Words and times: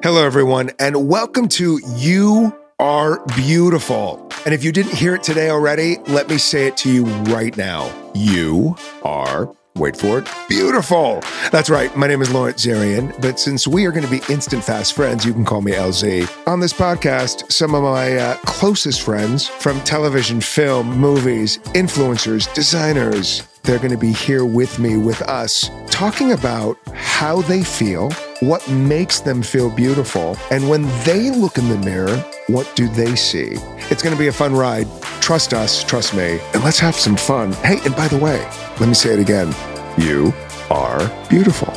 Hello, 0.00 0.24
everyone, 0.24 0.70
and 0.78 1.08
welcome 1.08 1.48
to 1.48 1.80
You 1.96 2.56
Are 2.78 3.20
Beautiful. 3.34 4.30
And 4.44 4.54
if 4.54 4.62
you 4.62 4.70
didn't 4.70 4.94
hear 4.94 5.16
it 5.16 5.24
today 5.24 5.50
already, 5.50 5.98
let 6.06 6.28
me 6.28 6.38
say 6.38 6.68
it 6.68 6.76
to 6.78 6.92
you 6.92 7.04
right 7.04 7.56
now. 7.56 7.92
You 8.14 8.76
are 9.02 9.52
wait 9.78 9.96
for 9.96 10.18
it, 10.18 10.28
beautiful. 10.48 11.22
That's 11.50 11.70
right. 11.70 11.94
My 11.96 12.06
name 12.06 12.20
is 12.20 12.32
Lawrence 12.32 12.66
Zarian, 12.66 13.18
but 13.20 13.38
since 13.38 13.66
we 13.66 13.86
are 13.86 13.92
going 13.92 14.04
to 14.04 14.10
be 14.10 14.20
instant 14.32 14.64
fast 14.64 14.94
friends, 14.94 15.24
you 15.24 15.32
can 15.32 15.44
call 15.44 15.62
me 15.62 15.72
LZ. 15.72 16.28
On 16.46 16.60
this 16.60 16.72
podcast, 16.72 17.50
some 17.50 17.74
of 17.74 17.82
my 17.82 18.16
uh, 18.16 18.36
closest 18.44 19.02
friends 19.02 19.46
from 19.46 19.80
television, 19.82 20.40
film, 20.40 20.88
movies, 20.98 21.58
influencers, 21.74 22.52
designers, 22.54 23.46
they're 23.62 23.78
going 23.78 23.90
to 23.90 23.98
be 23.98 24.12
here 24.12 24.44
with 24.44 24.78
me, 24.78 24.96
with 24.96 25.20
us, 25.22 25.70
talking 25.90 26.32
about 26.32 26.78
how 26.94 27.42
they 27.42 27.62
feel, 27.62 28.10
what 28.40 28.66
makes 28.70 29.20
them 29.20 29.42
feel 29.42 29.68
beautiful, 29.68 30.36
and 30.50 30.68
when 30.68 30.82
they 31.04 31.30
look 31.30 31.58
in 31.58 31.68
the 31.68 31.78
mirror, 31.78 32.16
what 32.46 32.70
do 32.74 32.88
they 32.88 33.14
see? 33.14 33.56
It's 33.90 34.02
going 34.02 34.14
to 34.14 34.18
be 34.18 34.28
a 34.28 34.32
fun 34.32 34.54
ride. 34.54 34.86
Trust 35.28 35.52
us, 35.52 35.84
trust 35.84 36.14
me, 36.14 36.40
and 36.54 36.64
let's 36.64 36.78
have 36.78 36.94
some 36.94 37.14
fun. 37.14 37.52
Hey, 37.52 37.80
and 37.84 37.94
by 37.94 38.08
the 38.08 38.16
way, 38.16 38.38
let 38.80 38.88
me 38.88 38.94
say 38.94 39.12
it 39.12 39.18
again. 39.18 39.54
You 39.98 40.32
are 40.70 41.06
beautiful. 41.28 41.70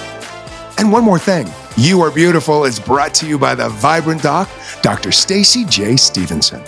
And 0.78 0.90
one 0.90 1.04
more 1.04 1.20
thing. 1.20 1.50
You 1.76 2.00
Are 2.00 2.12
Beautiful 2.12 2.64
is 2.64 2.80
brought 2.80 3.14
to 3.16 3.28
you 3.28 3.38
by 3.38 3.56
the 3.56 3.68
Vibrant 3.68 4.24
Doc, 4.24 4.50
Dr. 4.82 5.10
Stacie 5.10 5.70
J. 5.70 5.98
Stephenson. 5.98 6.64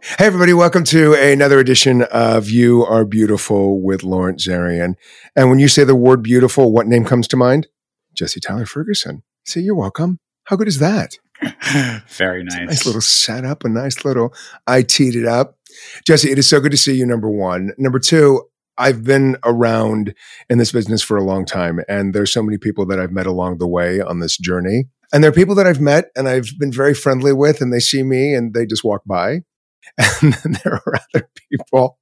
Hey, 0.00 0.24
everybody, 0.24 0.54
welcome 0.54 0.84
to 0.84 1.12
another 1.12 1.58
edition 1.58 2.00
of 2.04 2.48
You 2.48 2.82
Are 2.86 3.04
Beautiful 3.04 3.82
with 3.82 4.02
Lawrence 4.02 4.48
Zarian. 4.48 4.94
And 5.36 5.50
when 5.50 5.58
you 5.58 5.68
say 5.68 5.84
the 5.84 5.94
word 5.94 6.22
beautiful, 6.22 6.72
what 6.72 6.86
name 6.86 7.04
comes 7.04 7.28
to 7.28 7.36
mind? 7.36 7.66
Jesse 8.14 8.40
Tyler 8.40 8.64
Ferguson. 8.64 9.22
Say, 9.44 9.60
you're 9.60 9.74
welcome. 9.74 10.18
How 10.44 10.56
good 10.56 10.68
is 10.68 10.78
that? 10.78 11.18
Very 12.08 12.44
nice. 12.44 12.66
nice 12.66 12.86
little 12.86 13.00
setup, 13.00 13.64
a 13.64 13.68
nice 13.68 14.04
little, 14.04 14.34
I 14.66 14.82
teed 14.82 15.14
it 15.14 15.26
up. 15.26 15.58
Jesse, 16.06 16.30
it 16.30 16.38
is 16.38 16.48
so 16.48 16.60
good 16.60 16.70
to 16.70 16.76
see 16.76 16.94
you, 16.94 17.06
number 17.06 17.28
one. 17.28 17.72
Number 17.78 17.98
two, 17.98 18.42
I've 18.76 19.04
been 19.04 19.36
around 19.44 20.14
in 20.48 20.58
this 20.58 20.72
business 20.72 21.02
for 21.02 21.16
a 21.16 21.22
long 21.24 21.44
time, 21.44 21.80
and 21.88 22.14
there's 22.14 22.32
so 22.32 22.42
many 22.42 22.58
people 22.58 22.86
that 22.86 22.98
I've 22.98 23.12
met 23.12 23.26
along 23.26 23.58
the 23.58 23.68
way 23.68 24.00
on 24.00 24.20
this 24.20 24.36
journey. 24.36 24.84
And 25.12 25.22
there 25.22 25.30
are 25.30 25.34
people 25.34 25.54
that 25.54 25.66
I've 25.66 25.80
met 25.80 26.06
and 26.16 26.28
I've 26.28 26.48
been 26.58 26.72
very 26.72 26.94
friendly 26.94 27.32
with, 27.32 27.60
and 27.60 27.72
they 27.72 27.78
see 27.78 28.02
me 28.02 28.34
and 28.34 28.52
they 28.52 28.66
just 28.66 28.84
walk 28.84 29.02
by. 29.06 29.40
And 30.22 30.32
then 30.32 30.56
there 30.64 30.74
are 30.74 30.94
other 31.14 31.28
people. 31.50 31.98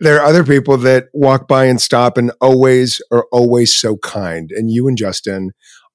There 0.00 0.16
are 0.16 0.24
other 0.24 0.44
people 0.44 0.78
that 0.78 1.08
walk 1.12 1.46
by 1.46 1.66
and 1.66 1.78
stop 1.78 2.16
and 2.16 2.32
always 2.40 3.02
are 3.10 3.26
always 3.30 3.74
so 3.74 3.98
kind. 3.98 4.50
And 4.52 4.70
you 4.70 4.88
and 4.88 4.96
Justin 4.96 5.50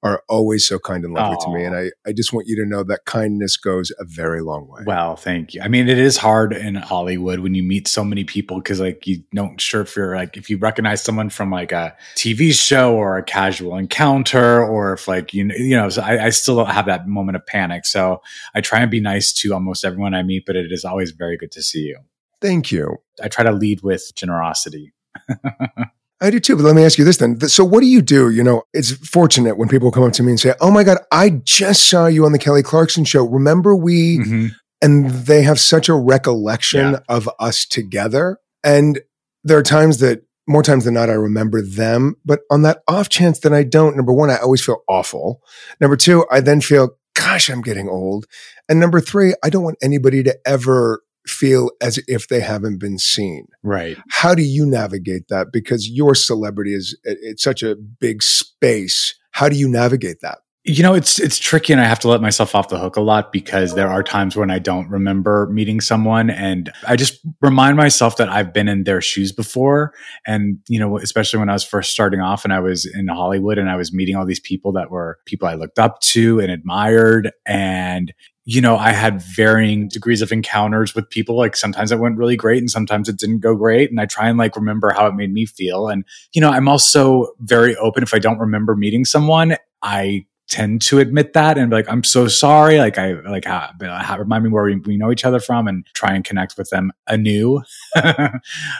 are 0.06 0.22
always 0.28 0.66
so 0.66 0.78
kind 0.78 1.04
and 1.04 1.12
lovely 1.12 1.36
to 1.40 1.52
me. 1.52 1.64
And 1.64 1.74
I, 1.74 1.90
I 2.06 2.12
just 2.12 2.32
want 2.32 2.46
you 2.46 2.56
to 2.56 2.66
know 2.68 2.82
that 2.84 3.04
kindness 3.04 3.56
goes 3.56 3.90
a 3.98 4.04
very 4.04 4.40
long 4.40 4.68
way. 4.68 4.82
Well, 4.86 5.16
thank 5.16 5.54
you. 5.54 5.60
I 5.62 5.68
mean, 5.68 5.88
it 5.88 5.98
is 5.98 6.16
hard 6.16 6.52
in 6.52 6.76
Hollywood 6.76 7.40
when 7.40 7.54
you 7.54 7.62
meet 7.62 7.88
so 7.88 8.04
many 8.04 8.24
people 8.24 8.58
because 8.58 8.80
like 8.80 9.06
you 9.06 9.22
don't 9.34 9.60
sure 9.60 9.82
if 9.82 9.96
you're 9.96 10.14
like 10.14 10.36
if 10.36 10.48
you 10.48 10.58
recognize 10.58 11.02
someone 11.02 11.30
from 11.30 11.50
like 11.50 11.72
a 11.72 11.96
TV 12.14 12.52
show 12.52 12.94
or 12.94 13.18
a 13.18 13.22
casual 13.22 13.76
encounter 13.76 14.64
or 14.64 14.94
if 14.94 15.08
like 15.08 15.34
you 15.34 15.50
you 15.56 15.76
know, 15.76 15.88
so 15.88 16.02
I, 16.02 16.26
I 16.26 16.30
still 16.30 16.64
have 16.64 16.86
that 16.86 17.08
moment 17.08 17.36
of 17.36 17.46
panic. 17.46 17.86
So 17.86 18.22
I 18.54 18.60
try 18.60 18.80
and 18.80 18.90
be 18.90 19.00
nice 19.00 19.32
to 19.34 19.52
almost 19.54 19.84
everyone 19.84 20.14
I 20.14 20.22
meet, 20.22 20.44
but 20.46 20.56
it 20.56 20.72
is 20.72 20.84
always 20.84 21.10
very 21.10 21.36
good 21.36 21.52
to 21.52 21.62
see 21.62 21.80
you. 21.80 21.98
Thank 22.40 22.70
you. 22.70 22.98
I 23.22 23.28
try 23.28 23.44
to 23.44 23.52
lead 23.52 23.82
with 23.82 24.12
generosity. 24.14 24.92
I 26.20 26.30
do 26.30 26.40
too. 26.40 26.56
But 26.56 26.62
let 26.62 26.74
me 26.74 26.84
ask 26.84 26.98
you 26.98 27.04
this 27.04 27.18
then. 27.18 27.38
So, 27.40 27.64
what 27.64 27.80
do 27.80 27.86
you 27.86 28.00
do? 28.00 28.30
You 28.30 28.42
know, 28.42 28.62
it's 28.72 28.92
fortunate 28.92 29.58
when 29.58 29.68
people 29.68 29.90
come 29.90 30.02
up 30.02 30.12
to 30.14 30.22
me 30.22 30.32
and 30.32 30.40
say, 30.40 30.54
Oh 30.60 30.70
my 30.70 30.82
God, 30.82 30.98
I 31.12 31.30
just 31.30 31.88
saw 31.88 32.06
you 32.06 32.24
on 32.24 32.32
the 32.32 32.38
Kelly 32.38 32.62
Clarkson 32.62 33.04
show. 33.04 33.24
Remember 33.24 33.76
we, 33.76 34.18
mm-hmm. 34.18 34.46
and 34.80 35.10
they 35.10 35.42
have 35.42 35.60
such 35.60 35.88
a 35.88 35.94
recollection 35.94 36.92
yeah. 36.92 36.98
of 37.08 37.28
us 37.38 37.66
together. 37.66 38.38
And 38.64 39.00
there 39.44 39.58
are 39.58 39.62
times 39.62 39.98
that 39.98 40.22
more 40.48 40.62
times 40.62 40.84
than 40.84 40.94
not, 40.94 41.10
I 41.10 41.14
remember 41.14 41.60
them. 41.60 42.16
But 42.24 42.40
on 42.50 42.62
that 42.62 42.82
off 42.88 43.08
chance 43.08 43.40
that 43.40 43.52
I 43.52 43.62
don't, 43.62 43.96
number 43.96 44.12
one, 44.12 44.30
I 44.30 44.38
always 44.38 44.64
feel 44.64 44.82
awful. 44.88 45.42
Number 45.80 45.96
two, 45.96 46.24
I 46.30 46.40
then 46.40 46.60
feel, 46.60 46.90
gosh, 47.14 47.48
I'm 47.48 47.62
getting 47.62 47.88
old. 47.88 48.26
And 48.68 48.80
number 48.80 49.00
three, 49.00 49.34
I 49.44 49.50
don't 49.50 49.64
want 49.64 49.78
anybody 49.82 50.22
to 50.22 50.36
ever 50.46 51.02
feel 51.26 51.70
as 51.80 51.98
if 52.06 52.28
they 52.28 52.40
haven't 52.40 52.78
been 52.78 52.98
seen. 52.98 53.46
Right. 53.62 53.98
How 54.10 54.34
do 54.34 54.42
you 54.42 54.66
navigate 54.66 55.28
that? 55.28 55.48
Because 55.52 55.88
your 55.88 56.14
celebrity 56.14 56.74
is 56.74 56.98
it's 57.04 57.42
such 57.42 57.62
a 57.62 57.76
big 57.76 58.22
space. 58.22 59.14
How 59.32 59.48
do 59.48 59.56
you 59.56 59.68
navigate 59.68 60.20
that? 60.22 60.38
You 60.68 60.82
know, 60.82 60.94
it's 60.94 61.20
it's 61.20 61.38
tricky 61.38 61.72
and 61.72 61.80
I 61.80 61.84
have 61.84 62.00
to 62.00 62.08
let 62.08 62.20
myself 62.20 62.52
off 62.56 62.70
the 62.70 62.78
hook 62.78 62.96
a 62.96 63.00
lot 63.00 63.30
because 63.30 63.76
there 63.76 63.86
are 63.88 64.02
times 64.02 64.34
when 64.34 64.50
I 64.50 64.58
don't 64.58 64.88
remember 64.88 65.48
meeting 65.52 65.80
someone 65.80 66.28
and 66.28 66.72
I 66.88 66.96
just 66.96 67.20
remind 67.40 67.76
myself 67.76 68.16
that 68.16 68.28
I've 68.28 68.52
been 68.52 68.66
in 68.66 68.82
their 68.82 69.00
shoes 69.00 69.30
before 69.30 69.94
and 70.26 70.58
you 70.66 70.80
know, 70.80 70.98
especially 70.98 71.38
when 71.38 71.48
I 71.48 71.52
was 71.52 71.62
first 71.62 71.92
starting 71.92 72.20
off 72.20 72.42
and 72.42 72.52
I 72.52 72.58
was 72.58 72.84
in 72.84 73.06
Hollywood 73.06 73.58
and 73.58 73.70
I 73.70 73.76
was 73.76 73.92
meeting 73.92 74.16
all 74.16 74.26
these 74.26 74.40
people 74.40 74.72
that 74.72 74.90
were 74.90 75.20
people 75.24 75.46
I 75.46 75.54
looked 75.54 75.78
up 75.78 76.00
to 76.00 76.40
and 76.40 76.50
admired 76.50 77.30
and 77.46 78.12
you 78.48 78.60
know, 78.60 78.76
I 78.76 78.92
had 78.92 79.20
varying 79.20 79.88
degrees 79.88 80.22
of 80.22 80.30
encounters 80.30 80.94
with 80.94 81.10
people. 81.10 81.36
Like 81.36 81.56
sometimes 81.56 81.90
it 81.90 81.98
went 81.98 82.16
really 82.16 82.36
great 82.36 82.58
and 82.58 82.70
sometimes 82.70 83.08
it 83.08 83.18
didn't 83.18 83.40
go 83.40 83.56
great. 83.56 83.90
And 83.90 84.00
I 84.00 84.06
try 84.06 84.28
and 84.28 84.38
like 84.38 84.54
remember 84.54 84.92
how 84.92 85.08
it 85.08 85.16
made 85.16 85.32
me 85.32 85.46
feel. 85.46 85.88
And, 85.88 86.04
you 86.32 86.40
know, 86.40 86.50
I'm 86.50 86.68
also 86.68 87.32
very 87.40 87.74
open. 87.76 88.04
If 88.04 88.14
I 88.14 88.20
don't 88.20 88.38
remember 88.38 88.76
meeting 88.76 89.04
someone, 89.04 89.56
I 89.82 90.26
tend 90.48 90.80
to 90.80 91.00
admit 91.00 91.32
that 91.32 91.58
and 91.58 91.70
be 91.70 91.76
like, 91.76 91.88
I'm 91.88 92.04
so 92.04 92.28
sorry. 92.28 92.78
Like 92.78 92.98
I 92.98 93.12
like 93.12 93.44
how, 93.44 93.70
remind 94.18 94.44
me 94.44 94.50
where 94.50 94.64
we, 94.64 94.76
we 94.76 94.96
know 94.96 95.10
each 95.10 95.24
other 95.24 95.40
from 95.40 95.66
and 95.66 95.84
try 95.94 96.14
and 96.14 96.24
connect 96.24 96.56
with 96.56 96.70
them 96.70 96.92
anew. 97.08 97.62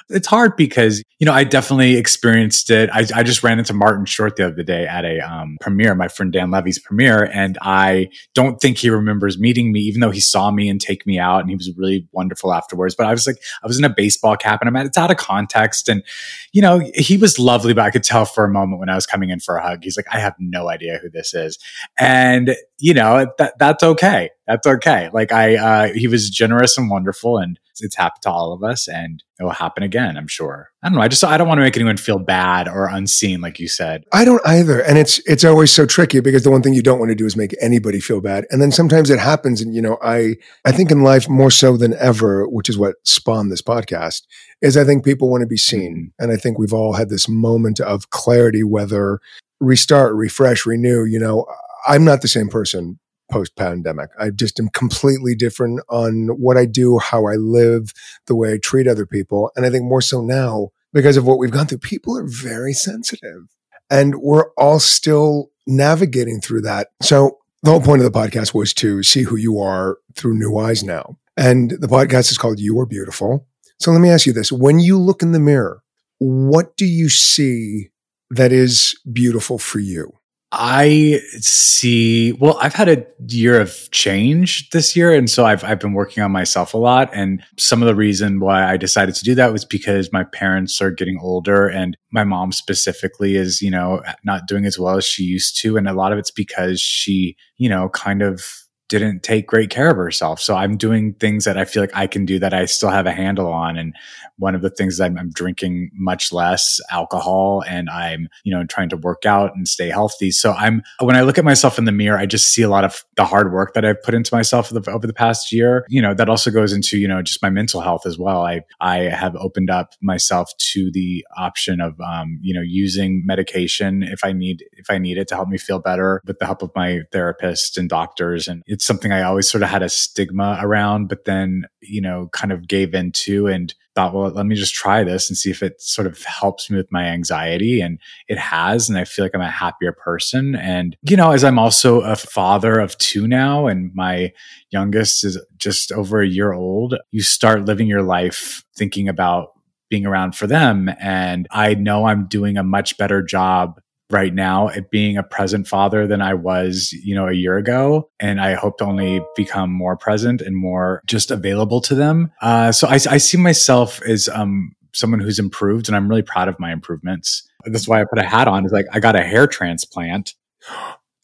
it's 0.08 0.28
hard 0.28 0.56
because, 0.56 1.02
you 1.18 1.26
know, 1.26 1.32
I 1.32 1.44
definitely 1.44 1.96
experienced 1.96 2.70
it. 2.70 2.88
I, 2.92 3.06
I 3.14 3.22
just 3.22 3.42
ran 3.42 3.58
into 3.58 3.74
Martin 3.74 4.04
Short 4.04 4.36
the 4.36 4.46
other 4.46 4.62
day 4.62 4.86
at 4.86 5.04
a 5.04 5.20
um, 5.20 5.56
premiere, 5.60 5.94
my 5.94 6.08
friend 6.08 6.32
Dan 6.32 6.50
Levy's 6.50 6.78
premiere. 6.78 7.24
And 7.32 7.58
I 7.62 8.10
don't 8.34 8.60
think 8.60 8.78
he 8.78 8.90
remembers 8.90 9.38
meeting 9.38 9.72
me, 9.72 9.80
even 9.80 10.00
though 10.00 10.10
he 10.10 10.20
saw 10.20 10.50
me 10.52 10.68
and 10.68 10.80
take 10.80 11.06
me 11.06 11.18
out 11.18 11.40
and 11.40 11.50
he 11.50 11.56
was 11.56 11.72
really 11.76 12.06
wonderful 12.12 12.52
afterwards. 12.52 12.94
But 12.94 13.06
I 13.06 13.10
was 13.10 13.26
like, 13.26 13.36
I 13.62 13.66
was 13.66 13.78
in 13.78 13.84
a 13.84 13.90
baseball 13.90 14.36
cap 14.36 14.60
and 14.60 14.68
I'm 14.68 14.76
at, 14.76 14.86
it's 14.86 14.98
out 14.98 15.10
of 15.10 15.16
context. 15.16 15.88
And, 15.88 16.04
you 16.52 16.62
know, 16.62 16.88
he 16.94 17.16
was 17.16 17.38
lovely, 17.38 17.74
but 17.74 17.84
I 17.84 17.90
could 17.90 18.04
tell 18.04 18.24
for 18.24 18.44
a 18.44 18.50
moment 18.50 18.78
when 18.78 18.88
I 18.88 18.94
was 18.94 19.06
coming 19.06 19.30
in 19.30 19.40
for 19.40 19.56
a 19.56 19.66
hug, 19.66 19.82
he's 19.82 19.96
like, 19.96 20.06
I 20.12 20.20
have 20.20 20.34
no 20.38 20.68
idea 20.68 20.98
who 21.02 21.10
this 21.10 21.34
is. 21.34 21.55
And, 21.98 22.56
you 22.78 22.94
know, 22.94 23.32
that, 23.38 23.58
that's 23.58 23.82
okay. 23.82 24.30
That's 24.46 24.66
okay. 24.66 25.10
Like 25.12 25.32
I, 25.32 25.56
uh, 25.56 25.92
he 25.92 26.06
was 26.06 26.30
generous 26.30 26.78
and 26.78 26.88
wonderful 26.88 27.38
and 27.38 27.58
it's 27.80 27.96
happened 27.96 28.22
to 28.22 28.30
all 28.30 28.52
of 28.52 28.62
us 28.62 28.88
and 28.88 29.22
it 29.38 29.44
will 29.44 29.50
happen 29.50 29.82
again, 29.82 30.16
I'm 30.16 30.28
sure. 30.28 30.70
I 30.82 30.88
don't 30.88 30.96
know. 30.96 31.02
I 31.02 31.08
just, 31.08 31.24
I 31.24 31.36
don't 31.36 31.48
want 31.48 31.58
to 31.58 31.62
make 31.62 31.76
anyone 31.76 31.96
feel 31.96 32.18
bad 32.18 32.68
or 32.68 32.88
unseen, 32.88 33.40
like 33.40 33.58
you 33.58 33.68
said. 33.68 34.04
I 34.12 34.24
don't 34.24 34.40
either. 34.46 34.80
And 34.80 34.98
it's, 34.98 35.18
it's 35.26 35.44
always 35.44 35.70
so 35.70 35.84
tricky 35.84 36.20
because 36.20 36.44
the 36.44 36.50
one 36.50 36.62
thing 36.62 36.74
you 36.74 36.82
don't 36.82 36.98
want 36.98 37.10
to 37.10 37.14
do 37.14 37.26
is 37.26 37.36
make 37.36 37.54
anybody 37.60 38.00
feel 38.00 38.20
bad. 38.20 38.46
And 38.50 38.62
then 38.62 38.72
sometimes 38.72 39.10
it 39.10 39.18
happens. 39.18 39.60
And, 39.60 39.74
you 39.74 39.82
know, 39.82 39.98
I, 40.02 40.36
I 40.64 40.72
think 40.72 40.90
in 40.90 41.02
life 41.02 41.28
more 41.28 41.50
so 41.50 41.76
than 41.76 41.94
ever, 41.94 42.48
which 42.48 42.68
is 42.68 42.78
what 42.78 42.96
spawned 43.04 43.50
this 43.50 43.62
podcast, 43.62 44.22
is 44.62 44.76
I 44.76 44.84
think 44.84 45.04
people 45.04 45.28
want 45.28 45.42
to 45.42 45.46
be 45.46 45.56
seen. 45.56 45.96
Mm-hmm. 45.96 46.24
And 46.24 46.32
I 46.32 46.36
think 46.36 46.58
we've 46.58 46.72
all 46.72 46.94
had 46.94 47.10
this 47.10 47.28
moment 47.28 47.80
of 47.80 48.10
clarity, 48.10 48.62
whether 48.62 49.20
restart, 49.60 50.14
refresh, 50.14 50.66
renew, 50.66 51.04
you 51.04 51.18
know, 51.18 51.46
I'm 51.86 52.04
not 52.04 52.22
the 52.22 52.28
same 52.28 52.48
person 52.48 52.98
post 53.30 53.56
pandemic. 53.56 54.10
I 54.18 54.30
just 54.30 54.60
am 54.60 54.68
completely 54.68 55.34
different 55.34 55.80
on 55.88 56.28
what 56.38 56.56
I 56.56 56.64
do, 56.64 56.98
how 56.98 57.26
I 57.26 57.34
live, 57.34 57.92
the 58.26 58.36
way 58.36 58.52
I 58.52 58.58
treat 58.58 58.86
other 58.86 59.06
people. 59.06 59.50
And 59.56 59.66
I 59.66 59.70
think 59.70 59.84
more 59.84 60.00
so 60.00 60.20
now 60.20 60.70
because 60.92 61.16
of 61.16 61.26
what 61.26 61.38
we've 61.38 61.50
gone 61.50 61.66
through, 61.66 61.78
people 61.78 62.16
are 62.16 62.26
very 62.26 62.72
sensitive 62.72 63.48
and 63.90 64.16
we're 64.16 64.50
all 64.56 64.78
still 64.78 65.50
navigating 65.66 66.40
through 66.40 66.62
that. 66.62 66.88
So 67.02 67.38
the 67.62 67.70
whole 67.70 67.80
point 67.80 68.02
of 68.02 68.10
the 68.10 68.18
podcast 68.18 68.54
was 68.54 68.72
to 68.74 69.02
see 69.02 69.22
who 69.22 69.36
you 69.36 69.58
are 69.58 69.98
through 70.14 70.38
new 70.38 70.56
eyes 70.56 70.84
now. 70.84 71.18
And 71.36 71.72
the 71.72 71.88
podcast 71.88 72.30
is 72.30 72.38
called 72.38 72.60
You 72.60 72.78
Are 72.78 72.86
Beautiful. 72.86 73.46
So 73.78 73.90
let 73.90 74.00
me 74.00 74.08
ask 74.08 74.24
you 74.24 74.32
this. 74.32 74.50
When 74.50 74.78
you 74.78 74.98
look 74.98 75.22
in 75.22 75.32
the 75.32 75.40
mirror, 75.40 75.82
what 76.18 76.76
do 76.76 76.86
you 76.86 77.08
see 77.08 77.90
that 78.30 78.52
is 78.52 78.98
beautiful 79.12 79.58
for 79.58 79.78
you? 79.78 80.12
I 80.52 81.20
see. 81.40 82.32
Well, 82.32 82.56
I've 82.62 82.72
had 82.72 82.88
a 82.88 83.04
year 83.28 83.60
of 83.60 83.90
change 83.90 84.70
this 84.70 84.94
year, 84.94 85.12
and 85.12 85.28
so 85.28 85.44
I've 85.44 85.64
I've 85.64 85.80
been 85.80 85.92
working 85.92 86.22
on 86.22 86.30
myself 86.30 86.72
a 86.72 86.78
lot. 86.78 87.10
And 87.12 87.42
some 87.58 87.82
of 87.82 87.88
the 87.88 87.96
reason 87.96 88.38
why 88.38 88.64
I 88.64 88.76
decided 88.76 89.16
to 89.16 89.24
do 89.24 89.34
that 89.34 89.52
was 89.52 89.64
because 89.64 90.12
my 90.12 90.22
parents 90.22 90.80
are 90.80 90.92
getting 90.92 91.18
older, 91.20 91.66
and 91.66 91.96
my 92.12 92.22
mom 92.22 92.52
specifically 92.52 93.34
is, 93.34 93.60
you 93.60 93.70
know, 93.70 94.02
not 94.24 94.46
doing 94.46 94.66
as 94.66 94.78
well 94.78 94.96
as 94.96 95.04
she 95.04 95.24
used 95.24 95.60
to, 95.62 95.76
and 95.76 95.88
a 95.88 95.92
lot 95.92 96.12
of 96.12 96.18
it's 96.18 96.30
because 96.30 96.80
she, 96.80 97.36
you 97.56 97.68
know, 97.68 97.88
kind 97.88 98.22
of 98.22 98.65
didn't 98.88 99.22
take 99.22 99.46
great 99.46 99.70
care 99.70 99.90
of 99.90 99.96
herself. 99.96 100.40
So 100.40 100.54
I'm 100.54 100.76
doing 100.76 101.14
things 101.14 101.44
that 101.44 101.58
I 101.58 101.64
feel 101.64 101.82
like 101.82 101.96
I 101.96 102.06
can 102.06 102.24
do 102.24 102.38
that 102.38 102.54
I 102.54 102.66
still 102.66 102.90
have 102.90 103.06
a 103.06 103.12
handle 103.12 103.52
on. 103.52 103.76
And 103.76 103.94
one 104.38 104.54
of 104.54 104.62
the 104.62 104.70
things 104.70 105.00
I'm, 105.00 105.18
I'm, 105.18 105.30
drinking 105.30 105.90
much 105.92 106.32
less 106.32 106.80
alcohol 106.90 107.62
and 107.68 107.90
I'm, 107.90 108.28
you 108.44 108.54
know, 108.54 108.64
trying 108.64 108.88
to 108.90 108.96
work 108.96 109.26
out 109.26 109.54
and 109.54 109.66
stay 109.66 109.88
healthy. 109.88 110.30
So 110.30 110.52
I'm, 110.52 110.82
when 111.00 111.16
I 111.16 111.22
look 111.22 111.36
at 111.36 111.44
myself 111.44 111.78
in 111.78 111.84
the 111.84 111.92
mirror, 111.92 112.18
I 112.18 112.26
just 112.26 112.52
see 112.52 112.62
a 112.62 112.68
lot 112.68 112.84
of 112.84 113.04
the 113.16 113.24
hard 113.24 113.52
work 113.52 113.74
that 113.74 113.84
I've 113.84 114.02
put 114.02 114.14
into 114.14 114.34
myself 114.34 114.70
over 114.72 114.80
the, 114.80 114.90
over 114.90 115.06
the 115.06 115.12
past 115.12 115.52
year. 115.52 115.84
You 115.88 116.00
know, 116.00 116.14
that 116.14 116.28
also 116.28 116.50
goes 116.50 116.72
into, 116.72 116.98
you 116.98 117.08
know, 117.08 117.22
just 117.22 117.42
my 117.42 117.50
mental 117.50 117.80
health 117.80 118.06
as 118.06 118.18
well. 118.18 118.42
I, 118.42 118.62
I 118.80 118.98
have 119.04 119.36
opened 119.36 119.70
up 119.70 119.94
myself 120.00 120.50
to 120.72 120.90
the 120.92 121.26
option 121.36 121.80
of, 121.80 122.00
um, 122.00 122.38
you 122.42 122.54
know, 122.54 122.62
using 122.62 123.22
medication 123.26 124.02
if 124.02 124.24
I 124.24 124.32
need, 124.32 124.64
if 124.72 124.90
I 124.90 124.98
need 124.98 125.18
it 125.18 125.28
to 125.28 125.34
help 125.34 125.48
me 125.48 125.58
feel 125.58 125.78
better 125.78 126.22
with 126.26 126.38
the 126.38 126.46
help 126.46 126.62
of 126.62 126.70
my 126.74 127.00
therapist 127.12 127.76
and 127.76 127.88
doctors. 127.88 128.48
And 128.48 128.62
it's 128.76 128.86
something 128.86 129.10
I 129.10 129.22
always 129.22 129.50
sort 129.50 129.62
of 129.62 129.70
had 129.70 129.82
a 129.82 129.88
stigma 129.88 130.58
around, 130.60 131.08
but 131.08 131.24
then, 131.24 131.64
you 131.80 132.02
know, 132.02 132.28
kind 132.34 132.52
of 132.52 132.68
gave 132.68 132.92
into 132.92 133.46
and 133.46 133.74
thought, 133.94 134.12
well, 134.12 134.28
let 134.28 134.44
me 134.44 134.54
just 134.54 134.74
try 134.74 135.02
this 135.02 135.30
and 135.30 135.36
see 135.38 135.50
if 135.50 135.62
it 135.62 135.80
sort 135.80 136.06
of 136.06 136.22
helps 136.24 136.68
me 136.68 136.76
with 136.76 136.92
my 136.92 137.04
anxiety. 137.04 137.80
And 137.80 137.98
it 138.28 138.36
has. 138.36 138.90
And 138.90 138.98
I 138.98 139.06
feel 139.06 139.24
like 139.24 139.34
I'm 139.34 139.40
a 139.40 139.50
happier 139.50 139.92
person. 139.92 140.54
And, 140.56 140.94
you 141.08 141.16
know, 141.16 141.30
as 141.30 141.42
I'm 141.42 141.58
also 141.58 142.02
a 142.02 142.16
father 142.16 142.78
of 142.78 142.98
two 142.98 143.26
now, 143.26 143.66
and 143.66 143.90
my 143.94 144.30
youngest 144.70 145.24
is 145.24 145.42
just 145.56 145.90
over 145.90 146.20
a 146.20 146.28
year 146.28 146.52
old, 146.52 146.96
you 147.12 147.22
start 147.22 147.64
living 147.64 147.86
your 147.86 148.02
life 148.02 148.62
thinking 148.76 149.08
about 149.08 149.52
being 149.88 150.04
around 150.04 150.36
for 150.36 150.46
them. 150.46 150.90
And 151.00 151.46
I 151.50 151.72
know 151.72 152.04
I'm 152.04 152.26
doing 152.26 152.58
a 152.58 152.62
much 152.62 152.98
better 152.98 153.22
job 153.22 153.80
right 154.10 154.32
now 154.32 154.68
at 154.68 154.90
being 154.90 155.16
a 155.16 155.22
present 155.22 155.66
father 155.66 156.06
than 156.06 156.22
I 156.22 156.34
was, 156.34 156.92
you 156.92 157.14
know, 157.14 157.28
a 157.28 157.32
year 157.32 157.56
ago. 157.56 158.08
And 158.20 158.40
I 158.40 158.54
hope 158.54 158.78
to 158.78 158.84
only 158.84 159.20
become 159.34 159.72
more 159.72 159.96
present 159.96 160.40
and 160.40 160.56
more 160.56 161.02
just 161.06 161.30
available 161.30 161.80
to 161.82 161.94
them. 161.94 162.32
Uh, 162.40 162.72
so 162.72 162.86
I, 162.86 162.94
I, 162.94 163.18
see 163.18 163.36
myself 163.36 164.00
as 164.02 164.28
um, 164.28 164.72
someone 164.92 165.20
who's 165.20 165.38
improved 165.38 165.88
and 165.88 165.96
I'm 165.96 166.08
really 166.08 166.22
proud 166.22 166.48
of 166.48 166.58
my 166.60 166.72
improvements. 166.72 167.48
That's 167.64 167.88
why 167.88 168.00
I 168.00 168.04
put 168.04 168.18
a 168.18 168.22
hat 168.22 168.46
on 168.46 168.64
is 168.64 168.72
like, 168.72 168.86
I 168.92 169.00
got 169.00 169.16
a 169.16 169.22
hair 169.22 169.46
transplant. 169.46 170.34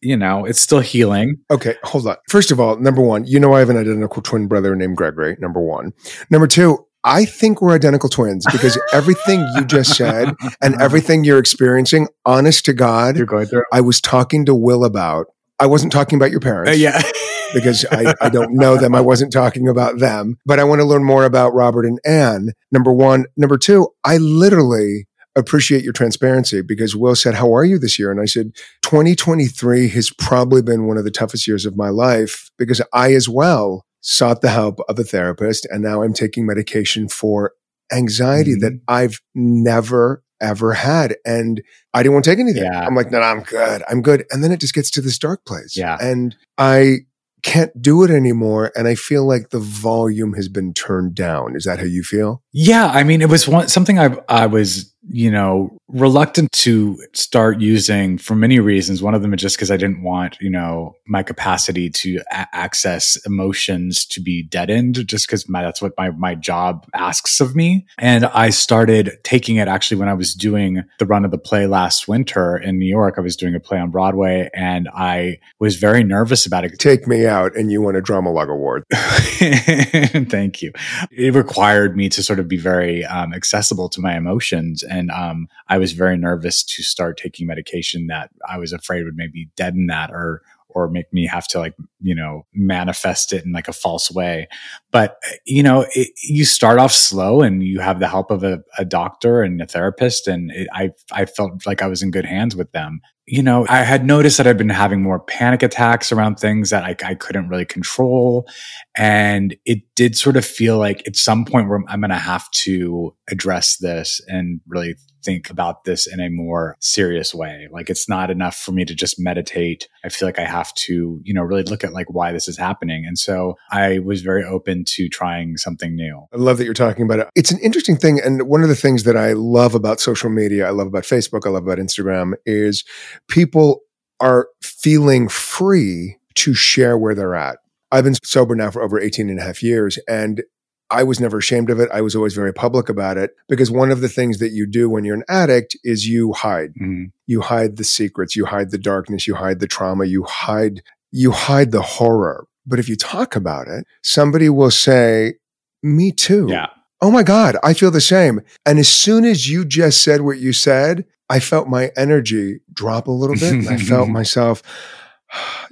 You 0.05 0.17
know, 0.17 0.45
it's 0.45 0.61
still 0.61 0.81
healing. 0.81 1.37
Okay, 1.49 1.77
hold 1.85 2.09
on. 2.09 2.17
First 2.29 2.51
of 2.51 2.59
all, 2.59 2.77
number 2.77 3.01
one, 3.01 3.25
you 3.25 3.39
know 3.39 3.53
I 3.53 3.61
have 3.61 3.71
an 3.71 3.77
identical 3.77 4.21
twin 4.21 4.49
brother 4.49 4.75
named 4.75 4.97
Gregory, 4.97 5.37
number 5.39 5.61
one. 5.61 5.93
Number 6.29 6.49
two, 6.49 6.85
I 7.05 7.25
think 7.25 7.61
we're 7.61 7.75
identical 7.75 8.09
twins 8.09 8.47
because 8.51 8.79
everything 8.93 9.47
you 9.57 9.65
just 9.65 9.97
said 9.97 10.35
and 10.61 10.81
everything 10.81 11.25
you're 11.25 11.39
experiencing, 11.39 12.09
honest 12.25 12.65
to 12.67 12.73
God, 12.73 13.17
you're 13.17 13.27
going 13.27 13.47
through. 13.47 13.65
I 13.73 13.81
was 13.81 14.01
talking 14.01 14.45
to 14.47 14.55
Will 14.55 14.85
about. 14.85 15.27
I 15.59 15.67
wasn't 15.67 15.93
talking 15.93 16.17
about 16.17 16.31
your 16.31 16.41
parents. 16.41 16.71
Uh, 16.71 16.75
yeah. 16.75 17.01
because 17.55 17.85
I, 17.91 18.15
I 18.21 18.29
don't 18.29 18.53
know 18.57 18.77
them. 18.77 18.95
I 18.95 19.01
wasn't 19.01 19.33
talking 19.33 19.69
about 19.69 19.99
them, 19.99 20.37
but 20.47 20.59
I 20.59 20.65
want 20.65 20.81
to 20.81 20.85
learn 20.85 21.05
more 21.05 21.25
about 21.25 21.55
Robert 21.55 21.85
and 21.85 21.99
Anne. 22.05 22.53
Number 22.71 22.93
one. 22.93 23.27
Number 23.37 23.59
two, 23.59 23.89
I 24.05 24.17
literally 24.17 25.07
appreciate 25.37 25.83
your 25.83 25.93
transparency 25.93 26.63
because 26.63 26.95
Will 26.95 27.15
said, 27.15 27.35
How 27.35 27.55
are 27.55 27.65
you 27.65 27.79
this 27.79 27.99
year? 27.99 28.11
And 28.11 28.21
I 28.21 28.27
said, 28.27 28.55
2023 28.83 29.89
has 29.89 30.11
probably 30.11 30.63
been 30.63 30.87
one 30.87 30.99
of 30.99 31.05
the 31.05 31.11
toughest 31.11 31.47
years 31.47 31.65
of 31.65 31.77
my 31.77 31.89
life 31.89 32.51
because 32.59 32.83
I 32.93 33.15
as 33.15 33.29
well 33.29 33.85
sought 34.03 34.43
the 34.43 34.51
help 34.51 34.81
of 34.89 34.99
a 34.99 35.05
therapist, 35.05 35.67
and 35.71 35.83
now 35.83 36.03
I'm 36.03 36.13
taking 36.13 36.45
medication 36.45 37.09
for 37.09 37.53
anxiety 37.91 38.53
mm-hmm. 38.53 38.61
that 38.61 38.81
I've 38.89 39.21
never 39.35 40.23
ever 40.43 40.73
had. 40.73 41.17
And 41.25 41.63
I 41.95 42.03
didn't 42.03 42.15
want 42.15 42.25
to 42.25 42.31
take 42.33 42.41
anything. 42.41 42.65
Yeah. 42.65 42.85
I'm 42.85 42.97
like, 42.97 43.11
no, 43.11 43.21
no, 43.21 43.27
I'm 43.27 43.43
good. 43.43 43.83
I'm 43.89 44.03
good. 44.03 44.25
And 44.31 44.43
then 44.43 44.51
it 44.51 44.61
just 44.61 44.75
gets 44.75 44.91
to 44.91 45.01
this 45.01 45.17
dark 45.17 45.47
place. 45.47 45.77
Yeah. 45.77 45.97
And 46.01 46.35
I 46.59 47.07
can't 47.45 47.71
do 47.81 48.03
it 48.03 48.11
anymore. 48.11 48.73
And 48.75 48.89
I 48.89 48.97
feel 48.97 49.27
like 49.27 49.51
the 49.51 49.61
volume 49.61 50.35
has 50.35 50.49
been 50.49 50.75
turned 50.75 51.15
down. 51.15 51.55
Is 51.55 51.65
that 51.65 51.79
how 51.79 51.85
you 51.85 52.03
feel? 52.03 52.43
Yeah. 52.53 52.87
I 52.87 53.05
mean, 53.05 53.23
it 53.23 53.29
was 53.29 53.47
one, 53.47 53.69
something 53.69 54.01
I, 54.01 54.17
I 54.29 54.47
was 54.47 54.92
you 55.09 55.31
know, 55.31 55.77
reluctant 55.89 56.51
to 56.53 56.97
start 57.13 57.61
using 57.61 58.19
for 58.19 58.35
many 58.35 58.61
reasons. 58.61 59.03
One 59.03 59.15
of 59.15 59.23
them 59.23 59.35
is 59.35 59.41
just 59.41 59.57
because 59.57 59.71
I 59.71 59.77
didn't 59.77 60.03
want, 60.03 60.39
you 60.41 60.51
know, 60.51 60.95
my 61.07 61.23
capacity 61.23 61.91
to 61.91 62.21
a- 62.31 62.49
access 62.53 63.17
emotions 63.27 64.07
to 64.07 64.21
be 64.21 64.43
deadened, 64.43 65.07
just 65.07 65.27
because 65.27 65.45
that's 65.45 65.83
what 65.83 65.93
my, 65.99 66.11
my 66.11 66.35
job 66.35 66.87
asks 66.95 67.41
of 67.41 67.57
me. 67.57 67.87
And 67.99 68.27
I 68.27 68.51
started 68.51 69.19
taking 69.25 69.57
it 69.57 69.69
actually 69.69 69.99
when 69.99 70.09
I 70.09 70.15
was 70.15 70.35
doing 70.35 70.85
the 70.99 71.07
run 71.07 71.25
of 71.25 71.31
the 71.31 71.39
play 71.39 71.67
last 71.67 72.07
winter 72.07 72.57
in 72.57 72.79
New 72.79 72.87
York. 72.87 73.17
I 73.19 73.23
was 73.23 73.37
doing 73.37 73.55
a 73.55 73.61
play 73.61 73.79
on 73.79 73.91
Broadway 73.91 74.51
and 74.55 74.89
I 74.95 75.41
was 75.59 75.77
very 75.77 76.05
nervous 76.05 76.47
about 76.47 76.65
it. 76.65 76.79
Take 76.79 77.07
me 77.09 77.27
out 77.27 77.57
and 77.57 77.73
you 77.73 77.83
won 77.83 77.97
a 77.97 78.01
Drama 78.01 78.31
Log 78.31 78.49
Award. 78.49 78.85
Thank 78.93 80.63
you. 80.63 80.73
It 81.11 81.35
required 81.35 81.97
me 81.97 82.09
to 82.11 82.23
sort 82.23 82.39
of 82.39 82.47
be 82.47 82.57
very 82.57 83.05
um, 83.05 83.35
accessible 83.35 83.89
to 83.91 84.01
my 84.01 84.17
emotions 84.17 84.85
and 84.93 85.11
um, 85.11 85.49
I 85.69 85.79
was 85.79 85.93
very 85.93 86.17
nervous 86.17 86.63
to 86.63 86.83
start 86.83 87.17
taking 87.17 87.47
medication 87.47 88.09
that 88.09 88.31
I 88.49 88.59
was 88.59 88.73
afraid 88.73 89.05
would 89.05 89.17
maybe 89.17 89.49
deaden 89.57 89.87
that 89.87 90.11
or 90.11 90.43
or 90.75 90.89
make 90.89 91.13
me 91.13 91.27
have 91.27 91.47
to 91.49 91.59
like 91.59 91.75
you 92.01 92.15
know 92.15 92.47
manifest 92.55 93.33
it 93.33 93.45
in 93.45 93.53
like 93.53 93.69
a 93.69 93.73
false 93.73 94.11
way. 94.11 94.49
But 94.91 95.17
you 95.47 95.63
know 95.63 95.87
it, 95.95 96.11
you 96.23 96.45
start 96.45 96.79
off 96.79 96.93
slow 96.93 97.41
and 97.41 97.63
you 97.63 97.81
have 97.81 98.01
the 98.01 98.09
help 98.09 98.31
of 98.31 98.45
a, 98.45 98.63
a 98.79 98.85
doctor 98.85 99.43
and 99.43 99.61
a 99.63 99.67
therapist 99.67 100.29
and 100.29 100.51
it, 100.53 100.69
i 100.73 100.91
i 101.13 101.25
felt 101.25 101.67
like 101.67 101.83
i 101.83 101.87
was 101.87 102.03
in 102.03 102.11
good 102.11 102.25
hands 102.25 102.55
with 102.55 102.71
them 102.73 103.01
you 103.27 103.43
know 103.43 103.67
i 103.69 103.79
had 103.79 104.05
noticed 104.05 104.37
that 104.37 104.47
i've 104.47 104.59
been 104.59 104.69
having 104.69 105.03
more 105.03 105.21
panic 105.21 105.63
attacks 105.63 106.11
around 106.11 106.37
things 106.37 106.71
that 106.71 106.85
I, 106.85 106.97
I 107.05 107.15
couldn't 107.15 107.49
really 107.49 107.65
control 107.65 108.49
and 108.97 109.57
it 109.65 109.83
did 109.95 110.17
sort 110.17 110.37
of 110.37 110.45
feel 110.45 110.79
like 110.79 111.07
at 111.07 111.17
some 111.17 111.45
point 111.45 111.69
where 111.69 111.81
i'm 111.89 112.01
going 112.01 112.11
to 112.11 112.17
have 112.17 112.51
to 112.51 113.15
address 113.31 113.77
this 113.79 114.21
and 114.29 114.61
really 114.67 114.97
think 115.23 115.51
about 115.51 115.85
this 115.85 116.07
in 116.07 116.21
a 116.21 116.29
more 116.29 116.77
serious 116.81 117.35
way. 117.35 117.69
Like 117.71 117.91
it's 117.91 118.09
not 118.09 118.31
enough 118.31 118.57
for 118.57 118.73
me 118.73 118.85
to 118.85 118.95
just 118.95 119.19
meditate. 119.19 119.89
I 120.05 120.09
feel 120.09 120.29
like 120.29 120.39
I 120.39 120.45
have 120.45 120.73
to, 120.75 121.21
you 121.23 121.35
know, 121.35 121.43
really 121.43 121.63
look 121.63 121.85
at 121.85 121.93
like 121.93 122.13
why 122.13 122.33
this 122.33 122.49
is 122.49 122.59
happening. 122.59 123.05
And 123.07 123.19
so 123.19 123.57
I 123.71 124.01
was 124.01 124.23
very 124.23 124.45
open 124.45 124.85
to 124.89 125.09
trying 125.09 125.57
something 125.57 125.95
new. 125.95 126.27
I 126.33 126.37
love 126.37 126.59
that 126.59 126.65
you're 126.65 126.75
talking 126.75 127.05
about 127.05 127.21
it. 127.21 127.29
It's 127.35 127.53
an 127.53 127.59
interesting 127.61 127.97
thing. 127.97 128.21
And 128.21 128.43
one 128.49 128.63
of 128.63 128.69
the 128.69 128.77
things 128.77 129.05
that 129.05 129.17
I 129.17 129.33
love 129.33 129.75
about 129.75 130.01
social 130.01 130.31
media, 130.31 130.67
I 130.67 130.71
love 130.71 130.87
about 130.87 131.05
Facebook, 131.05 131.47
I 131.47 131.51
love 131.51 131.65
about 131.65 131.79
Instagram 131.79 132.33
is 132.45 132.85
people 133.29 133.81
are 134.21 134.49
feeling 134.63 135.29
free 135.29 136.17
to 136.35 136.55
share 136.55 136.97
where 136.97 137.15
they're 137.15 137.35
at. 137.35 137.59
I've 137.91 138.05
been 138.05 138.17
sober 138.23 138.55
now 138.55 138.71
for 138.71 138.83
over 138.83 138.99
18 138.99 139.29
and 139.29 139.39
a 139.39 139.43
half 139.43 139.63
years. 139.63 139.99
And 140.09 140.43
I 140.91 141.03
was 141.03 141.21
never 141.21 141.39
ashamed 141.39 141.71
of 141.71 141.81
it. 141.81 141.91
I 141.91 142.03
was 142.03 142.15
always 142.15 142.35
very 142.35 142.53
public 142.53 142.89
about 142.89 143.17
it 143.17 143.35
because 143.49 143.71
one 143.71 143.91
of 143.91 144.01
the 144.01 144.09
things 144.09 144.39
that 144.39 144.53
you 144.53 144.67
do 144.67 144.91
when 144.91 145.05
you're 145.05 145.17
an 145.17 145.25
addict 145.29 145.77
is 145.85 146.07
you 146.07 146.33
hide. 146.35 146.71
Mm-hmm. 146.75 147.05
You 147.27 147.41
hide 147.41 147.79
the 147.79 147.85
secrets, 147.85 148.37
you 148.37 148.45
hide 148.45 148.71
the 148.71 148.79
darkness, 148.79 149.27
you 149.27 149.35
hide 149.35 149.61
the 149.61 149.67
trauma, 149.67 150.05
you 150.05 150.25
hide 150.25 150.83
you 151.11 151.31
hide 151.31 151.73
the 151.73 151.83
horror. 151.83 152.47
But 152.67 152.79
if 152.79 152.89
you 152.89 152.97
talk 152.97 153.37
about 153.37 153.69
it, 153.69 153.87
somebody 154.03 154.49
will 154.49 154.71
say, 154.71 155.35
"Me 155.83 156.13
too." 156.13 156.47
Yeah. 156.49 156.69
Oh 157.01 157.11
my 157.11 157.23
god, 157.23 157.57
I 157.63 157.75
feel 157.75 157.91
the 157.91 158.01
same. 158.01 158.41
And 158.65 158.79
as 158.79 158.89
soon 158.89 159.25
as 159.25 159.49
you 159.49 159.65
just 159.65 160.03
said 160.03 160.21
what 160.21 160.39
you 160.39 160.53
said, 160.53 161.05
I 161.29 161.41
felt 161.41 161.69
my 161.69 161.91
energy 161.97 162.61
drop 162.73 163.07
a 163.09 163.13
little 163.13 163.37
bit 163.37 163.53
and 163.53 163.69
I 163.69 163.77
felt 163.77 164.09
myself 164.21 164.63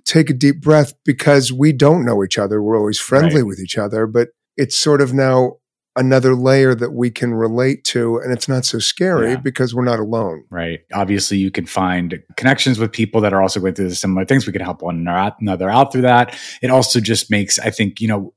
take 0.04 0.30
a 0.30 0.34
deep 0.34 0.60
breath 0.60 0.94
because 1.04 1.52
we 1.52 1.72
don't 1.72 2.04
know 2.04 2.24
each 2.24 2.38
other. 2.38 2.62
We're 2.62 2.78
always 2.78 2.98
friendly 2.98 3.36
right. 3.36 3.46
with 3.46 3.60
each 3.60 3.76
other, 3.76 4.06
but 4.06 4.28
it's 4.56 4.76
sort 4.76 5.00
of 5.00 5.12
now 5.12 5.56
another 5.96 6.34
layer 6.36 6.74
that 6.74 6.92
we 6.92 7.10
can 7.10 7.34
relate 7.34 7.82
to 7.82 8.18
and 8.18 8.32
it's 8.32 8.48
not 8.48 8.64
so 8.64 8.78
scary 8.78 9.30
yeah. 9.30 9.36
because 9.36 9.74
we're 9.74 9.84
not 9.84 9.98
alone 9.98 10.44
right 10.48 10.80
obviously 10.92 11.36
you 11.36 11.50
can 11.50 11.66
find 11.66 12.22
connections 12.36 12.78
with 12.78 12.92
people 12.92 13.20
that 13.20 13.32
are 13.32 13.42
also 13.42 13.58
going 13.58 13.74
through 13.74 13.90
similar 13.90 14.24
things 14.24 14.46
we 14.46 14.52
can 14.52 14.62
help 14.62 14.82
one 14.82 15.04
another 15.40 15.68
out 15.68 15.90
through 15.90 16.00
that 16.00 16.38
it 16.62 16.70
also 16.70 17.00
just 17.00 17.28
makes 17.28 17.58
i 17.58 17.70
think 17.70 18.00
you 18.00 18.06
know 18.06 18.32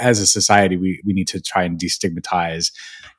as 0.00 0.18
a 0.18 0.26
society 0.26 0.76
we, 0.76 1.00
we 1.06 1.12
need 1.12 1.28
to 1.28 1.40
try 1.40 1.62
and 1.62 1.78
destigmatize 1.78 2.72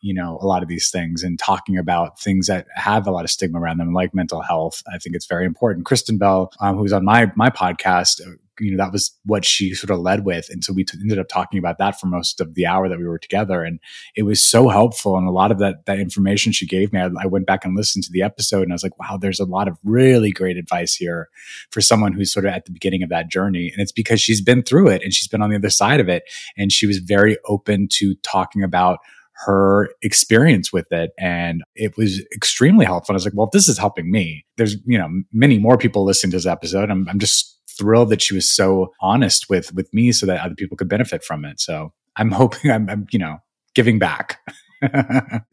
you 0.05 0.13
know 0.13 0.37
a 0.39 0.45
lot 0.45 0.61
of 0.61 0.69
these 0.69 0.91
things 0.91 1.23
and 1.23 1.39
talking 1.39 1.77
about 1.77 2.19
things 2.19 2.45
that 2.45 2.67
have 2.75 3.07
a 3.07 3.11
lot 3.11 3.25
of 3.25 3.31
stigma 3.31 3.59
around 3.59 3.79
them 3.79 3.91
like 3.91 4.13
mental 4.13 4.41
health 4.41 4.83
i 4.93 4.97
think 4.99 5.15
it's 5.15 5.25
very 5.25 5.45
important. 5.45 5.85
Kristen 5.85 6.17
Bell 6.17 6.51
um, 6.59 6.77
who's 6.77 6.93
on 6.93 7.03
my 7.03 7.31
my 7.35 7.49
podcast 7.49 8.21
you 8.59 8.71
know 8.71 8.77
that 8.83 8.91
was 8.91 9.17
what 9.25 9.43
she 9.43 9.73
sort 9.73 9.91
of 9.91 9.99
led 9.99 10.25
with. 10.25 10.49
And 10.49 10.63
so 10.63 10.73
we 10.73 10.83
t- 10.83 10.97
ended 11.01 11.19
up 11.19 11.27
talking 11.27 11.59
about 11.59 11.77
that 11.79 11.99
for 11.99 12.07
most 12.07 12.39
of 12.39 12.53
the 12.53 12.65
hour 12.65 12.87
that 12.87 12.97
we 12.97 13.07
were 13.07 13.19
together. 13.19 13.63
And 13.63 13.79
it 14.15 14.23
was 14.23 14.41
so 14.41 14.69
helpful. 14.69 15.17
And 15.17 15.27
a 15.27 15.31
lot 15.31 15.51
of 15.51 15.59
that 15.59 15.85
that 15.85 15.99
information 15.99 16.51
she 16.51 16.65
gave 16.65 16.93
me 16.93 16.99
I, 16.99 17.09
I, 17.19 17.25
went 17.25 17.47
back 17.47 17.65
and 17.65 17.75
listened 17.75 18.03
to 18.05 18.11
the 18.11 18.21
episode 18.21 18.63
and 18.63 18.71
i 18.71 18.75
was 18.75 18.83
like 18.83 18.97
wow 18.99 19.17
there's 19.17 19.39
a 19.39 19.45
lot 19.45 19.67
of 19.67 19.77
really 19.83 20.31
great 20.31 20.57
advice 20.57 20.95
here 20.95 21.29
for 21.71 21.81
someone 21.81 22.13
who's 22.13 22.31
sort 22.31 22.45
of 22.45 22.53
at 22.53 22.65
the 22.65 22.71
beginning 22.71 23.03
of 23.03 23.09
that 23.09 23.29
journey. 23.29 23.71
And 23.71 23.81
it's 23.81 23.91
because 23.91 24.21
she's 24.21 24.41
been 24.41 24.63
through 24.63 24.89
it 24.89 25.03
and 25.03 25.13
she's 25.13 25.27
been 25.27 25.41
on 25.41 25.49
the 25.49 25.57
other 25.57 25.69
side 25.69 25.99
of 25.99 26.09
it. 26.09 26.23
And 26.57 26.71
she 26.71 26.87
was 26.87 26.99
very 26.99 27.37
open 27.45 27.87
to 27.93 28.15
talking 28.15 28.63
about 28.63 28.99
her 29.45 29.89
experience 30.01 30.71
with 30.71 30.91
it 30.91 31.11
and 31.19 31.61
it 31.75 31.97
was 31.97 32.21
extremely 32.33 32.85
helpful. 32.85 33.13
I 33.13 33.17
was 33.17 33.25
like, 33.25 33.33
well, 33.35 33.47
if 33.47 33.51
this 33.51 33.67
is 33.67 33.77
helping 33.77 34.09
me, 34.09 34.45
there's, 34.57 34.77
you 34.85 34.97
know, 34.97 35.09
many 35.33 35.59
more 35.59 35.77
people 35.77 36.05
listening 36.05 36.31
to 36.31 36.37
this 36.37 36.45
episode. 36.45 36.89
I'm, 36.89 37.07
I'm 37.09 37.19
just 37.19 37.55
thrilled 37.77 38.09
that 38.09 38.21
she 38.21 38.33
was 38.33 38.49
so 38.49 38.93
honest 39.01 39.49
with 39.49 39.73
with 39.73 39.93
me 39.93 40.11
so 40.11 40.25
that 40.25 40.39
other 40.41 40.55
people 40.55 40.77
could 40.77 40.89
benefit 40.89 41.23
from 41.23 41.45
it. 41.45 41.59
So 41.59 41.93
I'm 42.15 42.31
hoping 42.31 42.71
I'm, 42.71 42.89
I'm 42.89 43.05
you 43.11 43.19
know 43.19 43.37
giving 43.73 43.99
back. 43.99 44.39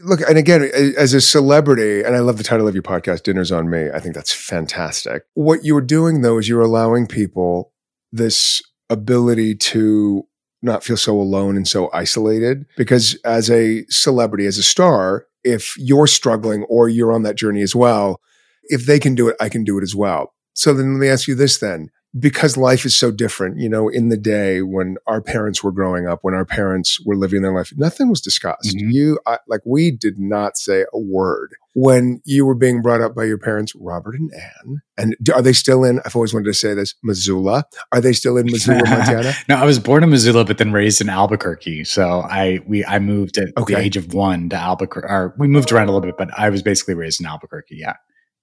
Look, 0.00 0.20
and 0.28 0.36
again, 0.36 0.70
as 0.98 1.14
a 1.14 1.20
celebrity, 1.20 2.02
and 2.02 2.14
I 2.14 2.18
love 2.18 2.38
the 2.38 2.44
title 2.44 2.68
of 2.68 2.74
your 2.74 2.82
podcast, 2.82 3.22
Dinners 3.22 3.52
on 3.52 3.70
Me. 3.70 3.88
I 3.92 4.00
think 4.00 4.14
that's 4.14 4.32
fantastic. 4.32 5.22
What 5.34 5.64
you 5.64 5.74
were 5.74 5.80
doing 5.80 6.22
though 6.22 6.38
is 6.38 6.48
you're 6.48 6.60
allowing 6.60 7.06
people 7.06 7.72
this 8.12 8.62
ability 8.90 9.54
to 9.54 10.26
not 10.62 10.84
feel 10.84 10.96
so 10.96 11.18
alone 11.20 11.56
and 11.56 11.66
so 11.66 11.90
isolated 11.92 12.66
because 12.76 13.16
as 13.24 13.50
a 13.50 13.84
celebrity, 13.88 14.46
as 14.46 14.58
a 14.58 14.62
star, 14.62 15.26
if 15.44 15.74
you're 15.76 16.06
struggling 16.06 16.62
or 16.64 16.88
you're 16.88 17.12
on 17.12 17.22
that 17.24 17.36
journey 17.36 17.62
as 17.62 17.74
well, 17.74 18.20
if 18.64 18.86
they 18.86 18.98
can 18.98 19.14
do 19.14 19.28
it, 19.28 19.36
I 19.40 19.48
can 19.48 19.64
do 19.64 19.76
it 19.78 19.82
as 19.82 19.94
well. 19.94 20.34
So 20.54 20.72
then 20.72 20.94
let 20.94 21.00
me 21.00 21.08
ask 21.08 21.26
you 21.26 21.34
this 21.34 21.58
then 21.58 21.90
because 22.18 22.56
life 22.56 22.84
is 22.84 22.96
so 22.96 23.10
different, 23.10 23.58
you 23.58 23.68
know, 23.68 23.88
in 23.88 24.08
the 24.08 24.18
day 24.18 24.60
when 24.60 24.96
our 25.06 25.22
parents 25.22 25.64
were 25.64 25.72
growing 25.72 26.06
up, 26.06 26.18
when 26.22 26.34
our 26.34 26.44
parents 26.44 27.00
were 27.06 27.16
living 27.16 27.40
their 27.40 27.54
life, 27.54 27.72
nothing 27.76 28.10
was 28.10 28.20
discussed. 28.20 28.76
Mm-hmm. 28.76 28.90
You, 28.90 29.18
I, 29.26 29.38
like, 29.48 29.62
we 29.64 29.90
did 29.90 30.18
not 30.18 30.58
say 30.58 30.84
a 30.92 30.98
word 30.98 31.54
when 31.74 32.20
you 32.26 32.44
were 32.44 32.54
being 32.54 32.82
brought 32.82 33.00
up 33.00 33.14
by 33.14 33.24
your 33.24 33.38
parents, 33.38 33.74
Robert 33.76 34.14
and 34.14 34.30
Ann. 34.34 34.82
And 34.98 35.16
are 35.34 35.40
they 35.40 35.54
still 35.54 35.84
in? 35.84 36.00
I've 36.04 36.14
always 36.14 36.34
wanted 36.34 36.46
to 36.46 36.54
say 36.54 36.74
this, 36.74 36.94
Missoula. 37.02 37.64
Are 37.92 38.00
they 38.00 38.12
still 38.12 38.36
in 38.36 38.44
Missoula, 38.44 38.82
Montana? 38.88 39.32
no, 39.48 39.56
I 39.56 39.64
was 39.64 39.78
born 39.78 40.02
in 40.02 40.10
Missoula, 40.10 40.44
but 40.44 40.58
then 40.58 40.72
raised 40.72 41.00
in 41.00 41.08
Albuquerque. 41.08 41.84
So 41.84 42.20
I 42.28 42.60
we 42.66 42.84
I 42.84 42.98
moved 42.98 43.38
at 43.38 43.48
okay. 43.56 43.74
the 43.74 43.80
age 43.80 43.96
of 43.96 44.12
one 44.12 44.50
to 44.50 44.56
Albuquerque. 44.56 45.08
Or 45.08 45.34
we 45.38 45.48
moved 45.48 45.72
around 45.72 45.88
a 45.88 45.92
little 45.92 46.06
bit, 46.06 46.18
but 46.18 46.28
I 46.38 46.50
was 46.50 46.62
basically 46.62 46.94
raised 46.94 47.20
in 47.20 47.26
Albuquerque. 47.26 47.76
Yeah, 47.76 47.94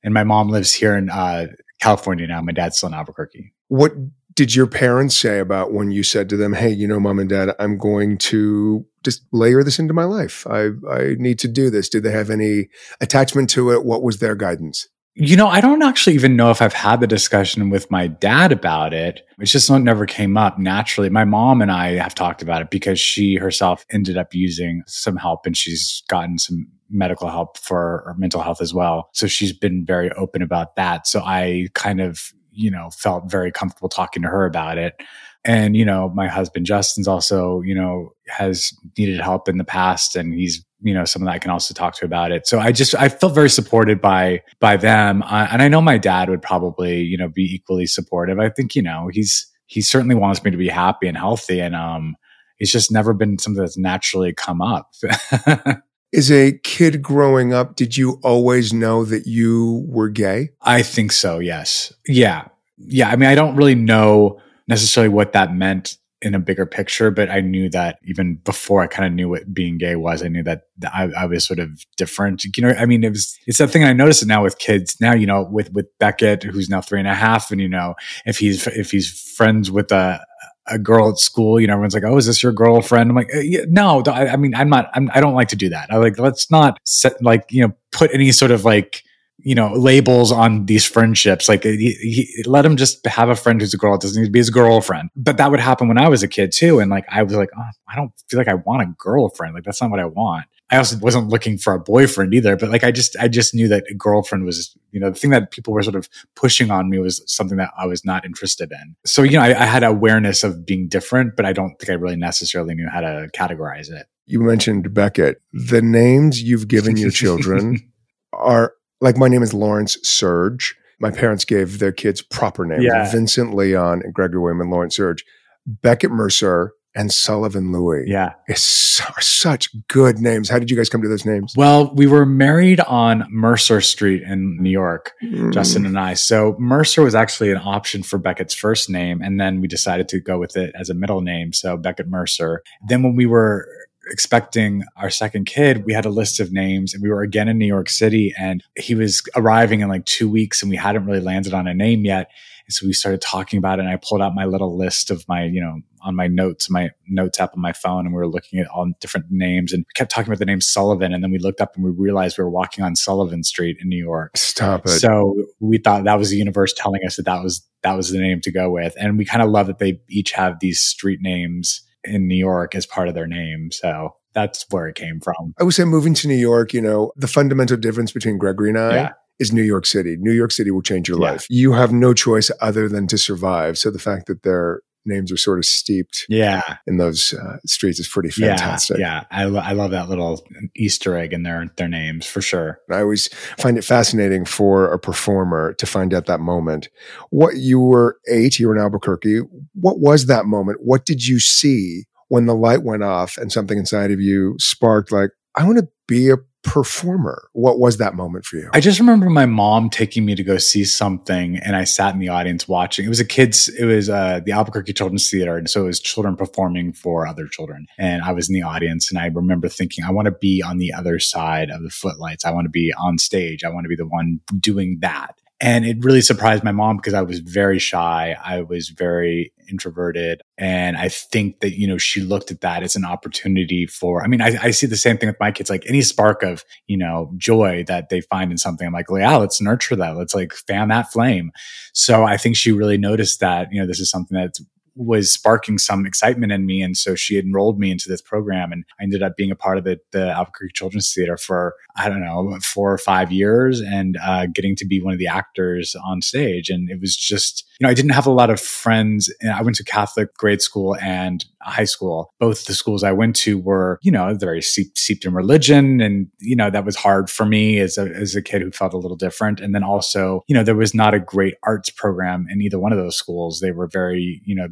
and 0.03 0.13
my 0.13 0.23
mom 0.23 0.49
lives 0.49 0.73
here 0.73 0.97
in 0.97 1.09
uh, 1.11 1.47
California 1.79 2.27
now. 2.27 2.41
My 2.41 2.51
dad's 2.51 2.77
still 2.77 2.87
in 2.87 2.95
Albuquerque. 2.95 3.53
What 3.67 3.93
did 4.35 4.55
your 4.55 4.67
parents 4.67 5.17
say 5.17 5.39
about 5.39 5.73
when 5.73 5.91
you 5.91 6.03
said 6.03 6.29
to 6.29 6.37
them, 6.37 6.53
"Hey, 6.53 6.69
you 6.69 6.87
know, 6.87 6.99
mom 6.99 7.19
and 7.19 7.29
dad, 7.29 7.55
I'm 7.59 7.77
going 7.77 8.17
to 8.19 8.85
just 9.03 9.23
layer 9.31 9.63
this 9.63 9.79
into 9.79 9.93
my 9.93 10.05
life. 10.05 10.45
I 10.47 10.69
I 10.89 11.15
need 11.17 11.39
to 11.39 11.47
do 11.47 11.69
this." 11.69 11.89
Did 11.89 12.03
they 12.03 12.11
have 12.11 12.29
any 12.29 12.69
attachment 13.01 13.49
to 13.51 13.71
it? 13.71 13.83
What 13.83 14.03
was 14.03 14.19
their 14.19 14.35
guidance? 14.35 14.87
You 15.15 15.35
know, 15.35 15.47
I 15.47 15.59
don't 15.59 15.83
actually 15.83 16.13
even 16.13 16.37
know 16.37 16.49
if 16.49 16.61
I've 16.61 16.73
had 16.73 17.01
the 17.01 17.07
discussion 17.07 17.69
with 17.69 17.91
my 17.91 18.07
dad 18.07 18.53
about 18.53 18.93
it. 18.93 19.21
It's 19.39 19.51
just 19.51 19.69
not 19.69 19.81
never 19.81 20.05
came 20.05 20.37
up 20.37 20.57
naturally. 20.57 21.09
My 21.09 21.25
mom 21.25 21.61
and 21.61 21.71
I 21.71 21.95
have 21.95 22.15
talked 22.15 22.41
about 22.41 22.61
it 22.61 22.69
because 22.69 22.99
she 23.01 23.35
herself 23.35 23.85
ended 23.91 24.17
up 24.17 24.33
using 24.33 24.83
some 24.87 25.17
help 25.17 25.45
and 25.45 25.57
she's 25.57 26.03
gotten 26.07 26.37
some 26.37 26.67
medical 26.89 27.29
help 27.29 27.57
for 27.57 28.15
mental 28.17 28.41
health 28.41 28.61
as 28.61 28.73
well. 28.73 29.09
So 29.13 29.27
she's 29.27 29.53
been 29.53 29.85
very 29.85 30.11
open 30.11 30.41
about 30.41 30.75
that. 30.75 31.07
So 31.07 31.21
I 31.21 31.67
kind 31.73 32.01
of 32.01 32.31
you 32.59 32.69
know, 32.69 32.89
felt 32.91 33.31
very 33.31 33.51
comfortable 33.51 33.89
talking 33.89 34.21
to 34.21 34.27
her 34.27 34.45
about 34.45 34.77
it. 34.77 35.01
And, 35.45 35.77
you 35.77 35.85
know, 35.85 36.09
my 36.09 36.27
husband 36.27 36.65
Justin's 36.65 37.07
also, 37.07 37.61
you 37.61 37.73
know, 37.73 38.09
has 38.27 38.73
needed 38.97 39.21
help 39.21 39.47
in 39.47 39.57
the 39.57 39.63
past 39.63 40.17
and 40.17 40.33
he's, 40.33 40.65
you 40.81 40.93
know, 40.93 41.05
someone 41.05 41.27
that 41.27 41.35
I 41.35 41.39
can 41.39 41.51
also 41.51 41.73
talk 41.73 41.95
to 41.95 42.05
about 42.05 42.31
it. 42.31 42.45
So 42.45 42.59
I 42.59 42.73
just, 42.73 42.93
I 42.95 43.07
felt 43.07 43.33
very 43.33 43.49
supported 43.49 44.01
by, 44.01 44.41
by 44.59 44.75
them. 44.75 45.23
Uh, 45.23 45.47
and 45.51 45.61
I 45.61 45.69
know 45.69 45.81
my 45.81 45.97
dad 45.97 46.29
would 46.29 46.41
probably, 46.41 47.01
you 47.01 47.17
know, 47.17 47.29
be 47.29 47.43
equally 47.43 47.85
supportive. 47.85 48.39
I 48.39 48.49
think, 48.49 48.75
you 48.75 48.81
know, 48.81 49.09
he's, 49.11 49.47
he 49.67 49.79
certainly 49.79 50.15
wants 50.15 50.43
me 50.43 50.51
to 50.51 50.57
be 50.57 50.67
happy 50.67 51.07
and 51.07 51.17
healthy. 51.17 51.61
And, 51.61 51.75
um, 51.75 52.15
it's 52.57 52.73
just 52.73 52.91
never 52.91 53.13
been 53.13 53.39
something 53.39 53.61
that's 53.61 53.77
naturally 53.77 54.33
come 54.33 54.61
up. 54.61 54.91
As 56.15 56.31
a 56.31 56.53
kid 56.63 57.01
growing 57.01 57.53
up, 57.53 57.75
did 57.75 57.95
you 57.95 58.19
always 58.23 58.73
know 58.73 59.05
that 59.05 59.27
you 59.27 59.85
were 59.87 60.09
gay? 60.09 60.49
I 60.61 60.81
think 60.81 61.11
so, 61.11 61.39
yes. 61.39 61.93
Yeah. 62.07 62.47
Yeah. 62.77 63.09
I 63.09 63.15
mean, 63.15 63.29
I 63.29 63.35
don't 63.35 63.55
really 63.55 63.75
know 63.75 64.41
necessarily 64.67 65.09
what 65.09 65.33
that 65.33 65.53
meant 65.53 65.97
in 66.21 66.35
a 66.35 66.39
bigger 66.39 66.65
picture, 66.65 67.11
but 67.11 67.29
I 67.29 67.39
knew 67.39 67.69
that 67.69 67.99
even 68.03 68.35
before 68.43 68.81
I 68.81 68.87
kind 68.87 69.05
of 69.05 69.13
knew 69.13 69.29
what 69.29 69.53
being 69.53 69.77
gay 69.77 69.95
was, 69.95 70.21
I 70.21 70.27
knew 70.27 70.43
that 70.43 70.63
I, 70.83 71.09
I, 71.17 71.25
was 71.25 71.45
sort 71.45 71.59
of 71.59 71.85
different. 71.95 72.43
You 72.43 72.63
know, 72.63 72.71
I 72.71 72.85
mean, 72.85 73.03
it 73.05 73.09
was, 73.09 73.37
it's 73.47 73.59
that 73.59 73.69
thing 73.69 73.85
I 73.85 73.93
notice 73.93 74.21
it 74.21 74.27
now 74.27 74.43
with 74.43 74.57
kids 74.57 74.97
now, 74.99 75.13
you 75.13 75.25
know, 75.25 75.47
with, 75.49 75.71
with 75.71 75.87
Beckett, 75.97 76.43
who's 76.43 76.69
now 76.69 76.81
three 76.81 76.99
and 76.99 77.07
a 77.07 77.15
half. 77.15 77.51
And, 77.51 77.61
you 77.61 77.69
know, 77.69 77.95
if 78.25 78.39
he's, 78.39 78.67
if 78.67 78.91
he's 78.91 79.33
friends 79.37 79.71
with 79.71 79.91
a, 79.93 80.25
a 80.69 80.79
girl 80.79 81.09
at 81.09 81.17
school, 81.17 81.59
you 81.59 81.67
know, 81.67 81.73
everyone's 81.73 81.93
like, 81.93 82.03
"Oh, 82.03 82.17
is 82.17 82.25
this 82.25 82.43
your 82.43 82.51
girlfriend?" 82.51 83.09
I'm 83.09 83.15
like, 83.15 83.33
uh, 83.33 83.65
"No, 83.67 84.03
I, 84.07 84.29
I, 84.29 84.35
mean, 84.35 84.55
I'm 84.55 84.69
not. 84.69 84.89
I'm, 84.93 85.09
I 85.13 85.19
do 85.19 85.27
not 85.27 85.35
like 85.35 85.49
to 85.49 85.55
do 85.55 85.69
that. 85.69 85.91
I 85.91 85.97
like 85.97 86.19
let's 86.19 86.49
not 86.51 86.79
set 86.83 87.21
like 87.21 87.45
you 87.49 87.65
know 87.65 87.73
put 87.91 88.13
any 88.13 88.31
sort 88.31 88.51
of 88.51 88.65
like 88.65 89.03
you 89.37 89.55
know 89.55 89.73
labels 89.73 90.31
on 90.31 90.65
these 90.65 90.85
friendships. 90.85 91.49
Like, 91.49 91.63
he, 91.63 91.91
he, 92.01 92.43
let 92.45 92.65
him 92.65 92.75
just 92.75 93.05
have 93.05 93.29
a 93.29 93.35
friend 93.35 93.61
who's 93.61 93.73
a 93.73 93.77
girl. 93.77 93.95
It 93.95 94.01
doesn't 94.01 94.21
need 94.21 94.27
to 94.27 94.31
be 94.31 94.39
his 94.39 94.49
girlfriend. 94.49 95.09
But 95.15 95.37
that 95.37 95.51
would 95.51 95.59
happen 95.59 95.87
when 95.87 95.97
I 95.97 96.09
was 96.09 96.23
a 96.23 96.27
kid 96.27 96.51
too, 96.51 96.79
and 96.79 96.89
like 96.91 97.05
I 97.09 97.23
was 97.23 97.33
like, 97.33 97.49
oh, 97.57 97.69
I 97.87 97.95
don't 97.95 98.11
feel 98.29 98.39
like 98.39 98.47
I 98.47 98.55
want 98.55 98.83
a 98.83 98.93
girlfriend. 98.97 99.55
Like 99.55 99.63
that's 99.63 99.81
not 99.81 99.91
what 99.91 99.99
I 99.99 100.05
want. 100.05 100.45
I 100.71 100.77
also 100.77 100.97
wasn't 100.99 101.29
looking 101.29 101.57
for 101.57 101.73
a 101.73 101.79
boyfriend 101.79 102.33
either, 102.33 102.55
but 102.55 102.69
like 102.69 102.83
I 102.83 102.91
just 102.91 103.15
I 103.19 103.27
just 103.27 103.55
knew 103.55 103.67
that 103.69 103.85
a 103.89 103.93
girlfriend 103.95 104.45
was 104.45 104.77
you 104.91 104.99
know 104.99 105.09
the 105.09 105.19
thing 105.19 105.31
that 105.31 105.51
people 105.51 105.73
were 105.73 105.81
sort 105.81 105.95
of 105.95 106.07
pushing 106.35 106.69
on 106.69 106.89
me 106.89 106.99
was 106.99 107.23
something 107.25 107.57
that 107.57 107.71
I 107.77 107.87
was 107.87 108.05
not 108.05 108.23
interested 108.23 108.71
in. 108.71 108.95
So 109.05 109.23
you 109.23 109.31
know 109.31 109.41
I, 109.41 109.49
I 109.49 109.65
had 109.65 109.83
awareness 109.83 110.43
of 110.43 110.65
being 110.65 110.87
different, 110.87 111.35
but 111.35 111.45
I 111.45 111.53
don't 111.53 111.75
think 111.79 111.89
I 111.89 111.93
really 111.93 112.15
necessarily 112.15 112.75
knew 112.75 112.87
how 112.87 113.01
to 113.01 113.29
categorize 113.35 113.89
it. 113.89 114.07
You 114.25 114.41
mentioned 114.41 114.93
Beckett. 114.93 115.41
The 115.53 115.81
names 115.81 116.41
you've 116.41 116.67
given 116.67 116.97
your 116.97 117.11
children 117.11 117.91
are 118.33 118.73
like 119.01 119.17
my 119.17 119.27
name 119.27 119.41
is 119.41 119.53
Lawrence 119.53 119.97
Serge. 120.03 120.75
My 120.99 121.09
parents 121.09 121.45
gave 121.45 121.79
their 121.79 121.93
kids 121.93 122.21
proper 122.21 122.65
names: 122.65 122.83
yeah. 122.83 123.09
Vincent 123.11 123.55
Leon 123.55 124.01
and 124.03 124.13
Gregory 124.13 124.41
William 124.41 124.61
and 124.61 124.69
Lawrence 124.69 124.97
Serge. 124.97 125.25
Beckett 125.65 126.11
Mercer 126.11 126.73
and 126.99 127.13
Sullivan 127.13 127.71
Louis. 127.71 128.03
Yeah. 128.07 128.33
It's 128.47 128.99
are 129.01 129.21
such 129.21 129.69
good 129.87 130.19
names. 130.19 130.49
How 130.49 130.59
did 130.59 130.69
you 130.69 130.75
guys 130.75 130.89
come 130.89 131.01
to 131.01 131.07
those 131.07 131.25
names? 131.25 131.53
Well, 131.55 131.93
we 131.95 132.05
were 132.05 132.25
married 132.25 132.81
on 132.81 133.25
Mercer 133.29 133.79
Street 133.79 134.21
in 134.23 134.57
New 134.61 134.69
York, 134.69 135.13
mm. 135.23 135.53
Justin 135.53 135.85
and 135.85 135.97
I. 135.97 136.15
So 136.15 136.57
Mercer 136.59 137.01
was 137.01 137.15
actually 137.15 137.51
an 137.51 137.61
option 137.63 138.03
for 138.03 138.17
Beckett's 138.17 138.53
first 138.53 138.89
name. 138.89 139.21
And 139.21 139.39
then 139.39 139.61
we 139.61 139.69
decided 139.69 140.09
to 140.09 140.19
go 140.19 140.37
with 140.37 140.57
it 140.57 140.75
as 140.77 140.89
a 140.89 140.93
middle 140.93 141.21
name. 141.21 141.53
So 141.53 141.77
Beckett 141.77 142.09
Mercer. 142.09 142.61
Then 142.89 143.01
when 143.01 143.15
we 143.15 143.25
were 143.25 143.69
expecting 144.11 144.83
our 144.97 145.09
second 145.09 145.45
kid, 145.45 145.85
we 145.85 145.93
had 145.93 146.05
a 146.05 146.09
list 146.09 146.41
of 146.41 146.51
names 146.51 146.93
and 146.93 147.01
we 147.01 147.09
were 147.09 147.21
again 147.21 147.47
in 147.47 147.57
New 147.57 147.65
York 147.65 147.89
City 147.89 148.33
and 148.37 148.61
he 148.77 148.95
was 148.95 149.23
arriving 149.37 149.79
in 149.79 149.87
like 149.87 150.03
two 150.05 150.29
weeks 150.29 150.61
and 150.61 150.69
we 150.69 150.75
hadn't 150.75 151.05
really 151.05 151.21
landed 151.21 151.53
on 151.53 151.67
a 151.67 151.73
name 151.73 152.03
yet. 152.03 152.29
So 152.69 152.85
we 152.85 152.93
started 152.93 153.21
talking 153.21 153.57
about 153.57 153.79
it 153.79 153.83
and 153.83 153.89
I 153.89 153.97
pulled 153.97 154.21
out 154.21 154.35
my 154.35 154.45
little 154.45 154.77
list 154.77 155.11
of 155.11 155.27
my, 155.27 155.43
you 155.43 155.59
know, 155.59 155.81
on 156.01 156.15
my 156.15 156.27
notes, 156.27 156.69
my 156.69 156.91
notes 157.07 157.39
app 157.39 157.53
on 157.53 157.61
my 157.61 157.73
phone, 157.73 158.05
and 158.05 158.13
we 158.13 158.19
were 158.19 158.27
looking 158.27 158.59
at 158.59 158.67
all 158.67 158.89
different 158.99 159.25
names 159.29 159.73
and 159.73 159.81
we 159.81 159.91
kept 159.95 160.11
talking 160.11 160.29
about 160.29 160.39
the 160.39 160.45
name 160.45 160.61
Sullivan. 160.61 161.13
And 161.13 161.23
then 161.23 161.31
we 161.31 161.39
looked 161.39 161.61
up 161.61 161.75
and 161.75 161.83
we 161.83 161.91
realized 161.91 162.37
we 162.37 162.43
were 162.43 162.49
walking 162.49 162.83
on 162.83 162.95
Sullivan 162.95 163.43
Street 163.43 163.77
in 163.81 163.89
New 163.89 164.03
York. 164.03 164.37
Stop 164.37 164.85
it. 164.85 164.89
So 164.89 165.35
we 165.59 165.77
thought 165.77 166.03
that 166.03 166.17
was 166.17 166.29
the 166.29 166.37
universe 166.37 166.73
telling 166.75 167.01
us 167.05 167.15
that 167.17 167.25
that 167.25 167.43
was, 167.43 167.67
that 167.83 167.95
was 167.95 168.11
the 168.11 168.19
name 168.19 168.41
to 168.41 168.51
go 168.51 168.69
with. 168.69 168.93
And 168.99 169.17
we 169.17 169.25
kind 169.25 169.41
of 169.41 169.49
love 169.49 169.67
that 169.67 169.79
they 169.79 169.99
each 170.09 170.31
have 170.31 170.59
these 170.59 170.79
street 170.79 171.19
names 171.21 171.81
in 172.03 172.27
New 172.27 172.37
York 172.37 172.75
as 172.75 172.85
part 172.85 173.07
of 173.07 173.15
their 173.15 173.27
name. 173.27 173.71
So 173.71 174.15
that's 174.33 174.65
where 174.69 174.87
it 174.87 174.95
came 174.95 175.19
from. 175.19 175.53
I 175.59 175.63
would 175.63 175.73
say 175.73 175.83
moving 175.85 176.13
to 176.13 176.27
New 176.27 176.35
York, 176.35 176.73
you 176.73 176.81
know, 176.81 177.11
the 177.15 177.27
fundamental 177.27 177.77
difference 177.77 178.11
between 178.11 178.37
Gregory 178.37 178.69
and 178.69 178.79
I 178.79 178.93
yeah 178.95 179.11
is 179.39 179.53
New 179.53 179.63
York 179.63 179.85
City. 179.85 180.17
New 180.19 180.33
York 180.33 180.51
City 180.51 180.71
will 180.71 180.81
change 180.81 181.07
your 181.07 181.19
yeah. 181.19 181.31
life. 181.31 181.47
You 181.49 181.73
have 181.73 181.91
no 181.91 182.13
choice 182.13 182.51
other 182.61 182.89
than 182.89 183.07
to 183.07 183.17
survive. 183.17 183.77
So 183.77 183.89
the 183.89 183.99
fact 183.99 184.27
that 184.27 184.43
their 184.43 184.81
names 185.05 185.31
are 185.31 185.37
sort 185.37 185.57
of 185.57 185.65
steeped 185.65 186.25
yeah. 186.29 186.77
in 186.85 186.97
those 186.97 187.33
uh, 187.33 187.57
streets 187.65 187.99
is 187.99 188.07
pretty 188.07 188.29
fantastic. 188.29 188.97
Yeah, 188.97 189.23
yeah. 189.31 189.37
I, 189.37 189.45
lo- 189.45 189.61
I 189.61 189.71
love 189.71 189.91
that 189.91 190.09
little 190.09 190.45
Easter 190.75 191.17
egg 191.17 191.33
in 191.33 191.43
their 191.43 191.71
their 191.77 191.87
names 191.87 192.25
for 192.25 192.41
sure. 192.41 192.79
I 192.91 192.99
always 192.99 193.29
find 193.57 193.77
it 193.77 193.83
fascinating 193.83 194.45
for 194.45 194.91
a 194.91 194.99
performer 194.99 195.73
to 195.75 195.85
find 195.85 196.13
out 196.13 196.25
that 196.25 196.41
moment. 196.41 196.89
What 197.29 197.57
you 197.57 197.79
were 197.79 198.19
eight, 198.29 198.59
you 198.59 198.67
were 198.67 198.75
in 198.75 198.81
Albuquerque. 198.81 199.39
What 199.73 199.99
was 199.99 200.25
that 200.25 200.45
moment? 200.45 200.79
What 200.81 201.05
did 201.05 201.25
you 201.25 201.39
see 201.39 202.03
when 202.27 202.45
the 202.45 202.55
light 202.55 202.83
went 202.83 203.03
off 203.03 203.37
and 203.37 203.51
something 203.51 203.77
inside 203.77 204.11
of 204.11 204.19
you 204.19 204.55
sparked 204.59 205.11
like, 205.11 205.31
I 205.55 205.65
want 205.65 205.79
to 205.79 205.87
be 206.07 206.29
a 206.29 206.37
performer. 206.63 207.49
What 207.53 207.79
was 207.79 207.97
that 207.97 208.15
moment 208.15 208.45
for 208.45 208.57
you? 208.57 208.69
I 208.73 208.79
just 208.79 208.99
remember 208.99 209.29
my 209.29 209.45
mom 209.45 209.89
taking 209.89 210.25
me 210.25 210.35
to 210.35 210.43
go 210.43 210.57
see 210.57 210.83
something 210.83 211.57
and 211.57 211.75
I 211.75 211.83
sat 211.83 212.13
in 212.13 212.19
the 212.19 212.29
audience 212.29 212.67
watching. 212.67 213.05
It 213.05 213.09
was 213.09 213.19
a 213.19 213.25
kids, 213.25 213.69
it 213.69 213.85
was 213.85 214.09
uh, 214.09 214.41
the 214.45 214.51
Albuquerque 214.51 214.93
Children's 214.93 215.29
Theater. 215.29 215.57
And 215.57 215.69
so 215.69 215.83
it 215.83 215.87
was 215.87 215.99
children 215.99 216.35
performing 216.35 216.93
for 216.93 217.25
other 217.25 217.47
children. 217.47 217.87
And 217.97 218.21
I 218.23 218.31
was 218.31 218.49
in 218.49 218.55
the 218.55 218.63
audience 218.63 219.09
and 219.09 219.19
I 219.19 219.27
remember 219.27 219.69
thinking, 219.69 220.03
I 220.03 220.11
want 220.11 220.25
to 220.25 220.31
be 220.31 220.61
on 220.61 220.77
the 220.77 220.93
other 220.93 221.19
side 221.19 221.69
of 221.69 221.81
the 221.81 221.89
footlights. 221.89 222.45
I 222.45 222.51
want 222.51 222.65
to 222.65 222.69
be 222.69 222.93
on 222.97 223.17
stage. 223.17 223.63
I 223.63 223.69
want 223.69 223.85
to 223.85 223.89
be 223.89 223.95
the 223.95 224.07
one 224.07 224.41
doing 224.59 224.97
that. 225.01 225.38
And 225.61 225.85
it 225.85 225.97
really 226.03 226.21
surprised 226.21 226.63
my 226.63 226.71
mom 226.71 226.97
because 226.97 227.13
I 227.13 227.21
was 227.21 227.39
very 227.39 227.79
shy. 227.79 228.37
I 228.43 228.61
was 228.61 228.89
very 228.89 229.51
introverted. 229.69 230.41
And 230.57 230.95
I 230.95 231.09
think 231.09 231.59
that, 231.59 231.77
you 231.77 231.85
know, 231.85 231.97
she 231.97 232.21
looked 232.21 232.49
at 232.49 232.61
that 232.61 232.81
as 232.81 232.95
an 232.95 233.03
opportunity 233.03 233.85
for, 233.85 234.23
I 234.23 234.27
mean, 234.27 234.41
I, 234.41 234.57
I 234.61 234.71
see 234.71 234.87
the 234.87 234.95
same 234.95 235.17
thing 235.17 235.27
with 235.27 235.39
my 235.39 235.51
kids, 235.51 235.69
like 235.69 235.83
any 235.85 236.01
spark 236.01 236.43
of, 236.43 236.63
you 236.87 236.97
know, 236.97 237.33
joy 237.37 237.83
that 237.87 238.07
they 238.09 238.21
find 238.21 238.51
in 238.51 238.57
something. 238.57 238.87
I'm 238.87 238.93
like, 238.93 239.07
yeah, 239.11 239.35
let's 239.35 239.61
nurture 239.61 239.97
that. 239.97 240.15
Let's 240.15 240.33
like 240.33 240.53
fan 240.53 240.87
that 240.87 241.11
flame. 241.11 241.51
So 241.93 242.23
I 242.23 242.37
think 242.37 242.55
she 242.55 242.71
really 242.71 242.97
noticed 242.97 243.41
that, 243.41 243.67
you 243.71 243.81
know, 243.81 243.87
this 243.87 243.99
is 243.99 244.09
something 244.09 244.37
that's 244.37 244.61
was 244.95 245.31
sparking 245.31 245.77
some 245.77 246.05
excitement 246.05 246.51
in 246.51 246.65
me. 246.65 246.81
And 246.81 246.97
so 246.97 247.15
she 247.15 247.37
enrolled 247.37 247.79
me 247.79 247.91
into 247.91 248.09
this 248.09 248.21
program 248.21 248.71
and 248.71 248.85
I 248.99 249.03
ended 249.03 249.23
up 249.23 249.35
being 249.37 249.51
a 249.51 249.55
part 249.55 249.77
of 249.77 249.83
the, 249.83 249.99
the 250.11 250.29
Albuquerque 250.29 250.73
Children's 250.73 251.13
Theater 251.13 251.37
for, 251.37 251.75
I 251.95 252.09
don't 252.09 252.21
know, 252.21 252.57
four 252.61 252.91
or 252.91 252.97
five 252.97 253.31
years 253.31 253.81
and 253.81 254.17
uh, 254.23 254.47
getting 254.47 254.75
to 254.77 254.85
be 254.85 255.01
one 255.01 255.13
of 255.13 255.19
the 255.19 255.27
actors 255.27 255.95
on 256.05 256.21
stage. 256.21 256.69
And 256.69 256.89
it 256.89 256.99
was 256.99 257.15
just, 257.15 257.65
you 257.79 257.85
know, 257.85 257.91
I 257.91 257.93
didn't 257.93 258.11
have 258.11 258.27
a 258.27 258.31
lot 258.31 258.49
of 258.49 258.59
friends. 258.59 259.33
I 259.43 259.61
went 259.61 259.75
to 259.77 259.83
Catholic 259.83 260.35
grade 260.35 260.61
school 260.61 260.95
and 260.97 261.45
high 261.61 261.85
school. 261.85 262.33
Both 262.39 262.65
the 262.65 262.73
schools 262.73 263.03
I 263.03 263.11
went 263.11 263.35
to 263.37 263.57
were, 263.57 263.99
you 264.01 264.11
know, 264.11 264.33
very 264.35 264.61
steeped 264.61 265.25
in 265.25 265.33
religion. 265.33 266.01
And, 266.01 266.27
you 266.39 266.55
know, 266.55 266.69
that 266.69 266.85
was 266.85 266.95
hard 266.95 267.29
for 267.29 267.45
me 267.45 267.79
as 267.79 267.97
a, 267.97 268.03
as 268.03 268.35
a 268.35 268.41
kid 268.41 268.61
who 268.61 268.71
felt 268.71 268.93
a 268.93 268.97
little 268.97 269.17
different. 269.17 269.59
And 269.59 269.75
then 269.75 269.83
also, 269.83 270.41
you 270.47 270.55
know, 270.55 270.63
there 270.63 270.75
was 270.75 270.93
not 270.93 271.13
a 271.13 271.19
great 271.19 271.55
arts 271.63 271.89
program 271.89 272.47
in 272.49 272.61
either 272.61 272.79
one 272.79 272.91
of 272.91 272.97
those 272.97 273.17
schools. 273.17 273.59
They 273.59 273.71
were 273.71 273.87
very, 273.87 274.41
you 274.45 274.55
know, 274.55 274.67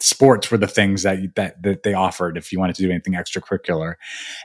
sports 0.00 0.50
were 0.50 0.58
the 0.58 0.66
things 0.66 1.04
that, 1.04 1.18
that 1.36 1.62
that 1.62 1.84
they 1.84 1.94
offered 1.94 2.36
if 2.36 2.52
you 2.52 2.58
wanted 2.58 2.74
to 2.74 2.82
do 2.82 2.90
anything 2.90 3.14
extracurricular. 3.14 3.94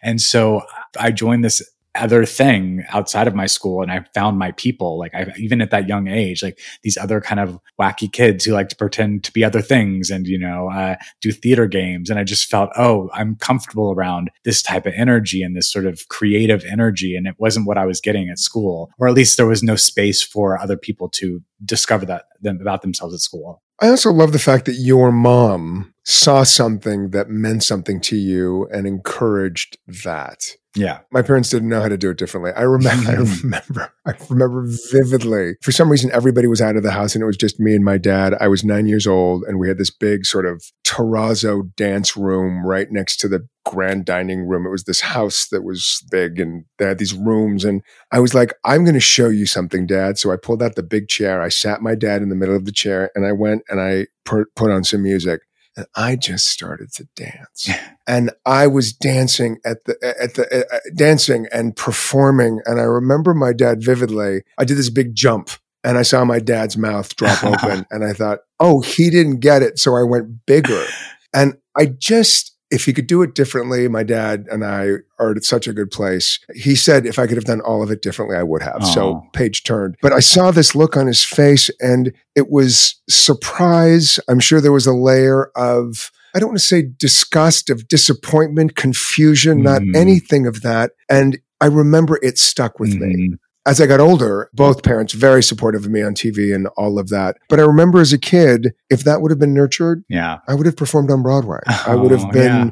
And 0.04 0.22
so 0.22 0.62
I 1.00 1.12
joined 1.12 1.44
this 1.44 1.62
other 1.96 2.26
thing 2.26 2.84
outside 2.90 3.28
of 3.28 3.36
my 3.36 3.46
school 3.46 3.82
and 3.82 3.92
I 3.92 4.06
found 4.14 4.38
my 4.38 4.52
people 4.52 5.00
like 5.00 5.14
I 5.16 5.34
even 5.38 5.62
at 5.62 5.72
that 5.72 5.88
young 5.88 6.08
age 6.08 6.44
like 6.44 6.60
these 6.84 6.98
other 6.98 7.20
kind 7.22 7.40
of 7.40 7.60
wacky 7.80 8.12
kids 8.12 8.46
who 8.46 8.54
like 8.54 8.70
to 8.70 8.76
pretend 8.76 9.24
to 9.24 9.32
be 9.32 9.44
other 9.44 9.62
things 9.62 10.10
and 10.10 10.28
you 10.28 10.38
know 10.38 10.70
uh, 10.70 10.96
do 11.22 11.32
theater 11.32 11.68
games. 11.68 12.10
And 12.10 12.20
I 12.20 12.24
just 12.24 12.50
felt 12.50 12.70
oh 12.78 13.10
I'm 13.14 13.36
comfortable 13.36 13.92
around 13.92 14.30
this 14.44 14.62
type 14.62 14.86
of 14.86 14.94
energy 14.96 15.42
and 15.42 15.56
this 15.56 15.72
sort 15.72 15.86
of 15.86 16.08
creative 16.10 16.64
energy 16.66 17.16
and 17.16 17.28
it 17.28 17.36
wasn't 17.38 17.68
what 17.68 17.78
I 17.78 17.86
was 17.86 18.00
getting 18.00 18.30
at 18.30 18.40
school. 18.40 18.92
Or 19.00 19.08
at 19.08 19.14
least 19.14 19.38
there 19.38 19.48
was 19.48 19.64
no 19.64 19.76
space 19.76 20.22
for 20.22 20.60
other 20.60 20.78
people 20.78 21.10
to 21.10 21.42
discover 21.66 22.06
that 22.06 22.26
them 22.42 22.60
about 22.62 22.82
themselves 22.82 23.14
at 23.14 23.22
school. 23.22 23.62
I 23.80 23.90
also 23.90 24.12
love 24.12 24.32
the 24.32 24.40
fact 24.40 24.66
that 24.66 24.74
your 24.74 25.12
mom 25.12 25.94
saw 26.08 26.42
something 26.44 27.10
that 27.10 27.30
meant 27.30 27.62
something 27.64 28.00
to 28.00 28.16
you 28.16 28.66
and 28.72 28.88
encouraged 28.88 29.78
that. 30.04 30.42
Yeah. 30.74 31.00
My 31.12 31.22
parents 31.22 31.50
didn't 31.50 31.68
know 31.68 31.82
how 31.82 31.90
to 31.90 31.98
do 31.98 32.10
it 32.10 32.18
differently. 32.18 32.52
I 32.56 32.62
remember, 32.62 33.10
I 33.10 33.14
remember, 33.42 33.94
I 34.06 34.14
remember 34.30 34.68
vividly. 34.90 35.56
For 35.62 35.74
some 35.74 35.90
reason, 35.90 36.10
everybody 36.14 36.48
was 36.48 36.62
out 36.62 36.78
of 36.78 36.84
the 36.84 36.92
house 36.92 37.14
and 37.14 37.22
it 37.22 37.26
was 37.26 37.36
just 37.36 37.60
me 37.60 37.76
and 37.76 37.84
my 37.84 37.98
dad. 37.98 38.36
I 38.40 38.48
was 38.48 38.64
nine 38.64 38.88
years 38.88 39.06
old 39.06 39.44
and 39.48 39.60
we 39.60 39.68
had 39.68 39.78
this 39.78 39.92
big 39.92 40.26
sort 40.26 40.46
of 40.46 40.64
terrazzo 40.86 41.76
dance 41.76 42.16
room 42.16 42.66
right 42.66 42.88
next 42.90 43.18
to 43.18 43.28
the 43.28 43.46
grand 43.66 44.06
dining 44.06 44.48
room. 44.48 44.66
It 44.66 44.72
was 44.72 44.86
this 44.86 45.02
house 45.02 45.48
that 45.52 45.64
was 45.64 46.06
big 46.10 46.40
and 46.40 46.64
they 46.78 46.86
had 46.86 47.00
these 47.00 47.14
rooms. 47.14 47.66
And 47.66 47.82
I 48.14 48.22
was 48.22 48.34
like, 48.34 48.54
I'm 48.64 48.86
going 48.86 48.94
to 48.94 49.02
show 49.02 49.28
you 49.28 49.46
something, 49.46 49.86
dad. 49.86 50.18
So 50.18 50.32
I 50.32 50.38
pulled 50.38 50.64
out 50.64 50.76
the 50.76 50.84
big 50.84 51.10
chair. 51.10 51.42
I 51.42 51.50
sat 51.50 51.82
my 51.82 51.96
dad 51.96 52.22
in 52.22 52.30
the 52.30 52.36
middle 52.36 52.56
of 52.56 52.64
the 52.64 52.72
chair 52.72 53.10
and 53.14 53.26
I 53.26 53.34
went 53.34 53.64
and 53.68 53.82
I 53.82 54.06
put, 54.24 54.56
put 54.56 54.72
on 54.72 54.86
some 54.86 55.04
music 55.04 55.42
and 55.78 55.86
I 55.96 56.16
just 56.16 56.48
started 56.48 56.92
to 56.94 57.08
dance. 57.16 57.70
and 58.08 58.32
I 58.46 58.66
was 58.68 58.92
dancing 58.92 59.60
at 59.64 59.86
the 59.86 59.96
at 60.20 60.34
the 60.34 60.66
uh, 60.70 60.80
dancing 60.96 61.46
and 61.54 61.76
performing. 61.76 62.60
And 62.66 62.80
I 62.80 62.84
remember 62.84 63.34
my 63.34 63.54
dad 63.54 63.84
vividly. 63.84 64.42
I 64.58 64.66
did 64.66 64.78
this 64.78 64.90
big 64.90 65.14
jump, 65.16 65.52
and 65.84 65.98
I 65.98 66.02
saw 66.02 66.26
my 66.26 66.40
dad's 66.40 66.78
mouth 66.78 67.16
drop 67.16 67.44
open, 67.46 67.86
and 67.92 68.04
I 68.04 68.14
thought, 68.14 68.40
"Oh, 68.60 68.82
he 68.82 69.10
didn't 69.12 69.40
get 69.40 69.62
it," 69.62 69.80
so 69.80 69.96
I 69.96 70.04
went 70.04 70.46
bigger. 70.46 70.84
And 71.34 71.58
I 71.78 71.88
just 71.88 72.57
if 72.70 72.86
he 72.86 72.94
could 72.94 73.08
do 73.08 73.22
it 73.22 73.34
differently, 73.34 73.88
my 73.88 74.04
dad 74.04 74.46
and 74.52 74.66
I 74.66 74.88
are 75.20 75.32
at 75.32 75.44
such 75.44 75.68
a 75.68 75.74
good 75.74 75.90
place. 75.90 76.40
He 76.54 76.76
said 76.76 77.06
if 77.06 77.18
I 77.18 77.28
could 77.28 77.38
have 77.38 77.46
done 77.46 77.62
all 77.62 77.82
of 77.82 77.92
it 77.92 78.02
differently, 78.02 78.38
I 78.38 78.44
would 78.44 78.62
have. 78.62 78.82
Aww. 78.82 78.94
So 78.94 79.24
page 79.34 79.64
turned. 79.64 79.96
But 80.02 80.14
I 80.14 80.20
saw 80.20 80.52
this 80.52 80.76
look 80.76 80.98
on 80.98 81.08
his 81.08 81.24
face 81.24 81.70
and 81.80 82.12
it 82.36 82.50
was 82.50 83.02
surprise. 83.10 84.20
I'm 84.28 84.40
sure 84.40 84.60
there 84.60 84.72
was 84.72 84.88
a 84.88 84.94
layer 84.94 85.52
of, 85.56 86.12
I 86.36 86.40
don't 86.40 86.50
want 86.50 86.60
to 86.60 86.66
say 86.66 86.84
disgust, 86.98 87.70
of 87.70 87.88
disappointment, 87.88 88.76
confusion, 88.76 89.60
mm. 89.60 89.64
not 89.64 89.82
anything 89.96 90.46
of 90.46 90.62
that. 90.62 90.92
And 91.10 91.40
I 91.62 91.68
remember 91.68 92.20
it 92.22 92.38
stuck 92.38 92.80
with 92.80 92.94
mm. 92.94 93.00
me. 93.00 93.38
As 93.68 93.82
I 93.82 93.86
got 93.86 94.00
older, 94.00 94.50
both 94.54 94.82
parents 94.82 95.14
very 95.14 95.44
supportive 95.44 95.84
of 95.86 95.92
me 95.92 96.02
on 96.02 96.16
TV 96.16 96.56
and 96.56 96.68
all 96.78 96.98
of 96.98 97.10
that. 97.10 97.38
But 97.50 97.60
I 97.60 97.64
remember 97.64 98.00
as 98.00 98.14
a 98.14 98.18
kid, 98.18 98.74
if 98.90 99.04
that 99.04 99.22
would 99.22 99.30
have 99.30 99.40
been 99.40 99.54
nurtured, 99.54 100.04
yeah, 100.08 100.38
I 100.48 100.56
would 100.56 100.66
have 100.66 100.78
performed 100.78 101.12
on 101.12 101.22
Broadway. 101.22 101.60
Oh, 101.68 101.84
I 101.86 101.96
would 101.96 102.12
have 102.12 102.26
oh, 102.26 102.32
been. 102.32 102.68
Yeah. 102.68 102.72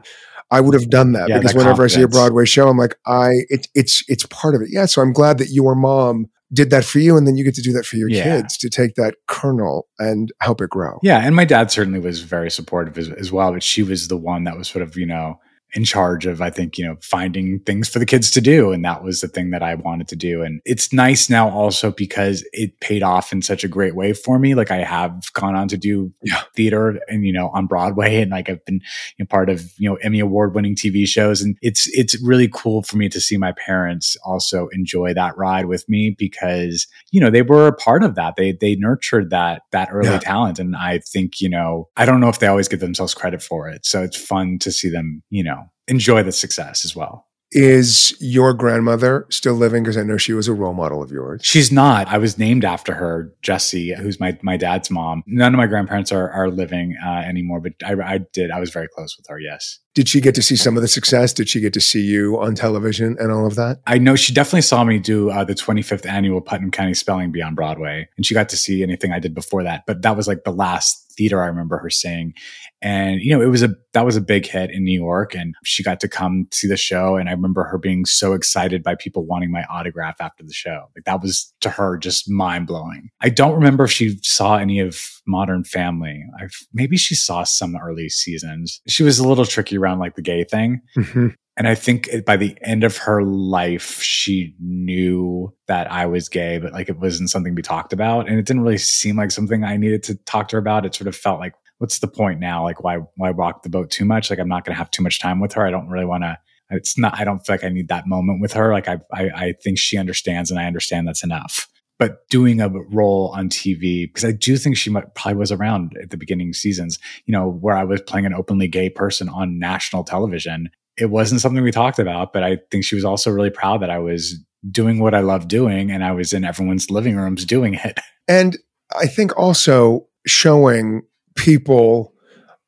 I 0.52 0.62
would 0.62 0.74
have 0.76 0.90
done 0.90 1.14
that 1.14 1.28
yeah, 1.28 1.40
because 1.40 1.54
that 1.54 1.58
whenever 1.58 1.84
confidence. 1.84 1.94
I 1.94 1.98
see 1.98 2.04
a 2.04 2.08
Broadway 2.08 2.46
show, 2.46 2.70
I'm 2.70 2.78
like, 2.78 2.96
I 3.06 3.32
it, 3.50 3.68
it's 3.76 4.04
it's 4.08 4.26
part 4.28 4.56
of 4.56 4.62
it. 4.62 4.70
Yeah, 4.72 4.86
so 4.86 5.02
I'm 5.02 5.12
glad 5.12 5.38
that 5.40 5.50
your 5.50 5.76
mom 5.76 6.30
did 6.54 6.70
that 6.70 6.86
for 6.86 7.00
you, 7.00 7.18
and 7.18 7.28
then 7.28 7.36
you 7.36 7.44
get 7.44 7.56
to 7.56 7.62
do 7.62 7.74
that 7.74 7.86
for 7.86 7.98
your 7.98 8.10
yeah. 8.10 8.24
kids 8.24 8.58
to 8.60 8.70
take 8.70 8.96
that 8.96 9.16
kernel 9.28 9.88
and 10.00 10.32
help 10.42 10.62
it 10.62 10.70
grow. 10.70 11.00
Yeah, 11.02 11.20
and 11.20 11.36
my 11.36 11.46
dad 11.46 11.72
certainly 11.72 12.00
was 12.00 12.22
very 12.22 12.52
supportive 12.52 12.98
as, 12.98 13.10
as 13.10 13.32
well, 13.32 13.52
but 13.52 13.64
she 13.64 13.84
was 13.84 14.08
the 14.08 14.18
one 14.18 14.44
that 14.46 14.56
was 14.56 14.68
sort 14.68 14.84
of 14.84 14.96
you 14.96 15.06
know 15.06 15.40
in 15.76 15.84
charge 15.84 16.26
of, 16.26 16.42
I 16.42 16.50
think, 16.50 16.78
you 16.78 16.86
know, 16.86 16.96
finding 17.02 17.60
things 17.60 17.90
for 17.90 18.00
the 18.00 18.06
kids 18.06 18.32
to 18.32 18.42
do. 18.42 18.72
And 18.72 18.84
that 18.86 19.04
was 19.04 19.20
the 19.20 19.28
thing 19.28 19.52
that 19.52 19.62
I 19.62 19.76
wanted 19.76 20.08
to 20.08 20.16
do. 20.16 20.42
And 20.42 20.62
it's 20.64 20.94
nice 20.94 21.30
now 21.30 21.50
also 21.50 21.92
because 21.92 22.48
it 22.54 22.80
paid 22.80 23.04
off 23.04 23.34
in 23.34 23.42
such 23.42 23.66
a 23.66 23.68
great 23.68 23.94
way 23.94 24.14
for 24.14 24.40
me. 24.40 24.56
Like 24.56 24.72
I 24.72 24.78
have 24.78 25.22
gone 25.34 25.54
on 25.54 25.68
to 25.68 25.78
do 25.78 26.14
yeah. 26.24 26.44
theater 26.56 26.98
and, 27.10 27.26
you 27.26 27.34
know, 27.34 27.50
on 27.50 27.68
Broadway 27.68 28.22
and 28.22 28.32
like 28.32 28.50
I've 28.50 28.64
been 28.64 28.76
you 29.18 29.24
know, 29.24 29.26
part 29.26 29.50
of, 29.50 29.70
you 29.78 29.90
know, 29.90 29.96
Emmy 29.96 30.22
award 30.22 30.56
winning 30.56 30.78
TV 30.78 31.06
shows. 31.06 31.42
And 31.42 31.58
it's, 31.62 31.90
it's 31.90 32.20
really 32.24 32.50
cool 32.52 32.82
for 32.82 32.96
me 32.96 33.10
to 33.10 33.20
see 33.20 33.36
my 33.36 33.52
parents 33.52 34.16
also 34.24 34.70
enjoy 34.72 35.14
that 35.14 35.38
ride 35.38 35.66
with 35.66 35.88
me 35.90 36.16
because, 36.18 36.88
you 37.12 37.20
know, 37.20 37.30
they 37.30 37.42
were 37.42 37.68
a 37.68 37.76
part 37.76 38.02
of 38.02 38.16
that. 38.16 38.38
They, 38.38 38.54
they 38.54 38.78
nurtured 38.78 39.30
that, 39.32 39.64
that 39.72 39.90
early 39.92 40.08
yeah. 40.08 40.20
talent. 40.20 40.58
And 40.58 40.74
I 40.74 41.00
think, 41.00 41.42
you 41.42 41.50
know, 41.50 41.90
I 41.98 42.06
don't 42.06 42.22
know 42.22 42.30
if 42.30 42.40
they 42.40 42.48
always 42.48 42.70
give 42.70 42.80
themselves 42.80 43.14
credit 43.14 43.44
for 43.44 43.68
it. 43.68 43.86
So 43.86 44.04
it's 44.04 44.16
fun 44.16 44.58
to 44.60 44.72
see 44.72 44.90
them, 44.90 45.22
you 45.30 45.44
know, 45.44 45.65
enjoy 45.88 46.24
the 46.24 46.32
success 46.32 46.86
as 46.86 46.96
well. 46.96 47.28
Is 47.52 48.18
your 48.20 48.54
grandmother 48.54 49.26
still 49.30 49.54
living? 49.54 49.84
Because 49.84 49.98
I 49.98 50.04
know 50.04 50.18
she 50.18 50.34
was 50.34 50.48
a 50.48 50.54
role 50.54 50.74
model 50.74 51.02
of 51.02 51.12
yours. 51.12 51.42
She's 51.44 51.72
not. 51.72 52.08
I 52.08 52.18
was 52.18 52.38
named 52.38 52.66
after 52.66 52.94
her, 52.94 53.34
Jessie, 53.44 53.94
who's 53.94 54.20
my, 54.20 54.38
my 54.42 54.58
dad's 54.58 54.92
mom. 54.92 55.24
None 55.26 55.54
of 55.54 55.58
my 55.58 55.68
grandparents 55.68 56.12
are, 56.12 56.30
are 56.32 56.50
living 56.50 56.98
uh, 57.06 57.10
anymore, 57.20 57.62
but 57.62 57.74
I, 57.86 57.94
I 57.94 58.18
did. 58.34 58.52
I 58.52 58.60
was 58.60 58.72
very 58.72 58.90
close 58.90 59.16
with 59.16 59.28
her, 59.28 59.40
yes. 59.40 59.80
Did 59.94 60.10
she 60.10 60.20
get 60.20 60.36
to 60.36 60.42
see 60.42 60.58
some 60.58 60.76
of 60.76 60.82
the 60.82 60.90
success? 60.90 61.32
Did 61.32 61.48
she 61.48 61.62
get 61.62 61.72
to 61.74 61.82
see 61.82 62.02
you 62.02 62.38
on 62.42 62.56
television 62.56 63.16
and 63.20 63.32
all 63.32 63.46
of 63.46 63.56
that? 63.56 63.80
I 63.88 64.00
know 64.00 64.18
she 64.18 64.34
definitely 64.34 64.64
saw 64.64 64.84
me 64.84 65.00
do 65.00 65.30
uh, 65.30 65.46
the 65.46 65.56
25th 65.56 66.06
annual 66.06 66.42
Putnam 66.42 66.72
County 66.72 66.94
Spelling 66.94 67.32
Bee 67.32 67.42
on 67.42 67.56
Broadway, 67.56 68.10
and 68.18 68.26
she 68.26 68.34
got 68.34 68.50
to 68.50 68.58
see 68.58 68.84
anything 68.84 69.14
I 69.14 69.20
did 69.20 69.34
before 69.34 69.64
that. 69.64 69.84
But 69.88 70.02
that 70.02 70.18
was 70.18 70.28
like 70.28 70.44
the 70.44 70.52
last 70.52 71.05
theater 71.18 71.42
I 71.42 71.48
remember 71.48 71.78
her 71.78 71.90
saying. 71.90 72.34
And, 72.82 73.22
you 73.22 73.36
know, 73.36 73.42
it 73.42 73.48
was 73.48 73.64
a, 73.64 73.70
that 73.94 74.06
was 74.06 74.16
a 74.16 74.22
big 74.22 74.46
hit 74.46 74.70
in 74.72 74.84
New 74.84 75.00
York 75.00 75.34
and 75.34 75.56
she 75.64 75.84
got 75.84 76.00
to 76.02 76.08
come 76.08 76.48
see 76.52 76.68
the 76.68 76.78
show. 76.78 77.16
And 77.16 77.30
I 77.30 77.32
remember 77.32 77.64
her 77.64 77.78
being 77.78 78.06
so 78.06 78.34
excited 78.34 78.84
by 78.84 78.96
people 78.96 79.26
wanting 79.26 79.52
my 79.52 79.64
autograph 79.70 80.20
after 80.20 80.44
the 80.44 80.54
show. 80.54 80.90
Like 80.96 81.06
that 81.06 81.22
was 81.22 81.54
to 81.62 81.70
her 81.70 81.98
just 81.98 82.30
mind 82.30 82.68
blowing. 82.68 83.10
I 83.22 83.30
don't 83.30 83.56
remember 83.56 83.86
if 83.86 83.92
she 83.92 84.18
saw 84.22 84.58
any 84.58 84.80
of 84.80 85.00
Modern 85.26 85.64
Family. 85.64 86.24
I've, 86.40 86.56
maybe 86.74 86.98
she 86.98 87.16
saw 87.16 87.44
some 87.44 87.76
early 87.76 88.10
seasons. 88.10 88.82
She 88.88 89.04
was 89.04 89.20
a 89.20 89.28
little 89.28 89.46
tricky 89.46 89.78
around 89.78 90.00
like 90.00 90.16
the 90.16 90.22
gay 90.22 90.44
thing. 90.44 90.82
Mm-hmm. 90.98 91.30
And 91.58 91.68
I 91.68 91.76
think 91.76 92.10
by 92.26 92.36
the 92.36 92.58
end 92.62 92.84
of 92.84 92.98
her 92.98 93.24
life, 93.24 94.02
she 94.02 94.56
knew 94.60 95.54
that 95.68 95.90
I 95.90 96.06
was 96.06 96.28
gay, 96.28 96.58
but 96.58 96.74
like 96.74 96.90
it 96.90 97.00
wasn't 97.00 97.30
something 97.30 97.56
we 97.56 97.62
talked 97.62 97.94
about. 97.94 98.28
And 98.28 98.38
it 98.38 98.46
didn't 98.46 98.64
really 98.64 98.78
seem 98.78 99.16
like 99.16 99.32
something 99.32 99.64
I 99.64 99.78
needed 99.78 100.04
to 100.04 100.16
talk 100.16 100.50
to 100.50 100.58
her 100.58 100.60
about. 100.60 100.86
It 100.86 100.94
sort 100.94 101.08
of 101.08 101.16
felt 101.16 101.40
like, 101.40 101.54
what's 101.78 102.00
the 102.00 102.08
point 102.08 102.42
now? 102.42 102.64
Like, 102.64 102.84
why, 102.84 103.00
why 103.16 103.32
rock 103.32 103.64
the 103.64 103.70
boat 103.70 103.90
too 103.90 104.06
much? 104.06 104.30
Like, 104.30 104.40
I'm 104.40 104.50
not 104.50 104.66
going 104.66 104.74
to 104.74 104.78
have 104.78 104.92
too 104.92 105.04
much 105.04 105.20
time 105.20 105.40
with 105.40 105.54
her. 105.54 105.66
I 105.66 105.72
don't 105.72 105.88
really 105.88 106.06
want 106.06 106.24
to, 106.24 106.38
it's 106.72 106.98
not, 106.98 107.18
I 107.18 107.24
don't 107.24 107.40
feel 107.46 107.54
like 107.54 107.64
I 107.64 107.70
need 107.70 107.88
that 107.88 108.08
moment 108.08 108.42
with 108.42 108.52
her. 108.54 108.74
Like, 108.74 108.90
I, 108.90 109.00
I, 109.14 109.30
I 109.30 109.54
think 109.64 109.78
she 109.78 109.98
understands 109.98 110.52
and 110.52 110.60
I 110.60 110.66
understand 110.66 111.08
that's 111.08 111.24
enough 111.24 111.70
but 111.98 112.28
doing 112.30 112.60
a 112.60 112.70
role 112.70 113.32
on 113.36 113.48
TV 113.48 114.08
because 114.08 114.26
I 114.26 114.34
do 114.34 114.58
think 114.58 114.76
she 114.76 114.90
might, 114.90 115.16
probably 115.16 115.40
was 115.40 115.52
around 115.52 115.98
at 116.02 116.10
the 116.10 116.18
beginning 116.18 116.52
seasons, 116.52 117.00
you 117.26 117.32
know, 117.32 117.50
where 117.50 117.76
I 117.76 117.86
was 117.86 118.02
playing 118.02 118.26
an 118.26 118.34
openly 118.34 118.68
gay 118.68 118.90
person 118.90 119.30
on 119.30 119.60
national 119.60 120.04
television 120.04 120.70
it 120.98 121.10
wasn't 121.10 121.42
something 121.42 121.64
we 121.64 121.72
talked 121.72 122.00
about, 122.00 122.34
but 122.34 122.44
I 122.44 122.58
think 122.72 122.86
she 122.86 122.96
was 122.96 123.06
also 123.06 123.32
really 123.32 123.50
proud 123.50 123.82
that 123.82 123.90
I 123.90 124.00
was 124.00 124.36
doing 124.72 125.00
what 125.00 125.14
I 125.14 125.20
love 125.20 125.48
doing 125.48 125.92
and 125.92 126.04
I 126.04 126.12
was 126.12 126.34
in 126.34 126.44
everyone's 126.44 126.90
living 126.90 127.16
rooms 127.16 127.46
doing 127.46 127.76
it. 127.76 128.00
And 128.28 128.58
I 129.00 129.06
think 129.06 129.38
also 129.38 130.08
showing 130.26 131.04
people 131.36 132.12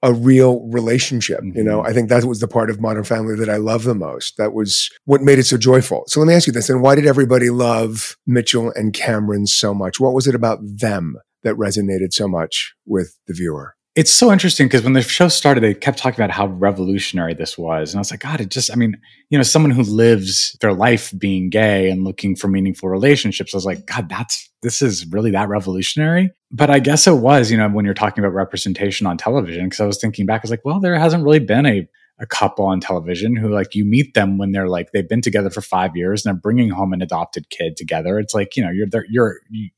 a 0.03 0.13
real 0.13 0.61
relationship. 0.69 1.39
You 1.43 1.63
know, 1.63 1.81
Mhm. 1.81 1.87
I 1.89 1.93
think 1.93 2.09
that 2.09 2.23
was 2.25 2.39
the 2.41 2.47
part 2.47 2.69
of 2.69 2.79
Modern 2.79 3.03
Family 3.03 3.35
that 3.37 3.49
I 3.49 3.57
love 3.57 3.83
the 3.83 3.95
most. 3.95 4.37
That 4.37 4.53
was 4.53 4.87
what 5.05 5.23
made 5.23 5.39
it 5.39 5.45
so 5.47 5.57
joyful. 5.57 6.03
So 6.07 6.19
let 6.19 6.27
me 6.27 6.35
ask 6.35 6.45
you 6.45 6.53
this. 6.53 6.69
And 6.69 6.83
why 6.83 6.93
did 6.93 7.07
everybody 7.07 7.49
love 7.49 8.15
Mitchell 8.27 8.71
and 8.75 8.93
Cameron 8.93 9.47
so 9.47 9.73
much? 9.73 9.99
What 9.99 10.13
was 10.13 10.27
it 10.27 10.35
about 10.35 10.59
them 10.61 11.15
that 11.41 11.55
resonated 11.55 12.13
so 12.13 12.27
much 12.27 12.75
with 12.85 13.17
the 13.25 13.33
viewer? 13.33 13.73
It's 13.97 14.13
so 14.13 14.31
interesting 14.31 14.67
because 14.67 14.83
when 14.83 14.93
the 14.93 15.01
show 15.01 15.27
started, 15.27 15.61
they 15.61 15.73
kept 15.73 15.97
talking 15.97 16.23
about 16.23 16.29
how 16.29 16.45
revolutionary 16.45 17.33
this 17.33 17.57
was. 17.57 17.91
And 17.91 17.97
I 17.97 18.01
was 18.01 18.11
like, 18.11 18.19
God, 18.19 18.39
it 18.39 18.49
just, 18.49 18.71
I 18.71 18.75
mean, 18.75 18.95
you 19.31 19.39
know, 19.39 19.43
someone 19.43 19.71
who 19.71 19.81
lives 19.81 20.55
their 20.61 20.71
life 20.71 21.11
being 21.17 21.49
gay 21.49 21.89
and 21.89 22.03
looking 22.03 22.35
for 22.35 22.47
meaningful 22.47 22.89
relationships, 22.89 23.55
I 23.55 23.57
was 23.57 23.65
like, 23.65 23.87
God, 23.87 24.07
that's, 24.07 24.51
this 24.61 24.83
is 24.83 25.07
really 25.07 25.31
that 25.31 25.49
revolutionary. 25.49 26.29
But 26.51 26.69
I 26.69 26.77
guess 26.77 27.07
it 27.07 27.15
was, 27.15 27.49
you 27.49 27.57
know, 27.57 27.67
when 27.69 27.85
you're 27.85 27.95
talking 27.95 28.23
about 28.23 28.35
representation 28.35 29.07
on 29.07 29.17
television, 29.17 29.65
because 29.65 29.79
I 29.79 29.87
was 29.87 29.99
thinking 29.99 30.27
back, 30.27 30.41
I 30.41 30.43
was 30.43 30.51
like, 30.51 30.63
well, 30.63 30.79
there 30.79 30.99
hasn't 30.99 31.23
really 31.23 31.39
been 31.39 31.65
a, 31.65 31.87
a 32.19 32.27
couple 32.27 32.65
on 32.65 32.79
television 32.79 33.35
who 33.35 33.49
like 33.49 33.73
you 33.73 33.83
meet 33.83 34.13
them 34.13 34.37
when 34.37 34.51
they're 34.51 34.69
like 34.69 34.91
they've 34.91 35.09
been 35.09 35.21
together 35.21 35.49
for 35.49 35.61
five 35.61 35.95
years 35.95 36.23
and 36.23 36.35
they're 36.35 36.41
bringing 36.41 36.69
home 36.69 36.93
an 36.93 37.01
adopted 37.01 37.49
kid 37.49 37.77
together. 37.77 38.19
It's 38.19 38.33
like 38.33 38.55
you 38.55 38.63
know 38.63 38.71
you're 38.71 38.87
you're 39.07 39.35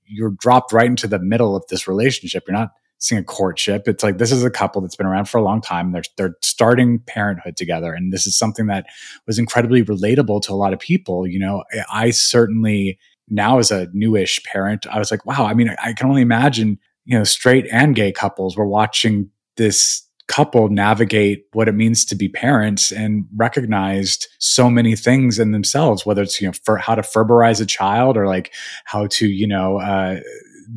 you're 0.07 0.31
dropped 0.31 0.71
right 0.71 0.87
into 0.87 1.05
the 1.07 1.19
middle 1.19 1.55
of 1.55 1.65
this 1.67 1.85
relationship. 1.85 2.45
You're 2.47 2.57
not 2.57 2.71
seeing 2.99 3.21
a 3.21 3.23
courtship. 3.23 3.87
It's 3.87 4.03
like 4.03 4.17
this 4.17 4.31
is 4.31 4.43
a 4.43 4.49
couple 4.49 4.81
that's 4.81 4.95
been 4.95 5.07
around 5.07 5.25
for 5.25 5.37
a 5.37 5.43
long 5.43 5.61
time. 5.61 5.91
They're 5.91 6.03
they're 6.17 6.35
starting 6.41 6.99
parenthood 6.99 7.57
together, 7.57 7.93
and 7.93 8.13
this 8.13 8.27
is 8.27 8.37
something 8.37 8.67
that 8.67 8.85
was 9.25 9.39
incredibly 9.39 9.83
relatable 9.83 10.41
to 10.43 10.53
a 10.53 10.55
lot 10.55 10.73
of 10.73 10.79
people. 10.79 11.27
You 11.27 11.39
know, 11.39 11.63
I 11.91 12.11
certainly 12.11 12.99
now 13.29 13.59
as 13.59 13.71
a 13.71 13.87
newish 13.93 14.41
parent, 14.43 14.85
I 14.87 14.99
was 14.99 15.11
like, 15.11 15.25
wow. 15.25 15.45
I 15.45 15.53
mean, 15.53 15.73
I 15.83 15.93
can 15.93 16.07
only 16.07 16.21
imagine 16.21 16.79
you 17.05 17.17
know 17.17 17.23
straight 17.23 17.67
and 17.71 17.95
gay 17.95 18.11
couples 18.11 18.55
were 18.55 18.67
watching 18.67 19.29
this 19.57 20.03
couple 20.27 20.69
navigate 20.69 21.45
what 21.53 21.67
it 21.67 21.73
means 21.73 22.05
to 22.05 22.15
be 22.15 22.29
parents 22.29 22.91
and 22.91 23.25
recognized 23.35 24.27
so 24.37 24.69
many 24.69 24.95
things 24.95 25.39
in 25.39 25.51
themselves 25.51 26.05
whether 26.05 26.21
it's 26.21 26.39
you 26.39 26.47
know 26.47 26.53
for 26.63 26.77
how 26.77 26.93
to 26.93 27.01
ferberize 27.01 27.59
a 27.59 27.65
child 27.65 28.15
or 28.15 28.27
like 28.27 28.53
how 28.85 29.07
to 29.07 29.27
you 29.27 29.47
know 29.47 29.79
uh, 29.79 30.19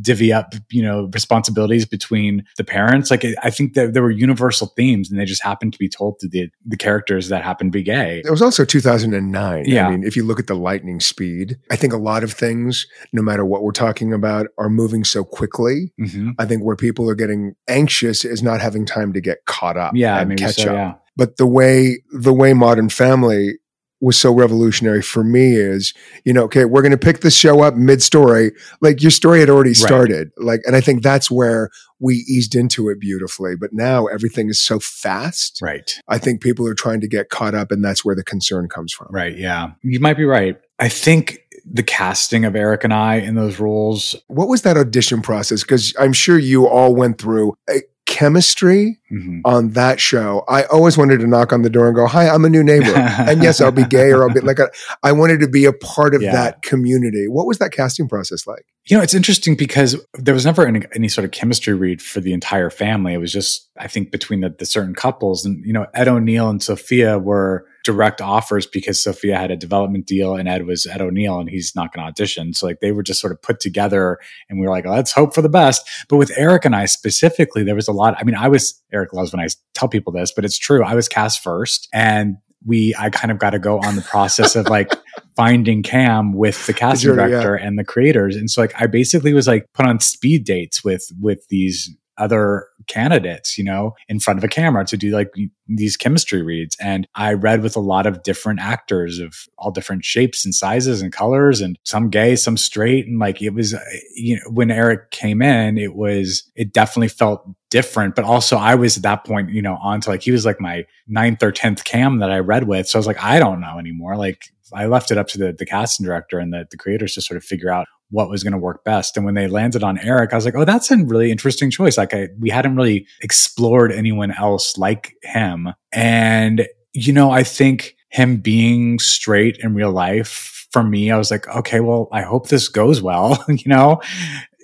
divvy 0.00 0.32
up 0.32 0.54
you 0.70 0.82
know 0.82 1.08
responsibilities 1.12 1.84
between 1.84 2.44
the 2.56 2.64
parents 2.64 3.10
like 3.10 3.24
i 3.42 3.50
think 3.50 3.74
that 3.74 3.92
there 3.92 4.02
were 4.02 4.10
universal 4.10 4.68
themes 4.76 5.10
and 5.10 5.18
they 5.20 5.24
just 5.24 5.42
happened 5.42 5.72
to 5.72 5.78
be 5.78 5.88
told 5.88 6.18
to 6.18 6.28
the 6.28 6.48
the 6.64 6.76
characters 6.76 7.28
that 7.28 7.42
happened 7.42 7.72
to 7.72 7.78
be 7.78 7.82
gay 7.82 8.22
It 8.24 8.30
was 8.30 8.40
also 8.42 8.64
2009. 8.64 9.64
Yeah. 9.66 9.86
I 9.86 9.90
mean, 9.90 10.04
if 10.04 10.16
you 10.16 10.24
look 10.24 10.38
at 10.40 10.46
the 10.46 10.54
lightning 10.54 11.00
speed, 11.00 11.58
I 11.70 11.76
think 11.76 11.92
a 11.92 11.96
lot 11.98 12.22
of 12.24 12.32
things, 12.32 12.86
no 13.12 13.22
matter 13.22 13.44
what 13.44 13.62
we're 13.62 13.72
talking 13.72 14.12
about, 14.12 14.46
are 14.58 14.68
moving 14.70 15.04
so 15.04 15.24
quickly. 15.24 15.92
hmm 15.98 16.30
I 16.38 16.44
think 16.46 16.62
where 16.64 16.76
people 16.76 17.08
are 17.10 17.14
getting 17.14 17.54
anxious 17.68 18.24
is 18.24 18.42
not 18.42 18.60
having 18.60 18.86
time 18.86 19.12
to 19.12 19.20
get 19.20 19.44
caught 19.46 19.76
up 19.76 19.92
yeah 19.94 20.20
and 20.20 20.38
catch 20.38 20.56
so 20.56 20.70
up. 20.70 20.74
yeah 20.74 20.94
But 21.16 21.36
the 21.36 21.46
way 21.46 22.02
the 22.12 22.32
way 22.32 22.54
Modern 22.54 22.88
Family 22.88 23.58
was 24.02 24.18
so 24.18 24.34
revolutionary 24.34 25.00
for 25.00 25.24
me 25.24 25.54
is, 25.54 25.94
you 26.24 26.32
know, 26.32 26.42
okay, 26.42 26.64
we're 26.66 26.82
going 26.82 26.90
to 26.92 26.98
pick 26.98 27.20
the 27.20 27.30
show 27.30 27.62
up 27.62 27.74
mid 27.74 28.02
story. 28.02 28.52
Like 28.82 29.00
your 29.00 29.10
story 29.12 29.40
had 29.40 29.48
already 29.48 29.72
started. 29.74 30.30
Like, 30.36 30.60
and 30.66 30.76
I 30.76 30.80
think 30.82 31.02
that's 31.02 31.30
where 31.30 31.70
we 32.00 32.16
eased 32.28 32.54
into 32.56 32.88
it 32.88 32.98
beautifully. 33.00 33.54
But 33.56 33.70
now 33.72 34.06
everything 34.06 34.48
is 34.50 34.60
so 34.60 34.78
fast. 34.80 35.60
right 35.62 35.98
I 36.08 36.18
think 36.18 36.42
people 36.42 36.66
are 36.68 36.74
trying 36.74 37.00
to 37.00 37.08
get 37.08 37.30
caught 37.30 37.54
up, 37.54 37.70
and 37.70 37.82
that's 37.84 38.04
where 38.04 38.16
the 38.16 38.24
concern 38.24 38.68
comes 38.68 38.92
from. 38.92 39.06
right 39.10 39.38
yeah 39.38 39.70
you 39.82 40.00
might 40.00 40.16
be 40.16 40.24
right 40.24 40.56
i 40.80 40.88
think 40.88 41.38
the 41.64 41.82
casting 41.84 42.44
of 42.44 42.56
eric 42.56 42.82
and 42.82 42.92
i 42.92 43.14
in 43.14 43.36
those 43.36 43.60
roles 43.60 44.16
What 44.26 44.48
was 44.48 44.62
that 44.62 44.76
audition 44.76 45.22
process? 45.22 45.62
Because 45.62 45.94
I'm 45.96 46.12
sure 46.12 46.36
you 46.38 46.66
all 46.66 46.92
went 46.96 47.18
through 47.18 47.54
a 47.70 47.82
chemistry 48.12 49.00
mhm. 49.10 49.40
on 49.46 49.70
that 49.70 49.98
show. 49.98 50.44
I 50.46 50.64
always 50.64 50.98
wanted 50.98 51.20
to 51.20 51.26
knock 51.26 51.50
on 51.50 51.62
the 51.62 51.70
door 51.70 51.86
and 51.86 51.96
go, 51.96 52.06
"Hi, 52.06 52.28
I'm 52.28 52.44
a 52.44 52.50
new 52.50 52.62
neighbor." 52.62 52.92
and 52.94 53.42
yes, 53.42 53.58
I'll 53.58 53.72
be 53.72 53.86
gay 53.86 54.12
or 54.12 54.22
I'll 54.22 54.34
be 54.34 54.40
like, 54.40 54.58
a, 54.58 54.70
I 55.02 55.12
wanted 55.12 55.40
to 55.40 55.48
be 55.48 55.64
a 55.64 55.72
part 55.72 56.14
of 56.14 56.20
Yeah. 56.20 56.32
that 56.32 56.60
community. 56.60 57.26
What 57.26 57.46
was 57.46 57.56
that 57.56 57.72
casting 57.72 58.08
process 58.08 58.46
like? 58.46 58.66
You 58.84 58.98
know, 58.98 59.02
it's 59.02 59.14
interesting 59.14 59.56
because 59.56 59.96
there 60.12 60.34
was 60.34 60.44
never 60.44 60.66
any, 60.66 60.82
any 60.94 61.08
sort 61.08 61.24
of 61.24 61.30
chemistry 61.30 61.72
read 61.72 62.02
for 62.02 62.20
the 62.20 62.34
entire 62.34 62.68
family. 62.68 63.14
It 63.14 63.18
was 63.18 63.32
just, 63.32 63.70
I 63.78 63.88
think, 63.88 64.10
between 64.10 64.42
the, 64.42 64.50
the 64.50 64.66
certain 64.66 64.94
couples. 64.94 65.46
And, 65.46 65.64
you 65.64 65.72
know, 65.72 65.86
Ed 65.94 66.08
O'Neill 66.08 66.50
and 66.50 66.62
Sofia 66.62 67.18
were 67.18 67.64
direct 67.84 68.20
offers 68.20 68.66
because 68.66 69.02
Sofia 69.02 69.38
had 69.38 69.50
a 69.50 69.56
development 69.56 70.06
deal 70.06 70.34
and 70.34 70.48
Ed 70.48 70.66
was 70.66 70.86
Ed 70.86 71.00
O'Neill 71.00 71.38
and 71.38 71.48
he's 71.48 71.74
not 71.74 71.92
going 71.92 72.04
to 72.04 72.08
audition. 72.08 72.54
So, 72.54 72.66
like, 72.66 72.80
they 72.80 72.92
were 72.92 73.02
just 73.02 73.20
sort 73.20 73.32
of 73.32 73.42
put 73.42 73.60
together 73.60 74.18
and 74.48 74.58
we 74.58 74.66
were 74.66 74.72
like, 74.72 74.86
let's 74.86 75.12
hope 75.12 75.34
for 75.34 75.42
the 75.42 75.48
best. 75.48 75.88
But 76.08 76.16
with 76.16 76.32
Eric 76.36 76.64
and 76.64 76.76
I 76.76 76.86
specifically, 76.86 77.64
there 77.64 77.74
was 77.74 77.88
a 77.88 77.92
lot. 77.92 78.14
I 78.18 78.24
mean, 78.24 78.36
I 78.36 78.48
was, 78.48 78.80
Eric 78.92 79.12
loves 79.12 79.32
when 79.32 79.40
I 79.40 79.48
tell 79.74 79.88
people 79.88 80.12
this, 80.12 80.32
but 80.34 80.44
it's 80.44 80.58
true. 80.58 80.84
I 80.84 80.94
was 80.94 81.08
cast 81.08 81.42
first 81.42 81.88
and 81.92 82.36
we, 82.64 82.94
I 82.98 83.10
kind 83.10 83.32
of 83.32 83.38
got 83.38 83.50
to 83.50 83.58
go 83.58 83.78
on 83.80 83.96
the 83.96 84.02
process 84.02 84.56
of 84.56 84.68
like, 84.68 84.92
finding 85.36 85.82
Cam 85.82 86.34
with 86.34 86.66
the 86.66 86.74
casting 86.74 87.08
Sure, 87.08 87.16
yeah. 87.16 87.26
director 87.28 87.54
and 87.54 87.78
the 87.78 87.84
creators. 87.84 88.36
And 88.36 88.50
so 88.50 88.60
like 88.60 88.74
I 88.80 88.86
basically 88.86 89.32
was 89.32 89.46
like 89.46 89.66
put 89.72 89.86
on 89.86 89.98
speed 90.00 90.44
dates 90.44 90.84
with 90.84 91.10
with 91.20 91.46
these 91.48 91.90
other 92.18 92.66
candidates, 92.86 93.56
you 93.58 93.64
know, 93.64 93.94
in 94.08 94.20
front 94.20 94.38
of 94.38 94.44
a 94.44 94.48
camera 94.48 94.84
to 94.86 94.96
do 94.96 95.10
like 95.10 95.30
these 95.68 95.96
chemistry 95.96 96.42
reads. 96.42 96.76
And 96.80 97.06
I 97.14 97.32
read 97.34 97.62
with 97.62 97.76
a 97.76 97.80
lot 97.80 98.06
of 98.06 98.22
different 98.22 98.60
actors 98.60 99.18
of 99.18 99.34
all 99.58 99.70
different 99.70 100.04
shapes 100.04 100.44
and 100.44 100.54
sizes 100.54 101.00
and 101.00 101.12
colors 101.12 101.60
and 101.60 101.78
some 101.84 102.10
gay, 102.10 102.36
some 102.36 102.56
straight. 102.56 103.06
And 103.06 103.18
like 103.18 103.40
it 103.40 103.50
was, 103.50 103.74
uh, 103.74 103.80
you 104.14 104.36
know, 104.36 104.42
when 104.50 104.70
Eric 104.70 105.10
came 105.10 105.42
in, 105.42 105.78
it 105.78 105.94
was, 105.94 106.50
it 106.54 106.72
definitely 106.72 107.08
felt 107.08 107.48
different. 107.70 108.14
But 108.14 108.24
also 108.24 108.56
I 108.56 108.74
was 108.74 108.96
at 108.96 109.02
that 109.04 109.24
point, 109.24 109.50
you 109.50 109.62
know, 109.62 109.78
on 109.82 110.00
to 110.02 110.10
like, 110.10 110.22
he 110.22 110.30
was 110.30 110.44
like 110.44 110.60
my 110.60 110.84
ninth 111.06 111.42
or 111.42 111.52
10th 111.52 111.84
cam 111.84 112.18
that 112.18 112.30
I 112.30 112.38
read 112.38 112.68
with. 112.68 112.88
So 112.88 112.98
I 112.98 113.00
was 113.00 113.06
like, 113.06 113.22
I 113.22 113.38
don't 113.38 113.60
know 113.60 113.78
anymore. 113.78 114.16
Like 114.16 114.44
I 114.72 114.86
left 114.86 115.10
it 115.10 115.18
up 115.18 115.28
to 115.28 115.38
the, 115.38 115.52
the 115.52 115.66
casting 115.66 116.04
director 116.04 116.38
and 116.38 116.52
the, 116.52 116.66
the 116.70 116.76
creators 116.76 117.14
to 117.14 117.22
sort 117.22 117.36
of 117.36 117.44
figure 117.44 117.70
out 117.70 117.86
what 118.12 118.28
was 118.28 118.44
going 118.44 118.52
to 118.52 118.58
work 118.58 118.84
best. 118.84 119.16
And 119.16 119.24
when 119.26 119.34
they 119.34 119.48
landed 119.48 119.82
on 119.82 119.98
Eric, 119.98 120.32
I 120.32 120.36
was 120.36 120.44
like, 120.44 120.54
oh, 120.54 120.66
that's 120.66 120.90
a 120.90 120.96
really 120.98 121.30
interesting 121.30 121.70
choice. 121.70 121.96
Like 121.96 122.14
I, 122.14 122.28
we 122.38 122.50
hadn't 122.50 122.76
really 122.76 123.06
explored 123.22 123.90
anyone 123.90 124.30
else 124.30 124.76
like 124.78 125.16
him. 125.22 125.70
And, 125.92 126.68
you 126.92 127.12
know, 127.12 127.30
I 127.30 127.42
think 127.42 127.96
him 128.10 128.36
being 128.36 128.98
straight 128.98 129.56
in 129.60 129.74
real 129.74 129.90
life 129.90 130.68
for 130.72 130.82
me, 130.84 131.10
I 131.10 131.16
was 131.16 131.30
like, 131.30 131.48
okay, 131.48 131.80
well, 131.80 132.08
I 132.12 132.22
hope 132.22 132.48
this 132.48 132.68
goes 132.68 133.02
well, 133.02 133.42
you 133.48 133.64
know, 133.66 134.00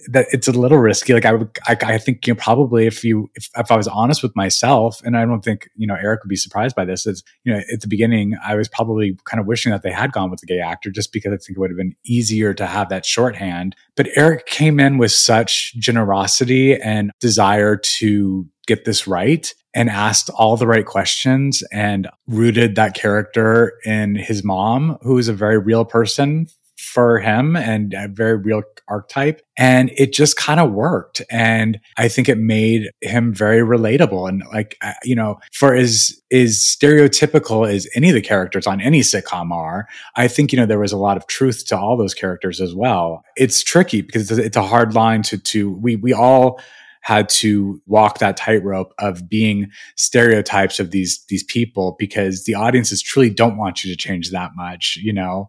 that 0.07 0.27
it's 0.31 0.49
a 0.49 0.53
little 0.53 0.79
risky. 0.79 1.13
Like 1.13 1.25
I 1.25 1.33
would, 1.33 1.59
I, 1.67 1.77
I 1.81 1.99
think 1.99 2.27
you 2.27 2.35
know, 2.35 2.41
probably 2.41 2.87
if 2.87 3.05
you, 3.05 3.31
if, 3.35 3.49
if 3.57 3.71
I 3.71 3.77
was 3.77 3.89
honest 3.89 4.23
with 4.23 4.35
myself, 4.37 5.01
and 5.05 5.17
I 5.17 5.25
don't 5.25 5.43
think 5.45 5.69
you 5.77 5.87
know 5.87 5.97
Eric 6.01 6.23
would 6.23 6.29
be 6.29 6.37
surprised 6.37 6.77
by 6.77 6.85
this. 6.85 7.07
Is 7.07 7.23
you 7.45 7.53
know 7.53 7.61
at 7.73 7.81
the 7.81 7.89
beginning 7.89 8.37
I 8.45 8.55
was 8.55 8.69
probably 8.69 9.17
kind 9.25 9.41
of 9.41 9.47
wishing 9.47 9.73
that 9.73 9.83
they 9.83 9.93
had 9.93 10.13
gone 10.13 10.31
with 10.31 10.41
the 10.41 10.47
gay 10.47 10.61
actor 10.61 10.91
just 10.91 11.13
because 11.13 11.33
I 11.33 11.37
think 11.37 11.57
it 11.57 11.61
would 11.61 11.71
have 11.71 11.77
been 11.77 11.97
easier 12.05 12.55
to 12.55 12.67
have 12.67 12.89
that 12.89 13.05
shorthand. 13.05 13.77
But 13.97 14.09
Eric 14.17 14.47
came 14.47 14.81
in 14.81 14.99
with 14.99 15.13
such 15.13 15.75
generosity 15.75 16.81
and 16.81 17.11
desire 17.21 17.77
to 17.77 18.47
get 18.67 18.85
this 18.85 19.07
right 19.07 19.53
and 19.75 19.89
asked 19.89 20.31
all 20.31 20.57
the 20.57 20.67
right 20.67 20.87
questions 20.87 21.63
and 21.73 22.09
rooted 22.27 22.75
that 22.75 22.95
character 22.95 23.75
in 23.85 24.15
his 24.15 24.43
mom, 24.45 24.99
who 25.03 25.19
is 25.19 25.29
a 25.29 25.33
very 25.33 25.59
real 25.59 25.85
person 25.85 26.47
for 26.79 27.19
him 27.19 27.57
and 27.57 27.93
a 27.93 28.07
very 28.07 28.37
real 28.37 28.63
archetype. 28.87 29.43
And 29.57 29.91
it 29.97 30.13
just 30.13 30.37
kind 30.37 30.61
of 30.61 30.73
worked. 30.73 31.21
And 31.29 31.81
I 31.97 32.09
think 32.09 32.29
it 32.29 32.39
made 32.39 32.89
him 33.01 33.35
very 33.35 33.61
relatable. 33.61 34.29
And 34.29 34.45
like, 34.53 34.79
you 35.03 35.17
know, 35.17 35.41
for 35.53 35.75
as, 35.75 36.13
as 36.31 36.59
stereotypical 36.59 37.69
as 37.69 37.89
any 37.97 38.09
of 38.09 38.15
the 38.15 38.23
characters 38.23 38.67
on 38.67 38.81
any 38.81 39.01
sitcom 39.01 39.51
are, 39.51 39.89
I 40.15 40.29
think, 40.29 40.53
you 40.53 40.59
know, 40.59 40.67
there 40.67 40.79
was 40.79 40.93
a 40.93 40.97
lot 40.99 41.17
of 41.17 41.27
truth 41.27 41.67
to 41.67 41.79
all 41.79 41.97
those 41.97 42.15
characters 42.15 42.61
as 42.61 42.75
well. 42.75 43.25
It's 43.37 43.63
tricky 43.63 44.01
because 44.01 44.31
it's 44.31 44.57
a 44.57 44.63
hard 44.63 44.95
line 44.95 45.23
to, 45.23 45.39
to, 45.39 45.73
we, 45.73 45.97
we 45.97 46.13
all, 46.13 46.61
had 47.01 47.29
to 47.29 47.81
walk 47.87 48.19
that 48.19 48.37
tightrope 48.37 48.93
of 48.99 49.31
being 49.31 49.71
stereotypes 49.97 50.79
of 50.79 50.91
these 50.91 51.25
these 51.29 51.45
people 51.45 51.97
because 51.99 52.45
the 52.45 52.55
audiences 52.55 53.01
truly 53.01 53.31
don't 53.31 53.57
want 53.57 53.83
you 53.83 53.91
to 53.91 53.97
change 53.97 54.31
that 54.31 54.51
much, 54.57 54.99
you 55.01 55.13
know 55.13 55.49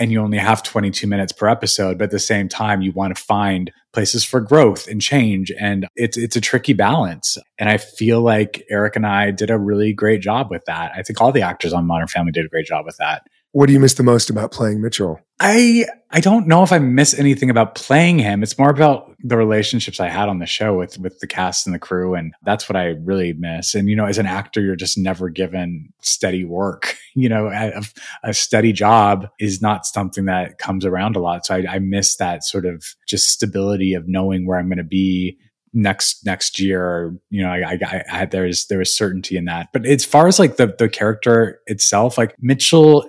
and 0.00 0.10
you 0.10 0.20
only 0.20 0.38
have 0.38 0.62
22 0.62 1.06
minutes 1.06 1.32
per 1.32 1.46
episode 1.46 1.98
but 1.98 2.04
at 2.04 2.10
the 2.10 2.18
same 2.18 2.48
time 2.48 2.82
you 2.82 2.90
want 2.92 3.14
to 3.14 3.22
find 3.22 3.70
places 3.92 4.24
for 4.24 4.40
growth 4.40 4.88
and 4.88 5.00
change 5.00 5.52
and 5.60 5.86
it's 5.94 6.16
it's 6.16 6.36
a 6.36 6.40
tricky 6.40 6.72
balance. 6.72 7.36
And 7.58 7.68
i 7.68 7.76
feel 7.76 8.22
like 8.22 8.64
eric 8.70 8.96
and 8.96 9.06
i 9.06 9.30
did 9.30 9.50
a 9.50 9.58
really 9.58 9.92
great 9.92 10.20
job 10.20 10.50
with 10.50 10.64
that. 10.66 10.92
I 10.96 11.02
think 11.02 11.20
all 11.20 11.30
the 11.30 11.42
actors 11.42 11.72
on 11.72 11.86
modern 11.86 12.08
family 12.08 12.32
did 12.32 12.46
a 12.46 12.48
great 12.48 12.66
job 12.66 12.84
with 12.86 12.96
that 12.96 13.22
What 13.52 13.66
do 13.66 13.72
you 13.72 13.80
miss 13.80 13.94
the 13.94 14.02
most 14.02 14.30
about 14.30 14.52
playing 14.52 14.80
Mitchell? 14.80 15.20
i 15.40 15.86
i 16.10 16.20
don't 16.20 16.46
know 16.46 16.62
if 16.62 16.70
i 16.70 16.78
miss 16.78 17.18
anything 17.18 17.50
about 17.50 17.74
playing 17.74 18.18
him. 18.18 18.42
It's 18.42 18.58
more 18.58 18.70
about 18.70 19.10
the 19.20 19.36
relationships 19.36 19.98
i 19.98 20.08
had 20.08 20.28
on 20.28 20.38
the 20.38 20.46
show 20.46 20.76
with 20.76 20.98
with 20.98 21.18
the 21.20 21.26
cast 21.26 21.66
and 21.66 21.74
the 21.74 21.78
crew 21.78 22.14
and 22.14 22.34
that's 22.42 22.68
what 22.68 22.76
i 22.76 22.88
really 23.02 23.32
miss. 23.32 23.74
And 23.74 23.88
you 23.88 23.96
know 23.96 24.04
as 24.04 24.18
an 24.18 24.26
actor 24.26 24.60
you're 24.60 24.76
just 24.76 24.98
never 24.98 25.28
given 25.28 25.92
steady 26.02 26.44
work 26.44 26.96
you 27.14 27.28
know 27.28 27.48
a, 27.48 27.82
a 28.22 28.34
steady 28.34 28.72
job 28.72 29.28
is 29.40 29.60
not 29.62 29.86
something 29.86 30.26
that 30.26 30.58
comes 30.58 30.84
around 30.84 31.16
a 31.16 31.20
lot. 31.20 31.46
So 31.46 31.54
I, 31.56 31.64
I 31.68 31.78
miss 31.78 32.16
that 32.16 32.44
sort 32.44 32.66
of 32.66 32.84
just 33.08 33.30
stability 33.30 33.94
of 33.94 34.06
knowing 34.06 34.46
where 34.46 34.58
i'm 34.58 34.68
going 34.68 34.78
to 34.78 34.84
be 34.84 35.38
next 35.72 36.26
next 36.26 36.58
year 36.58 37.14
you 37.30 37.42
know 37.42 37.48
I, 37.50 37.78
I, 37.82 38.02
I 38.12 38.16
had 38.16 38.30
there's 38.32 38.66
there 38.66 38.78
was 38.78 38.94
certainty 38.96 39.36
in 39.36 39.44
that. 39.44 39.68
But 39.72 39.86
as 39.86 40.04
far 40.04 40.26
as 40.26 40.38
like 40.38 40.56
the 40.56 40.74
the 40.78 40.88
character 40.88 41.60
itself 41.66 42.18
like 42.18 42.34
mitchell 42.40 43.08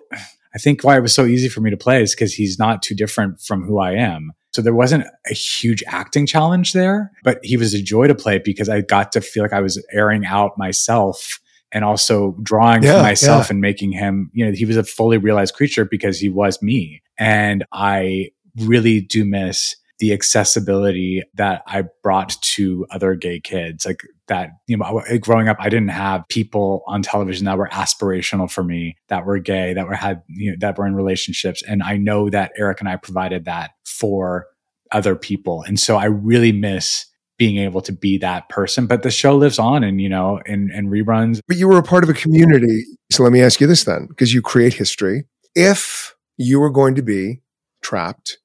i 0.54 0.58
think 0.60 0.84
why 0.84 0.98
it 0.98 1.02
was 1.02 1.14
so 1.14 1.26
easy 1.26 1.50
for 1.50 1.62
me 1.62 1.72
to 1.72 1.78
play 1.78 2.04
is 2.04 2.14
because 2.14 2.34
he's 2.34 2.60
not 2.60 2.82
too 2.84 2.94
different 2.96 3.42
from 3.42 3.64
who 3.64 3.80
i 3.80 3.94
am. 3.94 4.32
So 4.54 4.62
there 4.62 4.76
wasn't 4.76 5.06
a 5.30 5.34
huge 5.34 5.82
acting 5.88 6.26
challenge 6.28 6.74
there 6.74 7.12
but 7.24 7.40
he 7.42 7.58
was 7.58 7.74
a 7.74 7.82
joy 7.82 8.08
to 8.08 8.16
play 8.16 8.38
because 8.38 8.70
i 8.70 8.82
got 8.82 9.12
to 9.14 9.22
feel 9.22 9.44
like 9.44 9.54
i 9.54 9.62
was 9.62 9.84
airing 9.94 10.26
out 10.26 10.58
myself 10.58 11.40
and 11.72 11.86
also 11.86 12.36
drawing 12.44 12.84
Yeah, 12.84 13.02
myself 13.02 13.46
yeah. 13.48 13.54
and 13.54 13.62
making 13.62 13.94
him 13.94 14.30
you 14.34 14.46
know 14.46 14.52
he 14.52 14.66
was 14.66 14.78
a 14.78 14.84
fully 14.84 15.18
realized 15.18 15.56
creature 15.56 15.86
because 15.86 16.20
he 16.20 16.30
was 16.30 16.62
me. 16.62 17.02
And 17.18 17.64
i 17.72 18.30
really 18.58 19.00
do 19.00 19.24
miss 19.24 19.78
the 20.02 20.12
accessibility 20.12 21.22
that 21.36 21.62
I 21.68 21.84
brought 22.02 22.36
to 22.42 22.88
other 22.90 23.14
gay 23.14 23.40
kids. 23.40 23.86
Like 23.86 24.02
that, 24.28 24.50
you 24.68 24.76
know, 24.76 25.04
growing 25.20 25.48
up, 25.48 25.58
I 25.60 25.70
didn't 25.70 25.90
have 25.90 26.28
people 26.28 26.84
on 26.88 27.04
television 27.04 27.46
that 27.46 27.60
were 27.60 27.70
aspirational 27.72 28.52
for 28.52 28.64
me, 28.64 28.98
that 29.10 29.28
were 29.28 29.38
gay, 29.38 29.76
that 29.76 29.88
were 29.88 29.94
had, 29.94 30.24
you 30.28 30.52
know, 30.52 30.58
that 30.60 30.76
were 30.78 30.88
in 30.88 30.96
relationships. 30.96 31.62
And 31.62 31.84
I 31.84 31.98
know 31.98 32.32
that 32.32 32.52
Eric 32.58 32.80
and 32.80 32.90
I 32.90 32.96
provided 32.96 33.46
that 33.46 33.72
for 33.86 34.48
other 34.92 35.16
people. 35.16 35.62
And 35.68 35.80
so 35.80 35.98
I 35.98 36.06
really 36.06 36.52
miss 36.52 37.06
being 37.38 37.58
able 37.58 37.82
to 37.82 37.92
be 37.92 38.18
that 38.18 38.50
person. 38.50 38.88
But 38.88 39.04
the 39.04 39.12
show 39.12 39.36
lives 39.36 39.60
on 39.60 39.84
and, 39.84 40.02
you 40.02 40.10
know, 40.10 40.40
and, 40.48 40.72
and 40.72 40.90
reruns. 40.90 41.42
But 41.48 41.58
you 41.58 41.68
were 41.68 41.78
a 41.78 41.84
part 41.84 42.04
of 42.04 42.10
a 42.10 42.14
community. 42.16 42.86
So 43.12 43.22
let 43.22 43.32
me 43.32 43.42
ask 43.44 43.62
you 43.62 43.68
this 43.68 43.84
then, 43.84 44.08
because 44.10 44.34
you 44.34 44.42
create 44.42 44.74
history. 44.74 45.26
If 45.54 46.16
you 46.38 46.60
were 46.60 46.72
going 46.72 46.96
to 46.96 47.04
be 47.04 47.44
trapped 47.84 48.40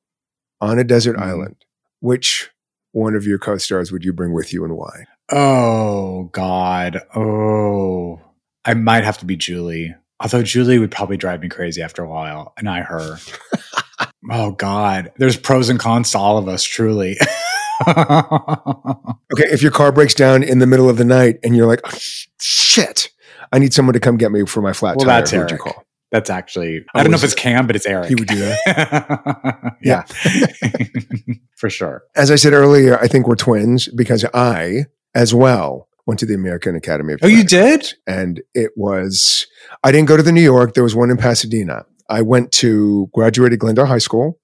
on 0.61 0.79
a 0.79 0.85
desert 0.85 1.17
Mhm. 1.17 1.23
island, 1.23 1.57
which 2.01 2.51
one 2.93 3.15
of 3.15 3.27
your 3.27 3.39
co-stars 3.39 3.93
would 3.93 4.05
you 4.05 4.13
bring 4.13 4.33
with 4.33 4.53
you 4.53 4.65
and 4.65 4.75
why? 4.77 5.05
Oh 5.31 6.25
God. 6.33 7.01
Oh, 7.15 8.21
I 8.65 8.75
might 8.75 9.05
have 9.05 9.19
to 9.19 9.25
be 9.27 9.37
Julie. 9.37 9.95
Although 10.21 10.43
Julie 10.43 10.79
would 10.79 10.91
probably 10.91 11.17
drive 11.19 11.41
me 11.43 11.49
crazy 11.49 11.83
after 11.83 12.03
a 12.03 12.09
while, 12.09 12.55
and 12.57 12.69
I 12.69 12.81
her. 12.81 13.19
oh 14.31 14.53
God. 14.53 15.13
There's 15.19 15.37
pros 15.37 15.69
and 15.69 15.79
cons 15.79 16.11
to 16.13 16.19
all 16.19 16.39
of 16.39 16.49
us, 16.49 16.63
truly. 16.65 17.19
Okay, 17.87 19.51
if 19.53 19.61
your 19.61 19.71
car 19.73 19.93
breaks 19.93 20.15
down 20.15 20.43
in 20.43 20.61
the 20.61 20.67
middle 20.67 20.89
of 20.89 20.97
the 20.97 21.05
night 21.05 21.39
and 21.45 21.55
you're 21.57 21.67
like, 21.67 21.81
oh, 21.85 21.99
shit, 22.41 23.11
I 23.53 23.59
need 23.59 23.75
someone 23.75 23.93
to 23.93 24.01
come 24.01 24.17
get 24.17 24.33
me 24.33 24.47
for 24.47 24.63
my 24.63 24.73
flat 24.73 24.97
Well, 24.97 25.05
tire. 25.07 25.19
that's 25.21 25.31
Who 25.33 25.39
would 25.41 25.51
you 25.51 25.59
Eric. 25.63 25.77
That's 26.13 26.31
actually 26.31 26.81
Oh, 26.95 26.99
I 26.99 27.03
don't 27.03 27.11
know 27.11 27.17
if 27.19 27.25
it's 27.25 27.35
Cam, 27.35 27.67
but 27.67 27.77
it's 27.77 27.87
Eric. 27.87 28.09
He 28.09 28.15
would 28.15 28.29
do 28.29 28.39
that. 28.39 29.77
yeah. 29.83 30.03
For 31.57 31.71
sure. 31.71 32.05
As 32.15 32.31
I 32.31 32.37
said 32.37 32.53
earlier, 32.53 32.99
I 32.99 33.09
think 33.09 33.27
we're 33.27 33.35
twins 33.37 33.89
because 33.89 34.25
I, 34.35 34.85
as 35.15 35.35
well, 35.35 35.89
went 36.07 36.21
to 36.21 36.27
the 36.27 36.35
American 36.35 36.77
Academy 36.77 37.15
of 37.15 37.21
Oh, 37.23 37.27
you 37.27 37.45
did? 37.45 37.95
and 38.07 38.41
it 38.55 38.73
was 38.77 39.47
I 39.83 39.91
didn't 39.93 40.09
go 40.09 40.17
to 40.17 40.23
the 40.23 40.33
New 40.33 40.43
York. 40.43 40.75
There 40.75 40.85
was 40.85 40.95
one 40.95 41.11
in 41.11 41.17
Pasadena. 41.17 41.85
I 42.09 42.23
went 42.23 42.53
to 42.53 43.09
graduated 43.13 43.59
Glendale 43.59 43.87
High 43.87 43.99
School, 43.99 44.39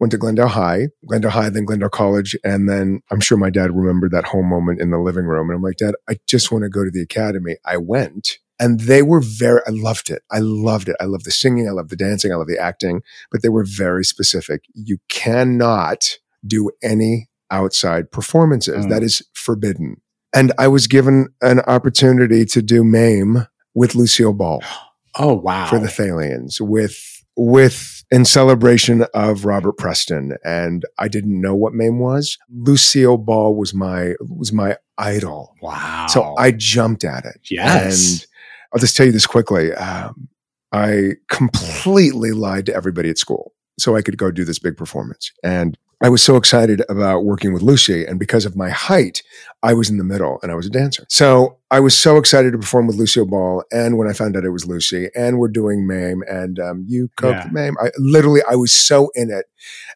went 0.00 0.12
to 0.12 0.18
Glendale 0.18 0.48
High, 0.48 0.88
Glendale 1.06 1.30
High, 1.32 1.50
then 1.50 1.66
Glendale 1.66 1.90
College, 1.90 2.34
and 2.42 2.68
then 2.70 3.02
I'm 3.10 3.20
sure 3.20 3.36
my 3.36 3.50
dad 3.50 3.76
remembered 3.76 4.12
that 4.12 4.24
whole 4.24 4.42
moment 4.44 4.80
in 4.80 4.90
the 4.90 4.98
living 4.98 5.26
room. 5.26 5.50
And 5.50 5.56
I'm 5.56 5.62
like, 5.62 5.76
Dad, 5.76 5.94
I 6.08 6.16
just 6.26 6.50
want 6.50 6.62
to 6.64 6.70
go 6.70 6.84
to 6.84 6.90
the 6.90 7.02
academy. 7.02 7.56
I 7.66 7.76
went. 7.76 8.38
And 8.62 8.80
they 8.80 9.02
were 9.02 9.20
very, 9.20 9.60
I 9.66 9.70
loved 9.70 10.08
it. 10.10 10.22
I 10.30 10.38
loved 10.38 10.88
it. 10.88 10.96
I 11.00 11.04
love 11.04 11.24
the 11.24 11.30
singing. 11.30 11.68
I 11.68 11.72
love 11.72 11.88
the 11.88 11.96
dancing. 11.96 12.32
I 12.32 12.36
love 12.36 12.46
the 12.46 12.58
acting, 12.58 13.02
but 13.30 13.42
they 13.42 13.48
were 13.48 13.64
very 13.64 14.04
specific. 14.04 14.62
You 14.74 14.98
cannot 15.08 16.18
do 16.46 16.70
any 16.82 17.28
outside 17.50 18.10
performances. 18.10 18.86
Mm. 18.86 18.90
That 18.90 19.02
is 19.02 19.22
forbidden. 19.34 20.00
And 20.34 20.52
I 20.58 20.68
was 20.68 20.86
given 20.86 21.28
an 21.42 21.60
opportunity 21.60 22.44
to 22.46 22.62
do 22.62 22.84
MAME 22.84 23.46
with 23.74 23.94
Lucille 23.94 24.32
Ball 24.32 24.62
Oh 25.18 25.34
wow. 25.34 25.66
for 25.66 25.78
the 25.78 25.88
Thalians 25.88 26.60
with 26.60 26.96
with 27.36 28.02
in 28.10 28.24
celebration 28.24 29.04
of 29.14 29.44
Robert 29.44 29.76
Preston. 29.78 30.36
And 30.44 30.84
I 30.98 31.08
didn't 31.08 31.40
know 31.40 31.54
what 31.54 31.72
MAME 31.74 31.98
was. 31.98 32.38
Lucille 32.50 33.16
Ball 33.18 33.54
was 33.54 33.74
my 33.74 34.14
was 34.20 34.52
my 34.52 34.76
idol. 34.98 35.54
wow. 35.62 36.06
So 36.08 36.34
I 36.36 36.52
jumped 36.52 37.04
at 37.04 37.24
it. 37.24 37.40
yes. 37.50 38.22
And 38.22 38.26
I'll 38.72 38.80
just 38.80 38.96
tell 38.96 39.06
you 39.06 39.12
this 39.12 39.26
quickly. 39.26 39.72
Um, 39.74 40.28
I 40.72 41.12
completely 41.28 42.32
lied 42.32 42.66
to 42.66 42.74
everybody 42.74 43.10
at 43.10 43.18
school 43.18 43.52
so 43.78 43.96
I 43.96 44.02
could 44.02 44.16
go 44.16 44.30
do 44.30 44.44
this 44.44 44.58
big 44.58 44.76
performance. 44.76 45.32
And 45.44 45.76
I 46.02 46.08
was 46.08 46.22
so 46.22 46.36
excited 46.36 46.82
about 46.88 47.20
working 47.24 47.52
with 47.52 47.62
Lucy. 47.62 48.04
And 48.04 48.18
because 48.18 48.44
of 48.44 48.56
my 48.56 48.70
height, 48.70 49.22
I 49.62 49.72
was 49.72 49.88
in 49.88 49.98
the 49.98 50.04
middle 50.04 50.40
and 50.42 50.50
I 50.50 50.56
was 50.56 50.66
a 50.66 50.70
dancer. 50.70 51.04
So 51.08 51.58
I 51.70 51.78
was 51.78 51.96
so 51.96 52.16
excited 52.16 52.52
to 52.52 52.58
perform 52.58 52.88
with 52.88 52.96
Lucille 52.96 53.26
Ball. 53.26 53.62
And 53.70 53.96
when 53.96 54.08
I 54.08 54.12
found 54.12 54.36
out 54.36 54.44
it 54.44 54.50
was 54.50 54.66
Lucy 54.66 55.10
and 55.14 55.38
we're 55.38 55.46
doing 55.48 55.86
MAME 55.86 56.22
and 56.28 56.58
um, 56.58 56.84
you 56.88 57.08
cooked 57.16 57.44
Yeah. 57.44 57.50
MAME, 57.52 57.76
I 57.80 57.90
literally, 57.98 58.40
I 58.50 58.56
was 58.56 58.72
so 58.72 59.10
in 59.14 59.30
it. 59.30 59.46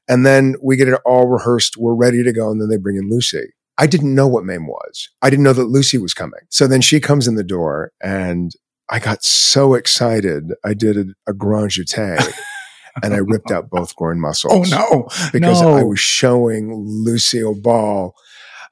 And 0.08 0.24
then 0.24 0.54
we 0.62 0.76
get 0.76 0.86
it 0.86 1.00
all 1.04 1.26
rehearsed. 1.26 1.76
We're 1.76 1.94
ready 1.94 2.22
to 2.22 2.32
go. 2.32 2.50
And 2.50 2.60
then 2.60 2.68
they 2.68 2.76
bring 2.76 2.96
in 2.96 3.10
Lucy. 3.10 3.52
I 3.76 3.88
didn't 3.88 4.14
know 4.14 4.28
what 4.28 4.44
MAME 4.44 4.68
was. 4.68 5.10
I 5.22 5.28
didn't 5.28 5.42
know 5.42 5.52
that 5.54 5.64
Lucy 5.64 5.98
was 5.98 6.14
coming. 6.14 6.40
So 6.50 6.68
then 6.68 6.82
she 6.82 7.00
comes 7.00 7.26
in 7.26 7.34
the 7.34 7.44
door 7.44 7.90
and 8.00 8.52
I 8.88 8.98
got 8.98 9.24
so 9.24 9.74
excited. 9.74 10.52
I 10.64 10.74
did 10.74 10.96
a, 10.96 11.04
a 11.26 11.32
grand 11.32 11.70
jeté 11.70 12.18
and 13.02 13.14
I 13.14 13.18
ripped 13.18 13.50
out 13.50 13.68
both 13.70 13.96
groin 13.96 14.20
muscles. 14.20 14.72
oh 14.72 14.76
no. 14.76 15.08
Because 15.32 15.60
no. 15.60 15.74
I 15.74 15.82
was 15.82 15.98
showing 15.98 16.72
Lucille 16.74 17.54
Ball 17.60 18.14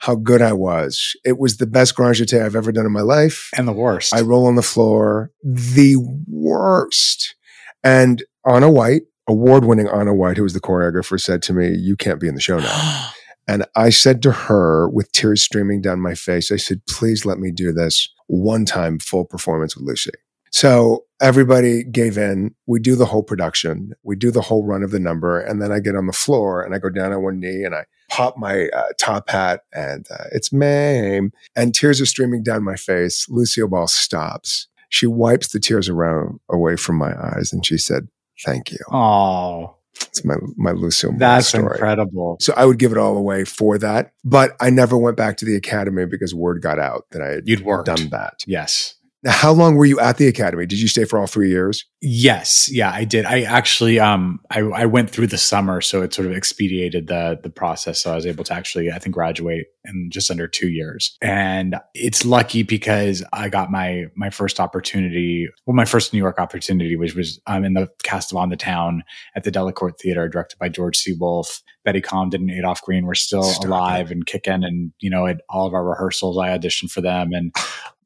how 0.00 0.14
good 0.14 0.42
I 0.42 0.52
was. 0.52 1.16
It 1.24 1.38
was 1.38 1.56
the 1.56 1.66
best 1.66 1.94
grand 1.94 2.16
jeté 2.16 2.44
I've 2.44 2.56
ever 2.56 2.72
done 2.72 2.86
in 2.86 2.92
my 2.92 3.00
life. 3.00 3.50
and 3.56 3.66
the 3.66 3.72
worst. 3.72 4.14
I 4.14 4.20
roll 4.20 4.46
on 4.46 4.54
the 4.54 4.62
floor, 4.62 5.30
the 5.42 5.96
worst. 6.26 7.34
And 7.82 8.22
Onna 8.44 8.70
White, 8.70 9.02
award 9.28 9.64
winning 9.64 9.88
Onna 9.88 10.14
White, 10.14 10.36
who 10.36 10.42
was 10.42 10.52
the 10.52 10.60
choreographer, 10.60 11.20
said 11.20 11.42
to 11.44 11.52
me, 11.52 11.74
You 11.74 11.96
can't 11.96 12.20
be 12.20 12.28
in 12.28 12.34
the 12.34 12.40
show 12.40 12.58
now. 12.58 13.10
And 13.46 13.66
I 13.76 13.90
said 13.90 14.22
to 14.22 14.32
her 14.32 14.88
with 14.88 15.12
tears 15.12 15.42
streaming 15.42 15.82
down 15.82 16.00
my 16.00 16.14
face, 16.14 16.50
I 16.50 16.56
said, 16.56 16.80
please 16.88 17.26
let 17.26 17.38
me 17.38 17.50
do 17.50 17.72
this 17.74 18.08
one 18.26 18.64
time 18.64 18.98
full 18.98 19.24
performance 19.24 19.76
with 19.76 19.86
Lucy. 19.86 20.12
So 20.50 21.04
everybody 21.20 21.82
gave 21.82 22.16
in. 22.16 22.54
We 22.68 22.78
do 22.78 22.94
the 22.94 23.06
whole 23.06 23.24
production. 23.24 23.92
We 24.04 24.14
do 24.14 24.30
the 24.30 24.40
whole 24.40 24.64
run 24.64 24.84
of 24.84 24.92
the 24.92 25.00
number. 25.00 25.40
And 25.40 25.60
then 25.60 25.72
I 25.72 25.80
get 25.80 25.96
on 25.96 26.06
the 26.06 26.12
floor 26.12 26.62
and 26.62 26.74
I 26.74 26.78
go 26.78 26.90
down 26.90 27.12
on 27.12 27.24
one 27.24 27.40
knee 27.40 27.64
and 27.64 27.74
I 27.74 27.86
pop 28.08 28.36
my 28.36 28.68
uh, 28.68 28.90
top 28.96 29.28
hat 29.28 29.62
and 29.72 30.06
uh, 30.12 30.26
it's 30.30 30.52
Mame. 30.52 31.32
And 31.56 31.74
tears 31.74 32.00
are 32.00 32.06
streaming 32.06 32.44
down 32.44 32.62
my 32.62 32.76
face. 32.76 33.28
Lucille 33.28 33.66
Ball 33.66 33.88
stops. 33.88 34.68
She 34.90 35.08
wipes 35.08 35.48
the 35.48 35.58
tears 35.58 35.88
around 35.88 36.38
away 36.48 36.76
from 36.76 36.98
my 36.98 37.12
eyes 37.20 37.52
and 37.52 37.66
she 37.66 37.76
said, 37.76 38.06
thank 38.44 38.70
you. 38.70 38.78
oh, 38.92 39.74
It's 39.96 40.24
my, 40.24 40.34
my 40.56 40.72
Ball 40.72 40.90
that's 41.18 41.48
story. 41.48 41.64
incredible. 41.64 42.36
So 42.40 42.52
I 42.56 42.64
would 42.64 42.78
give 42.78 42.92
it 42.92 42.98
all 42.98 43.16
away 43.16 43.44
for 43.44 43.78
that. 43.78 44.12
But 44.24 44.56
I 44.60 44.70
never 44.70 44.96
went 44.98 45.16
back 45.16 45.36
to 45.38 45.44
the 45.44 45.56
academy 45.56 46.06
because 46.06 46.34
word 46.34 46.62
got 46.62 46.78
out 46.78 47.06
that 47.10 47.22
I 47.22 47.28
had 47.28 47.48
You'd 47.48 47.64
worked. 47.64 47.86
done 47.86 48.08
that. 48.10 48.42
Yes. 48.46 48.94
Now, 49.24 49.32
how 49.32 49.52
long 49.52 49.74
were 49.74 49.86
you 49.86 49.98
at 50.00 50.18
the 50.18 50.28
academy? 50.28 50.66
Did 50.66 50.78
you 50.80 50.86
stay 50.86 51.06
for 51.06 51.18
all 51.18 51.26
three 51.26 51.48
years? 51.48 51.86
Yes, 52.02 52.70
yeah, 52.70 52.92
I 52.92 53.04
did. 53.04 53.24
I 53.24 53.40
actually, 53.42 53.98
um, 53.98 54.38
I, 54.50 54.60
I 54.60 54.84
went 54.84 55.08
through 55.08 55.28
the 55.28 55.38
summer, 55.38 55.80
so 55.80 56.02
it 56.02 56.12
sort 56.12 56.28
of 56.28 56.36
expedited 56.36 57.06
the 57.06 57.40
the 57.42 57.48
process. 57.48 58.02
So 58.02 58.12
I 58.12 58.16
was 58.16 58.26
able 58.26 58.44
to 58.44 58.52
actually, 58.52 58.92
I 58.92 58.98
think, 58.98 59.14
graduate 59.14 59.68
in 59.86 60.10
just 60.12 60.30
under 60.30 60.46
two 60.46 60.68
years. 60.68 61.16
And 61.22 61.76
it's 61.94 62.26
lucky 62.26 62.64
because 62.64 63.24
I 63.32 63.48
got 63.48 63.70
my 63.70 64.04
my 64.14 64.28
first 64.28 64.60
opportunity, 64.60 65.48
well, 65.64 65.74
my 65.74 65.86
first 65.86 66.12
New 66.12 66.18
York 66.18 66.38
opportunity, 66.38 66.94
which 66.94 67.14
was 67.14 67.40
um, 67.46 67.64
in 67.64 67.72
the 67.72 67.88
cast 68.02 68.30
of 68.30 68.36
On 68.36 68.50
the 68.50 68.56
Town 68.56 69.04
at 69.34 69.44
the 69.44 69.50
Delacorte 69.50 69.98
Theater, 69.98 70.28
directed 70.28 70.58
by 70.58 70.68
George 70.68 70.98
C. 70.98 71.14
Wolfe. 71.18 71.62
Betty 71.84 72.00
Comden 72.00 72.36
and 72.36 72.50
Adolph 72.50 72.80
Green 72.80 73.04
were 73.04 73.14
still 73.14 73.42
Stop 73.42 73.66
alive 73.66 74.10
and 74.10 74.24
kicking, 74.24 74.64
and 74.64 74.92
you 75.00 75.10
know, 75.10 75.26
at 75.26 75.42
all 75.50 75.66
of 75.66 75.74
our 75.74 75.84
rehearsals, 75.84 76.38
I 76.38 76.56
auditioned 76.56 76.90
for 76.90 77.02
them, 77.02 77.32
and 77.32 77.54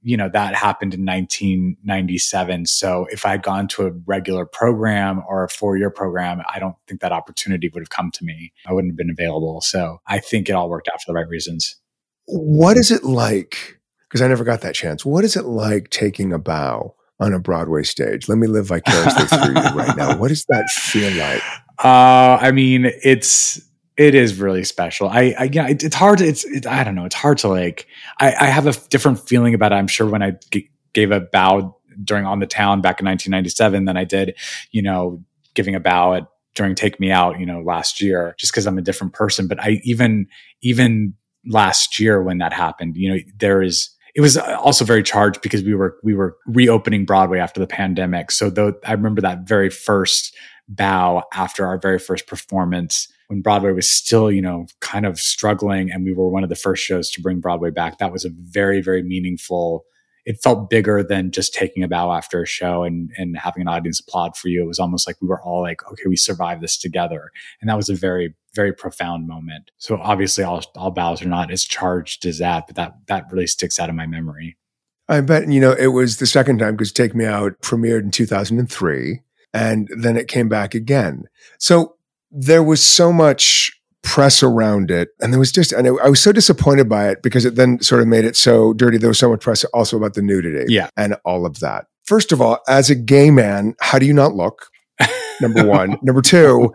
you 0.03 0.17
know 0.17 0.29
that 0.29 0.55
happened 0.55 0.95
in 0.95 1.05
1997 1.05 2.67
so 2.67 3.07
if 3.11 3.27
i 3.27 3.31
had 3.31 3.43
gone 3.43 3.67
to 3.69 3.87
a 3.87 3.91
regular 4.07 4.45
program 4.47 5.23
or 5.29 5.45
a 5.45 5.49
four-year 5.49 5.91
program 5.91 6.41
i 6.55 6.59
don't 6.59 6.77
think 6.87 7.01
that 7.01 7.13
opportunity 7.13 7.69
would 7.73 7.81
have 7.81 7.91
come 7.91 8.11
to 8.11 8.25
me 8.25 8.53
i 8.67 8.73
wouldn't 8.73 8.93
have 8.93 8.97
been 8.97 9.11
available 9.11 9.61
so 9.61 10.01
i 10.07 10.19
think 10.19 10.49
it 10.49 10.53
all 10.53 10.69
worked 10.71 10.89
out 10.93 11.01
for 11.01 11.11
the 11.13 11.15
right 11.15 11.29
reasons 11.29 11.77
What 12.27 12.77
is 12.77 12.91
it 12.91 13.05
like? 13.05 13.81
Because 14.09 14.21
I 14.23 14.29
never 14.29 14.45
got 14.45 14.61
that 14.63 14.75
chance. 14.75 15.05
What 15.05 15.25
is 15.25 15.35
it 15.37 15.45
like 15.47 15.91
taking 15.91 16.33
a 16.33 16.39
bow 16.39 16.95
on 17.21 17.33
a 17.33 17.39
Broadway 17.41 17.83
stage? 17.83 18.29
Let 18.29 18.39
me 18.39 18.47
live 18.47 18.67
vicariously 18.67 19.27
through 19.27 19.55
you 19.55 19.77
right 19.77 19.97
now. 19.97 20.17
What 20.21 20.29
does 20.29 20.45
that 20.49 20.69
feel 20.71 21.11
like? 21.19 21.43
uh 21.83 22.39
i 22.41 22.51
mean 22.51 22.91
it's 23.05 23.61
it 23.99 24.15
is 24.15 24.39
really 24.39 24.65
special 24.65 25.09
i 25.09 25.35
i 25.39 25.51
yeah 25.53 25.69
it, 25.69 25.85
it's 25.85 25.97
hard 25.97 26.19
to 26.19 26.27
it's 26.27 26.45
it, 26.45 26.67
i 26.67 26.85
don't 26.85 26.95
know 26.95 27.05
it's 27.05 27.15
hard 27.15 27.39
to 27.39 27.49
like 27.49 27.87
i 28.21 28.29
i 28.41 28.47
have 28.47 28.67
a 28.67 28.73
different 28.89 29.19
feeling 29.29 29.55
about 29.55 29.73
it 29.73 29.77
i'm 29.77 29.89
sure 29.89 30.09
when 30.09 30.23
i 30.23 30.33
g- 30.51 30.71
gave 30.95 31.11
a 31.11 31.21
bow 31.21 31.77
during 32.05 32.25
on 32.25 32.39
the 32.39 32.47
town 32.47 32.81
back 32.81 33.01
in 33.01 33.07
1997 33.07 33.85
than 33.85 33.97
i 33.97 34.05
did 34.05 34.35
you 34.71 34.83
know 34.83 35.23
giving 35.55 35.75
a 35.75 35.81
bow 35.81 36.15
at 36.15 36.27
during 36.55 36.75
take 36.75 36.99
me 36.99 37.11
out 37.11 37.39
you 37.39 37.47
know 37.47 37.61
last 37.61 38.01
year 38.01 38.35
just 38.39 38.53
because 38.53 38.67
i'm 38.67 38.79
a 38.79 38.83
different 38.83 39.13
person 39.13 39.47
but 39.49 39.61
i 39.61 39.81
even 39.85 40.27
even 40.63 41.15
last 41.49 41.99
year 41.99 42.23
when 42.23 42.39
that 42.39 42.53
happened. 42.53 42.97
You 42.97 43.15
know, 43.15 43.19
there 43.39 43.63
is 43.63 43.91
it 44.15 44.21
was 44.21 44.37
also 44.37 44.85
very 44.85 45.03
charged 45.03 45.43
because 45.43 45.63
we 45.63 45.75
were 45.75 45.97
we 46.03 46.15
were 46.15 46.37
reopening 46.47 47.05
Broadway 47.05 47.39
after 47.39 47.61
the 47.61 47.67
pandemic. 47.67 48.31
So 48.31 48.51
though 48.51 48.75
I 48.85 48.93
remember 48.93 49.21
that 49.23 49.47
very 49.47 49.71
first 49.71 50.37
bow 50.69 51.25
after 51.33 51.67
our 51.67 51.79
very 51.79 51.99
first 51.99 52.27
performance 52.27 53.09
when 53.29 53.41
Broadway 53.41 53.73
was 53.73 53.89
still, 53.89 54.31
you 54.31 54.43
know, 54.43 54.67
kind 54.81 55.07
of 55.07 55.19
struggling 55.19 55.91
and 55.91 56.05
we 56.05 56.13
were 56.13 56.29
one 56.29 56.43
of 56.43 56.49
the 56.49 56.57
first 56.57 56.83
shows 56.83 57.11
to 57.11 57.21
bring 57.21 57.41
Broadway 57.41 57.71
back. 57.71 57.99
That 57.99 58.13
was 58.13 58.25
a 58.25 58.31
very, 58.31 58.83
very 58.83 59.03
meaningful 59.03 59.85
it 60.29 60.43
felt 60.43 60.69
bigger 60.69 61.03
than 61.03 61.31
just 61.31 61.55
taking 61.55 61.83
a 61.83 61.89
bow 61.89 62.13
after 62.13 62.43
a 62.43 62.47
show 62.47 62.85
and, 62.85 63.11
and 63.17 63.39
having 63.39 63.63
an 63.63 63.69
audience 63.69 63.99
applaud 63.99 64.37
for 64.37 64.49
you. 64.49 64.63
It 64.63 64.67
was 64.67 64.79
almost 64.79 65.07
like 65.07 65.17
we 65.23 65.27
were 65.27 65.41
all 65.41 65.63
like, 65.63 65.83
okay, 65.91 66.03
we 66.07 66.17
survived 66.17 66.61
this 66.61 66.77
together. 66.77 67.31
And 67.63 67.71
that 67.71 67.79
was 67.79 67.89
a 67.89 67.95
very, 67.95 68.35
very 68.55 68.75
profound 68.75 69.27
moment. 69.27 69.71
So 69.79 69.97
obviously 69.97 70.45
all, 70.45 70.63
all 70.77 70.91
bows 70.91 71.23
are 71.23 71.29
not 71.29 71.51
as 71.51 71.65
charged 71.65 72.27
as 72.27 72.41
that, 72.41 72.67
but 72.67 72.77
that, 72.77 72.93
that 73.07 73.25
really 73.33 73.47
sticks 73.47 73.81
out 73.81 73.89
of 73.89 73.95
my 73.95 74.07
memory. 74.07 74.59
I 75.09 75.23
bet, 75.23 75.51
you 75.51 75.63
know, 75.63 75.73
it 75.73 75.89
was 75.89 76.19
the 76.19 76.27
second 76.27 76.59
time 76.59 76.77
because 76.77 76.93
Take 76.93 77.15
Me 77.15 77.25
Out 77.25 77.59
premiered 77.63 78.03
in 78.03 78.11
2003 78.11 79.23
and 79.55 79.89
then 79.97 80.19
it 80.19 80.29
came 80.29 80.51
back 80.51 80.75
again. 80.75 81.25
So 81.59 81.97
there 82.31 82.63
was 82.63 82.83
so 82.83 83.13
much 83.13 83.73
press 84.03 84.43
around 84.43 84.91
it. 84.91 85.11
And 85.21 85.33
there 85.33 85.41
was 85.41 85.53
just, 85.53 85.73
and 85.73 85.87
I 85.87 86.09
was 86.09 86.23
so 86.23 86.33
disappointed 86.33 86.89
by 86.89 87.09
it 87.09 87.23
because 87.23 87.45
it 87.45 87.57
then 87.57 87.81
sort 87.81 88.01
of 88.01 88.09
made 88.09 88.25
it 88.25 88.37
so 88.37 88.73
dirty. 88.73 88.97
There 88.97 89.09
was 89.09 89.19
so 89.19 89.31
much 89.31 89.41
press 89.41 89.65
also 89.65 89.97
about 89.97 90.15
the 90.15 90.23
nudity 90.23 90.73
yeah. 90.73 90.89
and 90.97 91.17
all 91.25 91.45
of 91.45 91.61
that. 91.61 91.87
First 92.05 92.33
of 92.33 92.41
all, 92.41 92.61
as 92.69 92.89
a 92.89 92.95
gay 92.95 93.31
man, 93.31 93.75
how 93.81 93.99
do 93.99 94.07
you 94.07 94.15
not 94.15 94.35
look? 94.35 94.69
Number 95.41 95.67
one. 95.67 95.99
Number 96.03 96.23
two, 96.23 96.73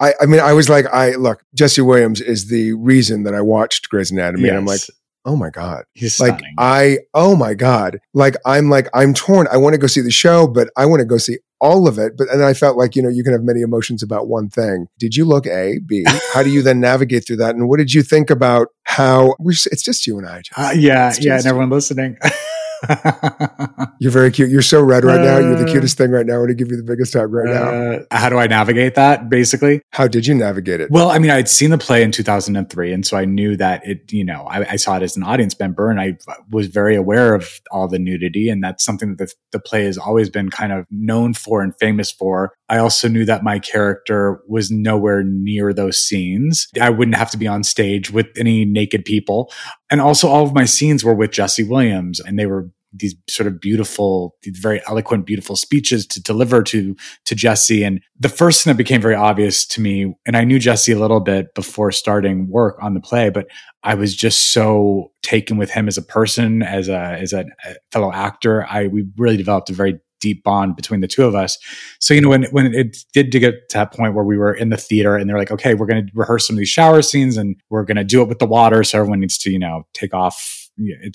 I, 0.00 0.14
I 0.20 0.26
mean, 0.26 0.40
I 0.40 0.52
was 0.52 0.68
like, 0.68 0.86
I 0.86 1.12
look, 1.12 1.44
Jesse 1.54 1.80
Williams 1.80 2.20
is 2.20 2.48
the 2.48 2.72
reason 2.72 3.22
that 3.22 3.34
I 3.34 3.40
watched 3.40 3.88
Grey's 3.88 4.10
Anatomy. 4.10 4.44
Yes. 4.44 4.50
And 4.50 4.58
I'm 4.58 4.66
like, 4.66 4.80
oh 5.24 5.36
my 5.36 5.50
god. 5.50 5.84
He's 5.94 6.20
like 6.20 6.38
stunning. 6.38 6.54
i 6.58 6.98
oh 7.14 7.36
my 7.36 7.54
god. 7.54 8.00
Like 8.12 8.36
i'm 8.44 8.70
like 8.70 8.88
i'm 8.94 9.14
torn. 9.14 9.46
I 9.50 9.56
want 9.56 9.74
to 9.74 9.78
go 9.78 9.86
see 9.86 10.00
the 10.00 10.10
show 10.10 10.46
but 10.46 10.70
i 10.76 10.86
want 10.86 11.00
to 11.00 11.06
go 11.06 11.18
see 11.18 11.38
all 11.60 11.88
of 11.88 11.98
it. 11.98 12.16
But 12.16 12.28
and 12.30 12.44
i 12.44 12.54
felt 12.54 12.76
like 12.76 12.96
you 12.96 13.02
know 13.02 13.08
you 13.08 13.24
can 13.24 13.32
have 13.32 13.42
many 13.42 13.60
emotions 13.60 14.02
about 14.02 14.28
one 14.28 14.48
thing. 14.48 14.86
Did 14.98 15.16
you 15.16 15.24
look 15.24 15.46
a 15.46 15.78
b? 15.86 16.04
How 16.32 16.42
do 16.42 16.50
you 16.50 16.62
then 16.62 16.80
navigate 16.80 17.26
through 17.26 17.36
that? 17.36 17.54
And 17.54 17.68
what 17.68 17.78
did 17.78 17.92
you 17.92 18.02
think 18.02 18.30
about 18.30 18.68
how 18.84 19.34
it's 19.40 19.82
just 19.82 20.06
you 20.06 20.18
and 20.18 20.26
i 20.28 20.42
uh, 20.56 20.72
yeah 20.76 21.12
yeah 21.20 21.36
and 21.36 21.46
everyone 21.46 21.70
listening 21.70 22.16
You're 23.98 24.10
very 24.10 24.30
cute. 24.30 24.50
You're 24.50 24.62
so 24.62 24.82
red 24.82 25.04
right 25.04 25.20
uh, 25.20 25.24
now. 25.24 25.38
You're 25.38 25.56
the 25.56 25.64
uh, 25.64 25.72
cutest 25.72 25.96
thing 25.96 26.10
right 26.10 26.26
now. 26.26 26.34
I 26.34 26.38
want 26.38 26.48
to 26.50 26.54
give 26.54 26.70
you 26.70 26.76
the 26.76 26.82
biggest 26.82 27.14
hug 27.14 27.32
right 27.32 27.48
uh, 27.48 27.98
now. 27.98 28.06
How 28.10 28.28
do 28.28 28.38
I 28.38 28.46
navigate 28.46 28.94
that, 28.96 29.28
basically? 29.28 29.82
How 29.90 30.08
did 30.08 30.26
you 30.26 30.34
navigate 30.34 30.80
it? 30.80 30.90
Well, 30.90 31.10
I 31.10 31.18
mean, 31.18 31.30
I'd 31.30 31.48
seen 31.48 31.70
the 31.70 31.78
play 31.78 32.02
in 32.02 32.12
2003. 32.12 32.92
And 32.92 33.06
so 33.06 33.16
I 33.16 33.24
knew 33.24 33.56
that 33.56 33.86
it, 33.86 34.12
you 34.12 34.24
know, 34.24 34.44
I, 34.44 34.72
I 34.72 34.76
saw 34.76 34.96
it 34.96 35.02
as 35.02 35.16
an 35.16 35.22
audience 35.22 35.58
member 35.58 35.90
and 35.90 36.00
I 36.00 36.16
was 36.50 36.66
very 36.66 36.96
aware 36.96 37.34
of 37.34 37.60
all 37.70 37.88
the 37.88 37.98
nudity. 37.98 38.48
And 38.48 38.62
that's 38.62 38.84
something 38.84 39.16
that 39.16 39.18
the, 39.18 39.32
the 39.52 39.58
play 39.58 39.84
has 39.84 39.96
always 39.96 40.28
been 40.28 40.50
kind 40.50 40.72
of 40.72 40.86
known 40.90 41.34
for 41.34 41.62
and 41.62 41.72
famous 41.78 42.10
for. 42.10 42.52
I 42.68 42.78
also 42.78 43.08
knew 43.08 43.24
that 43.26 43.44
my 43.44 43.58
character 43.58 44.40
was 44.48 44.70
nowhere 44.70 45.22
near 45.22 45.72
those 45.72 45.98
scenes. 45.98 46.68
I 46.80 46.90
wouldn't 46.90 47.16
have 47.16 47.30
to 47.32 47.38
be 47.38 47.46
on 47.46 47.62
stage 47.62 48.10
with 48.10 48.26
any 48.38 48.64
naked 48.64 49.04
people. 49.04 49.52
And 49.90 50.00
also 50.00 50.28
all 50.28 50.44
of 50.44 50.54
my 50.54 50.64
scenes 50.64 51.04
were 51.04 51.14
with 51.14 51.30
Jesse 51.30 51.64
Williams 51.64 52.20
and 52.20 52.38
they 52.38 52.46
were 52.46 52.70
these 52.96 53.14
sort 53.28 53.46
of 53.46 53.60
beautiful, 53.60 54.36
very 54.46 54.80
eloquent, 54.86 55.26
beautiful 55.26 55.56
speeches 55.56 56.06
to 56.06 56.22
deliver 56.22 56.62
to 56.62 56.94
to 57.24 57.34
Jesse. 57.34 57.82
And 57.82 58.00
the 58.18 58.28
first 58.28 58.62
thing 58.62 58.70
that 58.70 58.78
became 58.78 59.00
very 59.00 59.16
obvious 59.16 59.66
to 59.66 59.80
me, 59.80 60.14
and 60.24 60.36
I 60.36 60.44
knew 60.44 60.58
Jesse 60.58 60.92
a 60.92 60.98
little 60.98 61.20
bit 61.20 61.54
before 61.54 61.90
starting 61.90 62.48
work 62.48 62.76
on 62.80 62.94
the 62.94 63.00
play, 63.00 63.30
but 63.30 63.46
I 63.82 63.94
was 63.94 64.14
just 64.14 64.52
so 64.52 65.10
taken 65.22 65.56
with 65.56 65.70
him 65.70 65.88
as 65.88 65.98
a 65.98 66.02
person, 66.02 66.62
as 66.62 66.88
a 66.88 67.18
as 67.20 67.32
a 67.32 67.44
fellow 67.90 68.12
actor. 68.12 68.64
I 68.70 68.86
we 68.86 69.04
really 69.16 69.36
developed 69.36 69.70
a 69.70 69.74
very 69.74 69.98
deep 70.24 70.42
bond 70.42 70.74
between 70.74 71.00
the 71.00 71.06
two 71.06 71.24
of 71.24 71.34
us. 71.34 71.58
So, 72.00 72.14
you 72.14 72.22
know, 72.22 72.30
when, 72.30 72.44
when 72.44 72.74
it 72.74 72.96
did 73.12 73.30
to 73.32 73.38
get 73.38 73.68
to 73.68 73.78
that 73.78 73.92
point 73.92 74.14
where 74.14 74.24
we 74.24 74.38
were 74.38 74.54
in 74.54 74.70
the 74.70 74.78
theater 74.78 75.16
and 75.16 75.28
they're 75.28 75.38
like, 75.38 75.50
okay, 75.50 75.74
we're 75.74 75.86
going 75.86 76.06
to 76.06 76.12
rehearse 76.14 76.46
some 76.46 76.56
of 76.56 76.58
these 76.58 76.70
shower 76.70 77.02
scenes 77.02 77.36
and 77.36 77.56
we're 77.68 77.84
going 77.84 77.98
to 77.98 78.04
do 78.04 78.22
it 78.22 78.28
with 78.28 78.38
the 78.38 78.46
water. 78.46 78.82
So 78.84 78.98
everyone 78.98 79.20
needs 79.20 79.36
to, 79.38 79.50
you 79.50 79.58
know, 79.58 79.86
take 79.92 80.14
off 80.14 80.64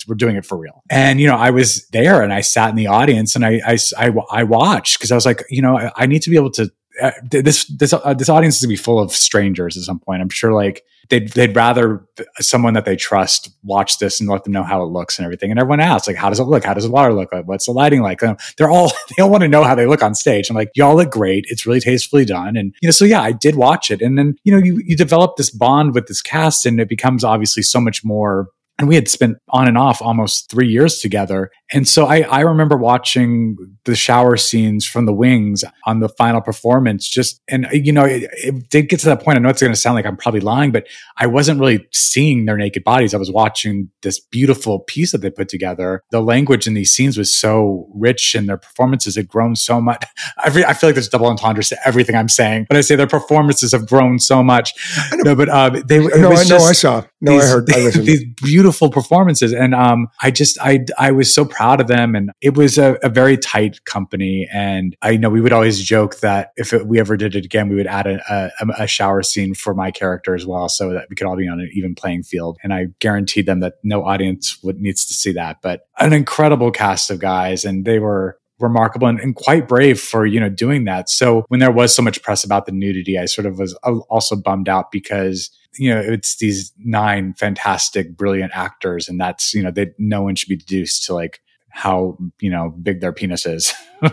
we're 0.08 0.14
doing 0.14 0.36
it 0.36 0.46
for 0.46 0.56
real. 0.56 0.82
And, 0.88 1.20
you 1.20 1.26
know, 1.26 1.36
I 1.36 1.50
was 1.50 1.86
there 1.88 2.22
and 2.22 2.32
I 2.32 2.40
sat 2.40 2.70
in 2.70 2.76
the 2.76 2.86
audience 2.86 3.36
and 3.36 3.44
I, 3.44 3.60
I, 3.66 3.78
I, 3.98 4.12
I 4.30 4.42
watched 4.44 4.98
because 4.98 5.12
I 5.12 5.14
was 5.14 5.26
like, 5.26 5.44
you 5.50 5.60
know, 5.60 5.76
I, 5.76 5.92
I, 5.96 6.06
need 6.06 6.22
to 6.22 6.30
be 6.30 6.36
able 6.36 6.50
to, 6.52 6.70
uh, 7.00 7.12
this, 7.30 7.64
this, 7.66 7.92
uh, 7.92 8.14
this 8.14 8.28
audience 8.28 8.56
is 8.56 8.62
gonna 8.62 8.70
be 8.70 8.76
full 8.76 8.98
of 8.98 9.12
strangers 9.12 9.76
at 9.76 9.84
some 9.84 9.98
point. 9.98 10.22
I'm 10.22 10.28
sure 10.28 10.52
like 10.52 10.84
they'd, 11.08 11.28
they'd 11.30 11.54
rather 11.54 12.06
someone 12.38 12.74
that 12.74 12.84
they 12.84 12.96
trust 12.96 13.50
watch 13.62 13.98
this 13.98 14.20
and 14.20 14.28
let 14.28 14.44
them 14.44 14.52
know 14.52 14.62
how 14.62 14.82
it 14.82 14.86
looks 14.86 15.18
and 15.18 15.24
everything. 15.24 15.50
And 15.50 15.58
everyone 15.58 15.80
asks 15.80 16.06
like, 16.06 16.16
how 16.16 16.28
does 16.28 16.40
it 16.40 16.44
look? 16.44 16.64
How 16.64 16.74
does 16.74 16.84
the 16.84 16.90
water 16.90 17.12
look? 17.12 17.32
Like, 17.32 17.46
What's 17.46 17.66
the 17.66 17.72
lighting 17.72 18.02
like? 18.02 18.20
They're 18.20 18.70
all, 18.70 18.92
they 19.16 19.22
all 19.22 19.30
want 19.30 19.42
to 19.42 19.48
know 19.48 19.64
how 19.64 19.74
they 19.74 19.86
look 19.86 20.02
on 20.02 20.14
stage. 20.14 20.50
I'm 20.50 20.56
like, 20.56 20.70
y'all 20.74 20.96
look 20.96 21.10
great. 21.10 21.44
It's 21.48 21.66
really 21.66 21.80
tastefully 21.80 22.24
done. 22.24 22.56
And, 22.56 22.74
you 22.80 22.86
know, 22.86 22.92
so 22.92 23.04
yeah, 23.04 23.22
I 23.22 23.32
did 23.32 23.56
watch 23.56 23.90
it. 23.90 24.00
And 24.00 24.16
then, 24.18 24.36
you 24.44 24.52
know, 24.52 24.58
you, 24.58 24.82
you 24.84 24.96
develop 24.96 25.36
this 25.36 25.50
bond 25.50 25.94
with 25.94 26.06
this 26.06 26.22
cast 26.22 26.66
and 26.66 26.80
it 26.80 26.88
becomes 26.88 27.24
obviously 27.24 27.62
so 27.62 27.80
much 27.80 28.04
more 28.04 28.48
and 28.80 28.88
we 28.88 28.94
had 28.94 29.08
spent 29.08 29.36
on 29.50 29.68
and 29.68 29.76
off 29.76 30.00
almost 30.00 30.50
three 30.50 30.66
years 30.66 31.00
together. 31.00 31.50
And 31.70 31.86
so 31.86 32.06
I, 32.06 32.20
I 32.22 32.40
remember 32.40 32.78
watching 32.78 33.56
the 33.84 33.94
shower 33.94 34.38
scenes 34.38 34.86
from 34.86 35.04
the 35.04 35.12
wings 35.12 35.62
on 35.84 36.00
the 36.00 36.08
final 36.08 36.40
performance. 36.40 37.06
Just, 37.06 37.42
and 37.46 37.66
you 37.72 37.92
know, 37.92 38.06
it, 38.06 38.30
it 38.32 38.70
did 38.70 38.88
get 38.88 38.98
to 39.00 39.06
that 39.06 39.22
point. 39.22 39.36
I 39.36 39.40
know 39.42 39.50
it's 39.50 39.60
going 39.60 39.74
to 39.74 39.78
sound 39.78 39.96
like 39.96 40.06
I'm 40.06 40.16
probably 40.16 40.40
lying, 40.40 40.72
but 40.72 40.86
I 41.18 41.26
wasn't 41.26 41.60
really 41.60 41.86
seeing 41.92 42.46
their 42.46 42.56
naked 42.56 42.82
bodies. 42.82 43.12
I 43.12 43.18
was 43.18 43.30
watching 43.30 43.90
this 44.00 44.18
beautiful 44.18 44.80
piece 44.80 45.12
that 45.12 45.18
they 45.18 45.30
put 45.30 45.50
together. 45.50 46.02
The 46.10 46.22
language 46.22 46.66
in 46.66 46.72
these 46.72 46.90
scenes 46.90 47.18
was 47.18 47.34
so 47.34 47.86
rich 47.94 48.34
and 48.34 48.48
their 48.48 48.56
performances 48.56 49.14
had 49.14 49.28
grown 49.28 49.56
so 49.56 49.78
much. 49.78 50.06
I, 50.38 50.46
I 50.46 50.72
feel 50.72 50.88
like 50.88 50.94
there's 50.94 51.10
double 51.10 51.26
entendres 51.26 51.68
to 51.68 51.76
everything 51.86 52.16
I'm 52.16 52.30
saying, 52.30 52.64
but 52.66 52.78
I 52.78 52.80
say 52.80 52.96
their 52.96 53.06
performances 53.06 53.72
have 53.72 53.86
grown 53.86 54.18
so 54.20 54.42
much. 54.42 54.72
No, 55.16 55.34
but 55.34 55.50
uh, 55.50 55.68
they, 55.84 55.98
no, 55.98 56.32
I 56.32 56.44
know, 56.44 56.56
I 56.56 56.72
saw. 56.72 57.04
No, 57.20 57.32
these, 57.32 57.44
I 57.44 57.46
heard. 57.46 57.70
I 57.70 57.90
these 58.00 58.24
beautiful 58.42 58.69
performances, 58.72 59.52
and 59.52 59.74
um, 59.74 60.08
I 60.22 60.30
just, 60.30 60.58
I, 60.60 60.84
I 60.98 61.10
was 61.12 61.34
so 61.34 61.44
proud 61.44 61.80
of 61.80 61.88
them, 61.88 62.14
and 62.14 62.30
it 62.40 62.56
was 62.56 62.78
a, 62.78 62.98
a 63.02 63.08
very 63.08 63.36
tight 63.36 63.84
company. 63.84 64.48
And 64.52 64.96
I 65.02 65.16
know 65.16 65.30
we 65.30 65.40
would 65.40 65.52
always 65.52 65.82
joke 65.82 66.20
that 66.20 66.52
if 66.56 66.72
it, 66.72 66.86
we 66.86 66.98
ever 67.00 67.16
did 67.16 67.34
it 67.34 67.44
again, 67.44 67.68
we 67.68 67.76
would 67.76 67.86
add 67.86 68.06
a, 68.06 68.20
a, 68.60 68.82
a, 68.84 68.86
shower 68.86 69.22
scene 69.22 69.54
for 69.54 69.74
my 69.74 69.90
character 69.90 70.34
as 70.34 70.46
well, 70.46 70.68
so 70.68 70.92
that 70.92 71.06
we 71.10 71.16
could 71.16 71.26
all 71.26 71.36
be 71.36 71.48
on 71.48 71.60
an 71.60 71.70
even 71.74 71.94
playing 71.94 72.22
field. 72.22 72.58
And 72.62 72.72
I 72.72 72.86
guaranteed 73.00 73.46
them 73.46 73.60
that 73.60 73.74
no 73.82 74.04
audience 74.04 74.62
would 74.62 74.80
needs 74.80 75.04
to 75.06 75.14
see 75.14 75.32
that, 75.32 75.58
but 75.62 75.82
an 75.98 76.12
incredible 76.12 76.70
cast 76.70 77.10
of 77.10 77.18
guys, 77.20 77.64
and 77.64 77.84
they 77.84 77.98
were 77.98 78.39
remarkable 78.60 79.08
and, 79.08 79.20
and, 79.20 79.34
quite 79.34 79.66
brave 79.68 80.00
for 80.00 80.26
you 80.26 80.38
know 80.38 80.48
doing 80.48 80.84
that. 80.84 81.08
So 81.08 81.44
when 81.48 81.60
there 81.60 81.70
was 81.70 81.94
so 81.94 82.02
much 82.02 82.22
press 82.22 82.44
about 82.44 82.66
the 82.66 82.72
nudity 82.72 83.18
i 83.18 83.24
sort 83.24 83.46
of 83.46 83.58
was 83.58 83.76
uh, 83.84 83.98
also 84.10 84.36
bummed 84.36 84.68
out 84.68 84.90
because 84.90 85.50
you 85.78 85.92
know 85.92 86.00
it's 86.00 86.36
these 86.36 86.72
nine 86.78 87.34
fantastic 87.34 88.16
brilliant 88.16 88.52
actors 88.54 89.08
and 89.08 89.20
that's 89.20 89.54
you 89.54 89.62
know 89.62 89.70
that 89.70 89.94
no 89.98 90.22
one 90.22 90.34
should 90.34 90.48
be 90.48 90.56
deduced 90.56 91.04
to 91.06 91.14
like 91.14 91.40
how 91.72 92.18
you 92.40 92.50
know 92.50 92.74
big 92.82 93.00
their 93.00 93.12
penis 93.12 93.46
is. 93.46 93.72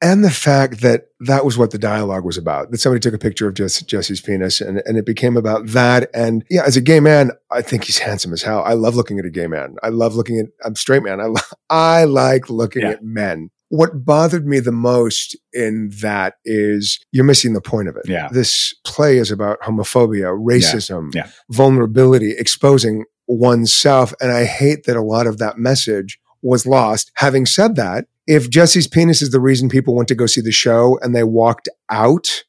And 0.00 0.22
the 0.22 0.30
fact 0.30 0.82
that 0.82 1.08
that 1.20 1.44
was 1.44 1.58
what 1.58 1.70
the 1.70 1.78
dialogue 1.78 2.24
was 2.24 2.36
about 2.36 2.70
that 2.70 2.78
somebody 2.78 3.00
took 3.00 3.14
a 3.14 3.18
picture 3.18 3.48
of 3.48 3.54
Jess, 3.54 3.82
jesse's 3.82 4.20
penis 4.20 4.60
and, 4.60 4.80
and 4.84 4.96
it 4.96 5.06
became 5.06 5.36
about 5.36 5.66
that. 5.68 6.08
And 6.14 6.44
yeah 6.50 6.62
as 6.64 6.76
a 6.76 6.80
gay 6.80 7.00
man 7.00 7.32
i 7.50 7.62
think 7.62 7.84
he's 7.84 7.98
handsome 7.98 8.32
as 8.32 8.42
hell. 8.42 8.62
I 8.64 8.74
love 8.74 8.94
looking 8.94 9.18
at 9.18 9.24
a 9.24 9.30
gay 9.30 9.46
man. 9.46 9.76
I 9.82 9.88
love 9.88 10.14
looking 10.14 10.38
at 10.38 10.46
i'm 10.64 10.76
straight 10.76 11.02
man. 11.02 11.20
I, 11.20 11.24
lo- 11.24 11.40
I 11.68 12.04
like 12.04 12.48
looking 12.48 12.82
yeah. 12.82 12.90
at 12.90 13.02
men 13.02 13.50
what 13.70 14.04
bothered 14.04 14.46
me 14.46 14.60
the 14.60 14.72
most 14.72 15.36
in 15.52 15.90
that 16.00 16.34
is 16.44 16.98
you're 17.12 17.24
missing 17.24 17.52
the 17.52 17.60
point 17.60 17.88
of 17.88 17.96
it. 17.96 18.08
Yeah. 18.08 18.28
This 18.30 18.74
play 18.84 19.18
is 19.18 19.30
about 19.30 19.60
homophobia, 19.60 20.38
racism, 20.38 21.14
yeah. 21.14 21.24
Yeah. 21.24 21.30
vulnerability, 21.50 22.32
exposing 22.32 23.04
oneself. 23.26 24.14
And 24.20 24.32
I 24.32 24.44
hate 24.44 24.84
that 24.84 24.96
a 24.96 25.02
lot 25.02 25.26
of 25.26 25.38
that 25.38 25.58
message 25.58 26.18
was 26.42 26.66
lost. 26.66 27.12
Having 27.16 27.46
said 27.46 27.76
that, 27.76 28.06
if 28.26 28.48
Jesse's 28.48 28.86
penis 28.86 29.22
is 29.22 29.30
the 29.30 29.40
reason 29.40 29.68
people 29.68 29.94
went 29.94 30.08
to 30.08 30.14
go 30.14 30.26
see 30.26 30.40
the 30.40 30.52
show 30.52 30.98
and 31.02 31.14
they 31.14 31.24
walked 31.24 31.68
out 31.90 32.44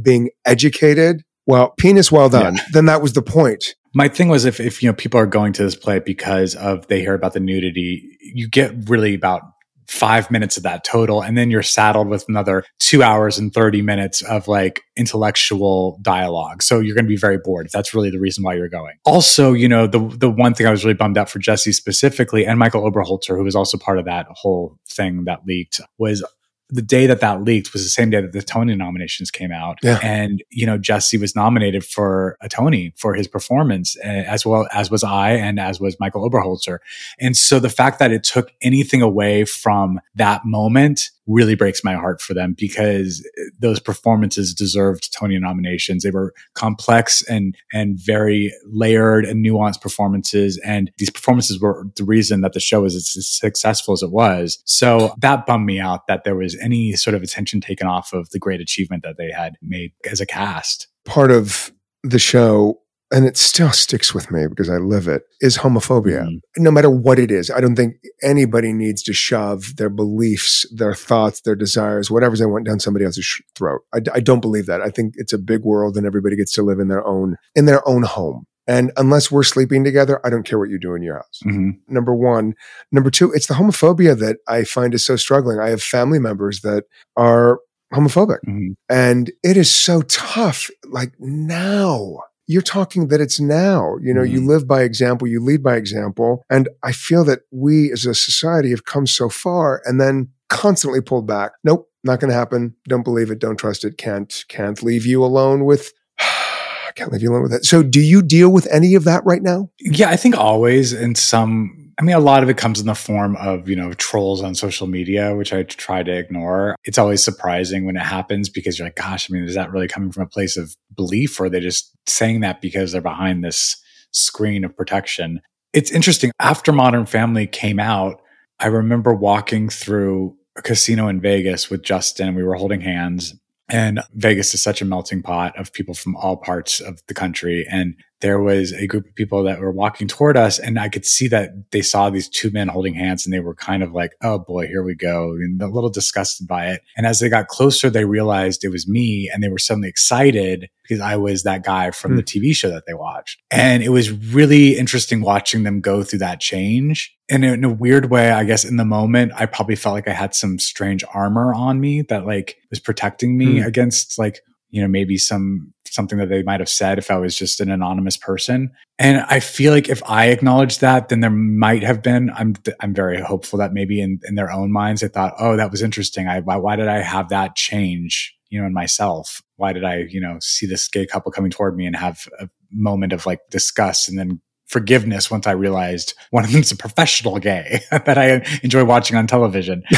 being 0.00 0.30
educated, 0.44 1.22
well, 1.46 1.70
penis 1.78 2.10
well 2.10 2.28
done, 2.28 2.56
yeah. 2.56 2.62
then 2.72 2.86
that 2.86 3.02
was 3.02 3.12
the 3.12 3.22
point. 3.22 3.74
My 3.94 4.08
thing 4.08 4.28
was 4.28 4.44
if, 4.44 4.60
if, 4.60 4.82
you 4.82 4.88
know, 4.88 4.94
people 4.94 5.20
are 5.20 5.26
going 5.26 5.52
to 5.54 5.62
this 5.62 5.76
play 5.76 5.98
because 5.98 6.54
of 6.56 6.86
they 6.88 7.00
hear 7.00 7.14
about 7.14 7.32
the 7.32 7.40
nudity, 7.40 8.16
you 8.20 8.48
get 8.48 8.72
really 8.88 9.14
about 9.14 9.42
five 9.88 10.30
minutes 10.30 10.56
of 10.56 10.62
that 10.62 10.84
total. 10.84 11.22
And 11.22 11.36
then 11.36 11.50
you're 11.50 11.62
saddled 11.62 12.08
with 12.08 12.24
another 12.28 12.64
two 12.78 13.02
hours 13.02 13.38
and 13.38 13.52
30 13.52 13.82
minutes 13.82 14.22
of 14.22 14.48
like 14.48 14.82
intellectual 14.96 15.98
dialogue. 16.02 16.62
So 16.62 16.80
you're 16.80 16.94
going 16.94 17.04
to 17.04 17.08
be 17.08 17.16
very 17.16 17.38
bored. 17.38 17.68
That's 17.72 17.94
really 17.94 18.10
the 18.10 18.20
reason 18.20 18.44
why 18.44 18.54
you're 18.54 18.68
going. 18.68 18.94
Also, 19.04 19.52
you 19.52 19.68
know, 19.68 19.86
the, 19.86 19.98
the 20.16 20.30
one 20.30 20.54
thing 20.54 20.66
I 20.66 20.70
was 20.70 20.84
really 20.84 20.94
bummed 20.94 21.18
out 21.18 21.28
for 21.28 21.38
Jesse 21.38 21.72
specifically 21.72 22.46
and 22.46 22.58
Michael 22.58 22.90
Oberholtzer, 22.90 23.36
who 23.36 23.44
was 23.44 23.56
also 23.56 23.78
part 23.78 23.98
of 23.98 24.04
that 24.04 24.26
whole 24.30 24.78
thing 24.88 25.24
that 25.24 25.40
leaked 25.46 25.80
was 25.98 26.24
the 26.70 26.82
day 26.82 27.06
that 27.06 27.20
that 27.20 27.42
leaked 27.42 27.72
was 27.72 27.82
the 27.82 27.90
same 27.90 28.10
day 28.10 28.20
that 28.20 28.32
the 28.32 28.42
Tony 28.42 28.74
nominations 28.74 29.30
came 29.30 29.52
out. 29.52 29.78
Yeah. 29.82 29.98
And, 30.02 30.42
you 30.50 30.66
know, 30.66 30.78
Jesse 30.78 31.18
was 31.18 31.36
nominated 31.36 31.84
for 31.84 32.36
a 32.40 32.48
Tony 32.48 32.92
for 32.96 33.14
his 33.14 33.28
performance, 33.28 33.96
uh, 34.04 34.08
as 34.08 34.46
well 34.46 34.66
as 34.72 34.90
was 34.90 35.04
I 35.04 35.32
and 35.32 35.60
as 35.60 35.78
was 35.78 36.00
Michael 36.00 36.28
Oberholtzer. 36.28 36.78
And 37.20 37.36
so 37.36 37.58
the 37.60 37.68
fact 37.68 37.98
that 37.98 38.12
it 38.12 38.24
took 38.24 38.50
anything 38.62 39.02
away 39.02 39.44
from 39.44 40.00
that 40.14 40.44
moment 40.44 41.10
really 41.26 41.54
breaks 41.54 41.82
my 41.82 41.94
heart 41.94 42.20
for 42.20 42.34
them 42.34 42.54
because 42.56 43.26
those 43.58 43.80
performances 43.80 44.54
deserved 44.54 45.12
Tony 45.12 45.38
nominations. 45.38 46.02
They 46.02 46.10
were 46.10 46.34
complex 46.54 47.22
and 47.28 47.56
and 47.72 47.98
very 47.98 48.52
layered 48.66 49.24
and 49.24 49.44
nuanced 49.44 49.80
performances, 49.80 50.60
and 50.64 50.90
these 50.98 51.10
performances 51.10 51.60
were 51.60 51.86
the 51.96 52.04
reason 52.04 52.40
that 52.42 52.52
the 52.52 52.60
show 52.60 52.82
was 52.82 52.94
as 52.94 53.26
successful 53.26 53.94
as 53.94 54.02
it 54.02 54.10
was. 54.10 54.58
So 54.64 55.14
that 55.18 55.46
bummed 55.46 55.66
me 55.66 55.80
out 55.80 56.06
that 56.08 56.24
there 56.24 56.36
was 56.36 56.56
any 56.60 56.92
sort 56.92 57.14
of 57.14 57.22
attention 57.22 57.60
taken 57.60 57.86
off 57.86 58.12
of 58.12 58.30
the 58.30 58.38
great 58.38 58.60
achievement 58.60 59.02
that 59.02 59.16
they 59.16 59.30
had 59.30 59.54
made 59.62 59.92
as 60.10 60.20
a 60.20 60.26
cast. 60.26 60.88
Part 61.04 61.30
of 61.30 61.72
the 62.02 62.18
show 62.18 62.80
and 63.14 63.26
it 63.26 63.36
still 63.36 63.70
sticks 63.70 64.12
with 64.12 64.32
me 64.32 64.48
because 64.48 64.68
I 64.68 64.78
live 64.78 65.06
it, 65.06 65.22
is 65.40 65.58
homophobia. 65.58 66.24
Mm-hmm. 66.24 66.62
No 66.64 66.72
matter 66.72 66.90
what 66.90 67.20
it 67.20 67.30
is, 67.30 67.48
I 67.48 67.60
don't 67.60 67.76
think 67.76 67.94
anybody 68.24 68.72
needs 68.72 69.04
to 69.04 69.12
shove 69.12 69.76
their 69.76 69.88
beliefs, 69.88 70.66
their 70.74 70.94
thoughts, 70.94 71.40
their 71.42 71.54
desires, 71.54 72.10
whatever 72.10 72.36
they 72.36 72.44
want 72.44 72.66
down 72.66 72.80
somebody 72.80 73.04
else's 73.04 73.40
throat. 73.54 73.82
I, 73.94 74.00
I 74.12 74.18
don't 74.18 74.40
believe 74.40 74.66
that. 74.66 74.82
I 74.82 74.90
think 74.90 75.14
it's 75.16 75.32
a 75.32 75.38
big 75.38 75.62
world 75.62 75.96
and 75.96 76.04
everybody 76.04 76.34
gets 76.34 76.50
to 76.54 76.62
live 76.62 76.80
in 76.80 76.88
their 76.88 77.06
own, 77.06 77.36
in 77.54 77.66
their 77.66 77.88
own 77.88 78.02
home. 78.02 78.46
And 78.66 78.90
unless 78.96 79.30
we're 79.30 79.44
sleeping 79.44 79.84
together, 79.84 80.20
I 80.26 80.30
don't 80.30 80.42
care 80.42 80.58
what 80.58 80.70
you 80.70 80.80
do 80.80 80.96
in 80.96 81.02
your 81.02 81.16
house. 81.16 81.40
Mm-hmm. 81.44 81.70
Number 81.86 82.16
one. 82.16 82.54
Number 82.90 83.10
two, 83.12 83.30
it's 83.32 83.46
the 83.46 83.54
homophobia 83.54 84.18
that 84.18 84.38
I 84.48 84.64
find 84.64 84.92
is 84.92 85.06
so 85.06 85.14
struggling. 85.14 85.60
I 85.60 85.68
have 85.68 85.82
family 85.82 86.18
members 86.18 86.62
that 86.62 86.84
are 87.16 87.60
homophobic 87.92 88.38
mm-hmm. 88.48 88.72
and 88.88 89.30
it 89.44 89.56
is 89.56 89.72
so 89.72 90.02
tough. 90.02 90.68
Like 90.84 91.12
now, 91.20 92.18
you're 92.46 92.62
talking 92.62 93.08
that 93.08 93.20
it's 93.20 93.40
now. 93.40 93.96
You 94.00 94.14
know, 94.14 94.22
mm-hmm. 94.22 94.34
you 94.34 94.46
live 94.46 94.66
by 94.66 94.82
example, 94.82 95.28
you 95.28 95.40
lead 95.40 95.62
by 95.62 95.76
example. 95.76 96.44
And 96.50 96.68
I 96.82 96.92
feel 96.92 97.24
that 97.24 97.40
we 97.50 97.92
as 97.92 98.06
a 98.06 98.14
society 98.14 98.70
have 98.70 98.84
come 98.84 99.06
so 99.06 99.28
far 99.28 99.82
and 99.84 100.00
then 100.00 100.28
constantly 100.48 101.00
pulled 101.00 101.26
back. 101.26 101.52
Nope, 101.64 101.90
not 102.02 102.20
going 102.20 102.30
to 102.30 102.36
happen. 102.36 102.74
Don't 102.88 103.04
believe 103.04 103.30
it. 103.30 103.38
Don't 103.38 103.56
trust 103.56 103.84
it. 103.84 103.96
Can't, 103.96 104.44
can't 104.48 104.82
leave 104.82 105.06
you 105.06 105.24
alone 105.24 105.64
with 105.64 105.92
can't 106.94 107.12
leave 107.12 107.22
you 107.22 107.30
alone 107.30 107.42
with 107.42 107.52
that. 107.52 107.64
So 107.64 107.82
do 107.82 108.00
you 108.00 108.22
deal 108.22 108.50
with 108.50 108.68
any 108.70 108.94
of 108.94 109.04
that 109.04 109.24
right 109.24 109.42
now? 109.42 109.70
Yeah, 109.80 110.10
I 110.10 110.16
think 110.16 110.36
always 110.36 110.92
in 110.92 111.14
some 111.14 111.83
I 111.98 112.02
mean, 112.02 112.16
a 112.16 112.20
lot 112.20 112.42
of 112.42 112.48
it 112.48 112.56
comes 112.56 112.80
in 112.80 112.86
the 112.86 112.94
form 112.94 113.36
of, 113.36 113.68
you 113.68 113.76
know, 113.76 113.92
trolls 113.94 114.42
on 114.42 114.54
social 114.54 114.86
media, 114.86 115.34
which 115.36 115.52
I 115.52 115.62
try 115.62 116.02
to 116.02 116.12
ignore. 116.12 116.76
It's 116.84 116.98
always 116.98 117.22
surprising 117.22 117.84
when 117.84 117.96
it 117.96 118.02
happens 118.02 118.48
because 118.48 118.78
you're 118.78 118.86
like, 118.86 118.96
gosh, 118.96 119.30
I 119.30 119.34
mean, 119.34 119.44
is 119.44 119.54
that 119.54 119.70
really 119.70 119.88
coming 119.88 120.10
from 120.10 120.24
a 120.24 120.28
place 120.28 120.56
of 120.56 120.74
belief 120.94 121.38
or 121.38 121.44
are 121.44 121.50
they 121.50 121.60
just 121.60 121.92
saying 122.06 122.40
that 122.40 122.60
because 122.60 122.92
they're 122.92 123.00
behind 123.00 123.44
this 123.44 123.76
screen 124.12 124.64
of 124.64 124.76
protection? 124.76 125.40
It's 125.72 125.90
interesting. 125.90 126.32
After 126.40 126.72
Modern 126.72 127.06
Family 127.06 127.46
came 127.46 127.78
out, 127.78 128.20
I 128.58 128.66
remember 128.66 129.14
walking 129.14 129.68
through 129.68 130.36
a 130.56 130.62
casino 130.62 131.08
in 131.08 131.20
Vegas 131.20 131.70
with 131.70 131.82
Justin. 131.82 132.34
We 132.34 132.44
were 132.44 132.54
holding 132.54 132.80
hands 132.80 133.34
and 133.68 134.00
Vegas 134.12 134.54
is 134.54 134.62
such 134.62 134.82
a 134.82 134.84
melting 134.84 135.22
pot 135.22 135.58
of 135.58 135.72
people 135.72 135.94
from 135.94 136.16
all 136.16 136.36
parts 136.36 136.80
of 136.80 137.00
the 137.08 137.14
country. 137.14 137.66
And 137.70 137.94
there 138.24 138.40
was 138.40 138.72
a 138.72 138.86
group 138.86 139.06
of 139.06 139.14
people 139.14 139.42
that 139.42 139.60
were 139.60 139.70
walking 139.70 140.08
toward 140.08 140.34
us 140.34 140.58
and 140.58 140.78
I 140.78 140.88
could 140.88 141.04
see 141.04 141.28
that 141.28 141.70
they 141.72 141.82
saw 141.82 142.08
these 142.08 142.26
two 142.26 142.50
men 142.52 142.68
holding 142.68 142.94
hands 142.94 143.26
and 143.26 143.34
they 143.34 143.40
were 143.40 143.54
kind 143.54 143.82
of 143.82 143.92
like, 143.92 144.12
oh 144.22 144.38
boy, 144.38 144.66
here 144.66 144.82
we 144.82 144.94
go. 144.94 145.32
And 145.32 145.60
a 145.60 145.66
little 145.66 145.90
disgusted 145.90 146.48
by 146.48 146.68
it. 146.68 146.80
And 146.96 147.04
as 147.04 147.20
they 147.20 147.28
got 147.28 147.48
closer, 147.48 147.90
they 147.90 148.06
realized 148.06 148.64
it 148.64 148.70
was 148.70 148.88
me 148.88 149.30
and 149.30 149.42
they 149.42 149.50
were 149.50 149.58
suddenly 149.58 149.90
excited 149.90 150.70
because 150.82 151.02
I 151.02 151.16
was 151.16 151.42
that 151.42 151.64
guy 151.64 151.90
from 151.90 152.12
mm. 152.12 152.16
the 152.16 152.22
TV 152.22 152.56
show 152.56 152.70
that 152.70 152.84
they 152.86 152.94
watched. 152.94 153.42
And 153.50 153.82
it 153.82 153.90
was 153.90 154.10
really 154.10 154.78
interesting 154.78 155.20
watching 155.20 155.64
them 155.64 155.82
go 155.82 156.02
through 156.02 156.20
that 156.20 156.40
change. 156.40 157.14
And 157.28 157.44
in 157.44 157.62
a 157.62 157.68
weird 157.70 158.10
way, 158.10 158.30
I 158.30 158.44
guess 158.44 158.64
in 158.64 158.78
the 158.78 158.86
moment, 158.86 159.32
I 159.36 159.44
probably 159.44 159.76
felt 159.76 159.96
like 159.96 160.08
I 160.08 160.14
had 160.14 160.34
some 160.34 160.58
strange 160.58 161.04
armor 161.12 161.52
on 161.52 161.78
me 161.78 162.00
that 162.08 162.24
like 162.24 162.56
was 162.70 162.80
protecting 162.80 163.36
me 163.36 163.56
mm. 163.56 163.66
against 163.66 164.18
like, 164.18 164.40
you 164.70 164.80
know, 164.80 164.88
maybe 164.88 165.18
some 165.18 165.73
something 165.94 166.18
that 166.18 166.28
they 166.28 166.42
might 166.42 166.60
have 166.60 166.68
said 166.68 166.98
if 166.98 167.10
I 167.10 167.16
was 167.16 167.36
just 167.36 167.60
an 167.60 167.70
anonymous 167.70 168.16
person. 168.16 168.70
And 168.98 169.24
I 169.28 169.40
feel 169.40 169.72
like 169.72 169.88
if 169.88 170.02
I 170.08 170.26
acknowledged 170.26 170.80
that, 170.80 171.08
then 171.08 171.20
there 171.20 171.30
might 171.30 171.82
have 171.82 172.02
been, 172.02 172.30
I'm, 172.34 172.54
I'm 172.80 172.94
very 172.94 173.20
hopeful 173.20 173.58
that 173.60 173.72
maybe 173.72 174.00
in, 174.00 174.20
in 174.24 174.34
their 174.34 174.50
own 174.50 174.72
minds, 174.72 175.00
they 175.00 175.08
thought, 175.08 175.34
oh, 175.38 175.56
that 175.56 175.70
was 175.70 175.82
interesting. 175.82 176.28
I, 176.28 176.40
why, 176.40 176.56
why 176.56 176.76
did 176.76 176.88
I 176.88 177.00
have 177.00 177.28
that 177.28 177.54
change, 177.54 178.36
you 178.50 178.60
know, 178.60 178.66
in 178.66 178.74
myself? 178.74 179.40
Why 179.56 179.72
did 179.72 179.84
I, 179.84 180.04
you 180.08 180.20
know, 180.20 180.38
see 180.40 180.66
this 180.66 180.88
gay 180.88 181.06
couple 181.06 181.30
coming 181.32 181.50
toward 181.50 181.76
me 181.76 181.86
and 181.86 181.96
have 181.96 182.26
a 182.40 182.48
moment 182.72 183.12
of 183.12 183.24
like 183.26 183.40
disgust 183.50 184.08
and 184.08 184.18
then 184.18 184.40
forgiveness 184.66 185.30
once 185.30 185.46
I 185.46 185.52
realized 185.52 186.14
one 186.30 186.44
of 186.44 186.50
them's 186.50 186.72
a 186.72 186.76
professional 186.76 187.38
gay 187.38 187.80
that 187.90 188.18
I 188.18 188.44
enjoy 188.62 188.84
watching 188.84 189.16
on 189.16 189.26
television. 189.26 189.82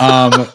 Um, 0.00 0.46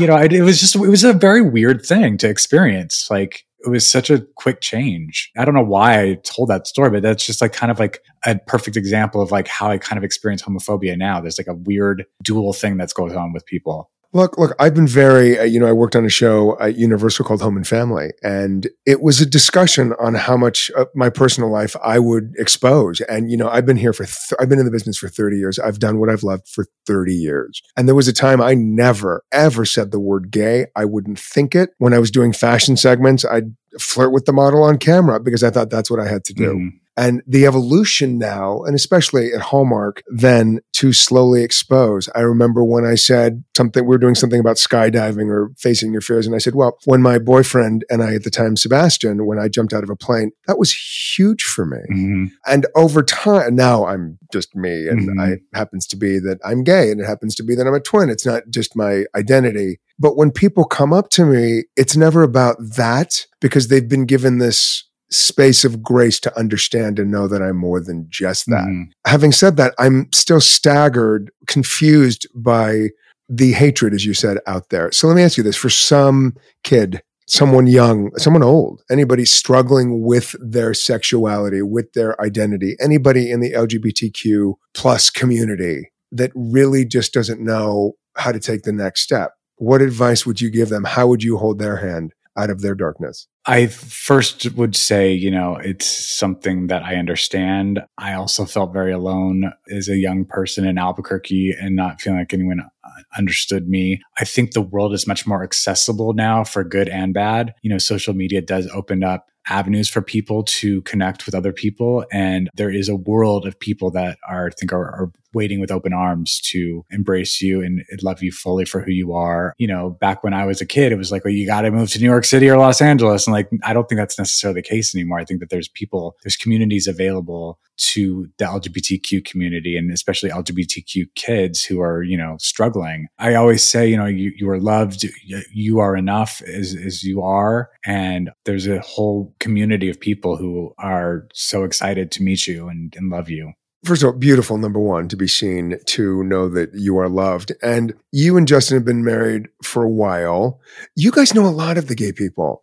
you 0.00 0.06
know, 0.06 0.16
it, 0.16 0.32
it 0.32 0.42
was 0.42 0.60
just, 0.60 0.74
it 0.74 0.88
was 0.88 1.04
a 1.04 1.12
very 1.12 1.42
weird 1.42 1.84
thing 1.84 2.16
to 2.18 2.28
experience. 2.28 3.10
Like, 3.10 3.44
it 3.64 3.70
was 3.70 3.86
such 3.86 4.08
a 4.10 4.20
quick 4.36 4.60
change. 4.60 5.30
I 5.36 5.44
don't 5.44 5.54
know 5.54 5.64
why 5.64 6.00
I 6.00 6.14
told 6.24 6.48
that 6.48 6.66
story, 6.66 6.90
but 6.90 7.02
that's 7.02 7.26
just 7.26 7.40
like 7.40 7.52
kind 7.52 7.72
of 7.72 7.78
like 7.78 8.00
a 8.24 8.38
perfect 8.46 8.76
example 8.76 9.20
of 9.20 9.32
like 9.32 9.48
how 9.48 9.68
I 9.70 9.78
kind 9.78 9.98
of 9.98 10.04
experience 10.04 10.42
homophobia 10.42 10.96
now. 10.96 11.20
There's 11.20 11.38
like 11.38 11.48
a 11.48 11.54
weird 11.54 12.04
dual 12.22 12.52
thing 12.52 12.76
that's 12.76 12.92
going 12.92 13.16
on 13.16 13.32
with 13.32 13.44
people. 13.46 13.90
Look, 14.14 14.38
look, 14.38 14.54
I've 14.58 14.74
been 14.74 14.86
very, 14.86 15.38
uh, 15.38 15.42
you 15.42 15.60
know, 15.60 15.66
I 15.66 15.72
worked 15.72 15.94
on 15.94 16.06
a 16.06 16.08
show 16.10 16.58
at 16.60 16.76
Universal 16.76 17.26
called 17.26 17.42
Home 17.42 17.56
and 17.56 17.66
Family, 17.66 18.12
and 18.22 18.66
it 18.86 19.02
was 19.02 19.20
a 19.20 19.26
discussion 19.26 19.92
on 20.00 20.14
how 20.14 20.36
much 20.36 20.70
of 20.70 20.88
my 20.94 21.10
personal 21.10 21.50
life 21.50 21.76
I 21.84 21.98
would 21.98 22.32
expose. 22.38 23.02
And, 23.02 23.30
you 23.30 23.36
know, 23.36 23.50
I've 23.50 23.66
been 23.66 23.76
here 23.76 23.92
for, 23.92 24.04
th- 24.04 24.32
I've 24.40 24.48
been 24.48 24.58
in 24.58 24.64
the 24.64 24.70
business 24.70 24.96
for 24.96 25.08
30 25.08 25.36
years. 25.36 25.58
I've 25.58 25.78
done 25.78 25.98
what 25.98 26.08
I've 26.08 26.22
loved 26.22 26.48
for 26.48 26.64
30 26.86 27.12
years. 27.12 27.60
And 27.76 27.86
there 27.86 27.94
was 27.94 28.08
a 28.08 28.12
time 28.14 28.40
I 28.40 28.54
never, 28.54 29.24
ever 29.30 29.66
said 29.66 29.90
the 29.90 30.00
word 30.00 30.30
gay. 30.30 30.66
I 30.74 30.86
wouldn't 30.86 31.18
think 31.18 31.54
it. 31.54 31.70
When 31.76 31.92
I 31.92 31.98
was 31.98 32.10
doing 32.10 32.32
fashion 32.32 32.78
segments, 32.78 33.26
I'd 33.26 33.54
flirt 33.78 34.12
with 34.12 34.24
the 34.24 34.32
model 34.32 34.62
on 34.62 34.78
camera 34.78 35.20
because 35.20 35.44
I 35.44 35.50
thought 35.50 35.68
that's 35.68 35.90
what 35.90 36.00
I 36.00 36.08
had 36.08 36.24
to 36.24 36.32
do. 36.32 36.54
Mm-hmm. 36.54 36.68
And 36.98 37.22
the 37.28 37.46
evolution 37.46 38.18
now, 38.18 38.62
and 38.64 38.74
especially 38.74 39.32
at 39.32 39.40
Hallmark, 39.40 40.02
then 40.08 40.58
to 40.72 40.92
slowly 40.92 41.44
expose. 41.44 42.08
I 42.12 42.20
remember 42.22 42.64
when 42.64 42.84
I 42.84 42.96
said 42.96 43.44
something, 43.56 43.84
we 43.84 43.88
were 43.88 43.98
doing 43.98 44.16
something 44.16 44.40
about 44.40 44.56
skydiving 44.56 45.30
or 45.30 45.52
facing 45.58 45.92
your 45.92 46.00
fears. 46.00 46.26
And 46.26 46.34
I 46.34 46.38
said, 46.38 46.56
well, 46.56 46.76
when 46.86 47.00
my 47.00 47.20
boyfriend 47.20 47.84
and 47.88 48.02
I 48.02 48.14
at 48.14 48.24
the 48.24 48.30
time, 48.30 48.56
Sebastian, 48.56 49.26
when 49.26 49.38
I 49.38 49.46
jumped 49.46 49.72
out 49.72 49.84
of 49.84 49.90
a 49.90 49.96
plane, 49.96 50.32
that 50.48 50.58
was 50.58 50.72
huge 50.72 51.44
for 51.44 51.64
me. 51.64 51.78
Mm-hmm. 51.78 52.24
And 52.46 52.66
over 52.74 53.04
time, 53.04 53.54
now 53.54 53.86
I'm 53.86 54.18
just 54.32 54.56
me. 54.56 54.88
And 54.88 55.08
mm-hmm. 55.08 55.20
I 55.20 55.36
happens 55.56 55.86
to 55.88 55.96
be 55.96 56.18
that 56.18 56.38
I'm 56.44 56.64
gay 56.64 56.90
and 56.90 57.00
it 57.00 57.06
happens 57.06 57.36
to 57.36 57.44
be 57.44 57.54
that 57.54 57.66
I'm 57.66 57.74
a 57.74 57.80
twin. 57.80 58.10
It's 58.10 58.26
not 58.26 58.42
just 58.50 58.74
my 58.74 59.04
identity. 59.14 59.78
But 60.00 60.16
when 60.16 60.32
people 60.32 60.64
come 60.64 60.92
up 60.92 61.10
to 61.10 61.24
me, 61.24 61.64
it's 61.76 61.96
never 61.96 62.22
about 62.22 62.56
that 62.76 63.26
because 63.40 63.68
they've 63.68 63.88
been 63.88 64.06
given 64.06 64.38
this 64.38 64.87
space 65.10 65.64
of 65.64 65.82
grace 65.82 66.20
to 66.20 66.38
understand 66.38 66.98
and 66.98 67.10
know 67.10 67.28
that 67.28 67.42
I'm 67.42 67.56
more 67.56 67.80
than 67.80 68.06
just 68.08 68.46
that. 68.46 68.64
Mm-hmm. 68.64 68.82
Having 69.06 69.32
said 69.32 69.56
that, 69.56 69.74
I'm 69.78 70.08
still 70.12 70.40
staggered, 70.40 71.30
confused 71.46 72.26
by 72.34 72.88
the 73.28 73.52
hatred, 73.52 73.94
as 73.94 74.04
you 74.04 74.14
said, 74.14 74.38
out 74.46 74.70
there. 74.70 74.90
So 74.92 75.06
let 75.06 75.16
me 75.16 75.22
ask 75.22 75.36
you 75.36 75.42
this 75.42 75.56
for 75.56 75.70
some 75.70 76.34
kid, 76.64 77.02
someone 77.26 77.66
young, 77.66 78.10
someone 78.16 78.42
old, 78.42 78.82
anybody 78.90 79.24
struggling 79.24 80.02
with 80.02 80.34
their 80.40 80.74
sexuality, 80.74 81.62
with 81.62 81.92
their 81.92 82.20
identity, 82.20 82.76
anybody 82.80 83.30
in 83.30 83.40
the 83.40 83.52
LGBTQ 83.52 84.54
plus 84.74 85.10
community 85.10 85.90
that 86.10 86.32
really 86.34 86.84
just 86.84 87.12
doesn't 87.12 87.40
know 87.40 87.92
how 88.16 88.32
to 88.32 88.40
take 88.40 88.62
the 88.62 88.72
next 88.72 89.02
step. 89.02 89.32
What 89.56 89.82
advice 89.82 90.24
would 90.24 90.40
you 90.40 90.50
give 90.50 90.68
them? 90.68 90.84
How 90.84 91.06
would 91.06 91.22
you 91.22 91.36
hold 91.36 91.58
their 91.58 91.76
hand 91.76 92.12
out 92.38 92.50
of 92.50 92.60
their 92.60 92.74
darkness? 92.74 93.26
I 93.46 93.66
first 93.66 94.52
would 94.52 94.76
say, 94.76 95.12
you 95.12 95.30
know, 95.30 95.56
it's 95.56 95.86
something 95.86 96.66
that 96.66 96.82
I 96.82 96.96
understand. 96.96 97.80
I 97.96 98.12
also 98.12 98.44
felt 98.44 98.72
very 98.72 98.92
alone 98.92 99.52
as 99.70 99.88
a 99.88 99.96
young 99.96 100.24
person 100.24 100.66
in 100.66 100.78
Albuquerque 100.78 101.54
and 101.58 101.74
not 101.74 102.00
feeling 102.00 102.18
like 102.18 102.34
anyone 102.34 102.60
uh, 102.60 102.88
understood 103.16 103.68
me. 103.68 104.00
I 104.18 104.24
think 104.24 104.52
the 104.52 104.60
world 104.60 104.92
is 104.92 105.06
much 105.06 105.26
more 105.26 105.42
accessible 105.42 106.12
now 106.12 106.44
for 106.44 106.62
good 106.62 106.88
and 106.88 107.14
bad. 107.14 107.54
You 107.62 107.70
know, 107.70 107.78
social 107.78 108.14
media 108.14 108.42
does 108.42 108.68
open 108.74 109.02
up 109.02 109.26
avenues 109.48 109.88
for 109.88 110.02
people 110.02 110.44
to 110.44 110.82
connect 110.82 111.26
with 111.26 111.34
other 111.34 111.52
people. 111.52 112.04
And 112.12 112.50
there 112.54 112.70
is 112.70 112.88
a 112.88 112.96
world 112.96 113.46
of 113.46 113.58
people 113.58 113.90
that 113.92 114.18
are, 114.28 114.48
I 114.48 114.50
think, 114.50 114.72
are, 114.72 114.84
are 114.84 115.12
waiting 115.34 115.60
with 115.60 115.70
open 115.70 115.92
arms 115.92 116.40
to 116.40 116.84
embrace 116.90 117.40
you 117.40 117.62
and 117.62 117.84
love 118.02 118.22
you 118.22 118.32
fully 118.32 118.64
for 118.64 118.80
who 118.80 118.90
you 118.90 119.12
are. 119.12 119.54
You 119.58 119.68
know, 119.68 119.90
back 119.90 120.24
when 120.24 120.34
I 120.34 120.46
was 120.46 120.60
a 120.60 120.66
kid, 120.66 120.92
it 120.92 120.96
was 120.98 121.12
like, 121.12 121.24
well, 121.24 121.34
you 121.34 121.46
got 121.46 121.62
to 121.62 121.70
move 121.70 121.90
to 121.90 121.98
New 121.98 122.06
York 122.06 122.24
City 122.24 122.48
or 122.48 122.56
Los 122.56 122.80
Angeles. 122.80 123.26
And 123.26 123.34
like, 123.34 123.48
I 123.62 123.72
don't 123.72 123.88
think 123.88 123.98
that's 123.98 124.18
necessarily 124.18 124.60
the 124.60 124.68
case 124.68 124.94
anymore. 124.94 125.18
I 125.18 125.24
think 125.24 125.40
that 125.40 125.50
there's 125.50 125.68
people, 125.68 126.16
there's 126.22 126.36
communities 126.36 126.86
available 126.86 127.58
to 127.78 128.28
the 128.38 128.44
LGBTQ 128.44 129.24
community 129.24 129.76
and 129.76 129.92
especially 129.92 130.30
LGBTQ 130.30 131.06
kids 131.14 131.64
who 131.64 131.80
are, 131.80 132.02
you 132.02 132.16
know, 132.16 132.36
struggling. 132.40 133.06
I 133.18 133.34
always 133.34 133.62
say, 133.62 133.86
you 133.86 133.96
know, 133.96 134.06
you, 134.06 134.32
you 134.36 134.50
are 134.50 134.58
loved, 134.58 135.06
you 135.52 135.78
are 135.78 135.96
enough 135.96 136.42
as, 136.42 136.74
as 136.74 137.04
you 137.04 137.22
are. 137.22 137.70
And 137.86 138.30
there's 138.44 138.66
a 138.66 138.80
whole 138.80 139.34
community 139.38 139.88
of 139.88 140.00
people 140.00 140.36
who 140.36 140.74
are 140.78 141.28
so 141.32 141.64
excited 141.64 142.10
to 142.12 142.22
meet 142.22 142.46
you 142.46 142.68
and, 142.68 142.94
and 142.96 143.10
love 143.10 143.30
you. 143.30 143.52
First 143.84 144.02
of 144.02 144.08
all, 144.08 144.12
beautiful 144.12 144.58
number 144.58 144.80
one 144.80 145.06
to 145.08 145.16
be 145.16 145.28
seen, 145.28 145.78
to 145.86 146.24
know 146.24 146.48
that 146.48 146.74
you 146.74 146.98
are 146.98 147.08
loved. 147.08 147.52
And 147.62 147.94
you 148.10 148.36
and 148.36 148.48
Justin 148.48 148.76
have 148.76 148.84
been 148.84 149.04
married 149.04 149.48
for 149.62 149.84
a 149.84 149.88
while. 149.88 150.60
You 150.96 151.12
guys 151.12 151.32
know 151.32 151.46
a 151.46 151.48
lot 151.48 151.78
of 151.78 151.86
the 151.86 151.94
gay 151.94 152.10
people. 152.10 152.60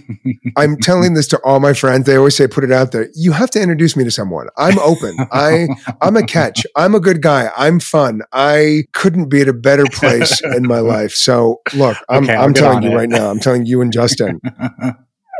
I'm 0.56 0.76
telling 0.76 1.14
this 1.14 1.26
to 1.28 1.40
all 1.44 1.58
my 1.58 1.72
friends. 1.72 2.06
They 2.06 2.16
always 2.16 2.36
say, 2.36 2.46
put 2.46 2.62
it 2.62 2.70
out 2.70 2.92
there. 2.92 3.08
You 3.14 3.32
have 3.32 3.50
to 3.50 3.60
introduce 3.60 3.96
me 3.96 4.04
to 4.04 4.10
someone. 4.12 4.48
I'm 4.56 4.78
open. 4.78 5.16
I, 5.32 5.66
I'm 6.00 6.16
a 6.16 6.24
catch. 6.24 6.64
I'm 6.76 6.94
a 6.94 7.00
good 7.00 7.22
guy. 7.22 7.50
I'm 7.56 7.80
fun. 7.80 8.22
I 8.32 8.84
couldn't 8.92 9.28
be 9.28 9.40
at 9.40 9.48
a 9.48 9.52
better 9.52 9.86
place 9.86 10.40
in 10.56 10.68
my 10.68 10.78
life. 10.78 11.12
So 11.12 11.60
look, 11.74 11.96
I'm, 12.08 12.24
okay, 12.24 12.36
I'm 12.36 12.54
telling 12.54 12.84
you 12.84 12.92
it. 12.92 12.94
right 12.94 13.08
now, 13.08 13.30
I'm 13.30 13.40
telling 13.40 13.66
you 13.66 13.80
and 13.80 13.92
Justin. 13.92 14.40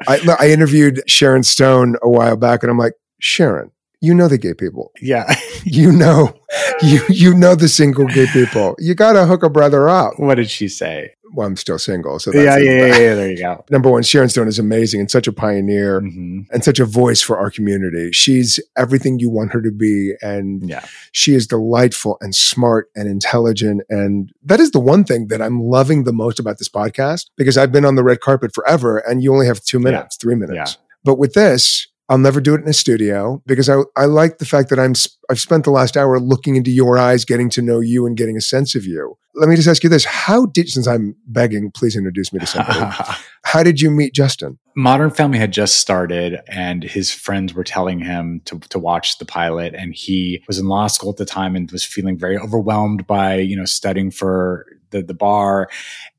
I, 0.09 0.37
I 0.41 0.51
interviewed 0.51 1.03
Sharon 1.07 1.45
Stone 1.45 1.95
a 2.03 2.09
while 2.09 2.37
back 2.37 2.65
and 2.65 2.71
I'm 2.71 2.79
like, 2.79 2.95
Sharon, 3.21 3.71
you 4.03 4.13
know 4.13 4.29
the 4.29 4.37
gay 4.37 4.53
people. 4.53 4.93
Yeah. 5.01 5.33
you 5.65 5.93
know, 5.93 6.35
you 6.83 7.01
you 7.09 7.35
know 7.35 7.55
the 7.55 7.69
single 7.69 8.07
gay 8.07 8.27
people. 8.27 8.75
You 8.79 8.95
got 8.95 9.13
to 9.13 9.25
hook 9.25 9.43
a 9.45 9.49
brother 9.49 9.89
up. 9.89 10.15
What 10.19 10.35
did 10.35 10.51
she 10.51 10.69
say? 10.69 11.15
Well, 11.35 11.47
I'm 11.47 11.57
still 11.57 11.79
single, 11.79 12.19
so 12.19 12.31
yeah, 12.35 12.59
yeah, 12.59 12.73
yeah, 12.73 12.87
yeah, 12.87 13.15
There 13.15 13.31
you 13.31 13.39
go. 13.39 13.65
Number 13.71 13.91
one, 13.91 14.03
Sharon 14.03 14.29
Stone 14.29 14.49
is 14.49 14.59
amazing 14.59 15.01
and 15.01 15.11
such 15.11 15.27
a 15.27 15.33
pioneer 15.33 16.03
mm-hmm. 16.03 16.41
and 16.53 16.63
such 16.63 16.79
a 16.79 16.85
voice 16.85 17.23
for 17.23 17.39
our 17.39 17.51
community. 17.51 18.13
She's 18.13 18.61
everything 18.77 19.19
you 19.19 19.31
want 19.31 19.51
her 19.53 19.63
to 19.63 19.71
be, 19.71 20.13
and 20.21 20.69
yeah. 20.69 20.85
she 21.13 21.33
is 21.33 21.47
delightful 21.47 22.19
and 22.21 22.35
smart 22.35 22.91
and 22.95 23.09
intelligent. 23.09 23.81
And 23.89 24.31
that 24.45 24.61
is 24.61 24.73
the 24.73 24.81
one 24.81 25.05
thing 25.05 25.29
that 25.29 25.41
I'm 25.41 25.63
loving 25.63 26.05
the 26.05 26.13
most 26.13 26.39
about 26.39 26.59
this 26.59 26.69
podcast 26.69 27.31
because 27.39 27.57
I've 27.57 27.73
been 27.73 27.87
on 27.87 27.95
the 27.95 28.05
red 28.05 28.21
carpet 28.21 28.53
forever, 28.55 28.99
and 28.99 29.23
you 29.23 29.33
only 29.33 29.47
have 29.47 29.63
two 29.63 29.79
minutes, 29.79 30.19
yeah. 30.19 30.23
three 30.23 30.35
minutes. 30.35 30.73
Yeah. 30.77 30.83
But 31.03 31.19
with 31.19 31.33
this, 31.33 31.89
I'll 32.09 32.19
never 32.19 32.41
do 32.41 32.55
it 32.55 32.61
in 32.61 32.69
a 32.69 32.73
studio 32.73 33.43
because 33.47 33.69
I, 33.69 33.79
I 33.97 34.05
like 34.05 34.39
the 34.39 34.45
fact 34.45 34.69
that 34.71 34.79
I'm 34.79 34.95
I've 35.31 35.41
spent 35.41 35.65
the 35.65 35.71
last 35.71 35.97
hour 35.97 36.19
looking 36.19 36.57
into 36.57 36.71
your 36.71 36.99
eyes, 36.99 37.25
getting 37.25 37.49
to 37.51 37.63
know 37.63 37.81
you, 37.81 38.07
and 38.07 38.17
getting 38.17 38.37
a 38.37 38.41
sense 38.41 38.75
of 38.75 38.85
you. 38.85 39.17
Let 39.35 39.49
me 39.49 39.57
just 39.57 39.69
ask 39.69 39.83
you 39.83 39.89
this: 39.89 40.05
How 40.05 40.47
did 40.47 40.69
since 40.69 40.87
I'm 40.87 41.17
begging, 41.27 41.71
please 41.71 41.97
introduce 41.97 42.33
me 42.33 42.41
to 42.41 42.47
somebody. 42.47 42.81
how 43.45 43.63
did 43.63 43.81
you 43.81 43.91
meet 43.91 44.15
Justin? 44.15 44.59
Modern 44.77 45.11
Family 45.11 45.39
had 45.39 45.53
just 45.53 45.79
started, 45.79 46.41
and 46.49 46.83
his 46.83 47.11
friends 47.13 47.55
were 47.55 47.65
telling 47.65 48.01
him 48.01 48.43
to 48.47 48.59
to 48.59 48.79
watch 48.79 49.19
the 49.19 49.25
pilot, 49.25 49.75
and 49.75 49.95
he 49.95 50.43
was 50.49 50.59
in 50.59 50.67
law 50.67 50.89
school 50.89 51.11
at 51.11 51.17
the 51.17 51.25
time 51.25 51.57
and 51.57 51.71
was 51.71 51.85
feeling 51.85 52.19
very 52.19 52.37
overwhelmed 52.37 53.07
by 53.07 53.37
you 53.37 53.57
know 53.57 53.65
studying 53.65 54.11
for 54.11 54.67
the 54.91 55.03
the 55.03 55.15
bar, 55.15 55.71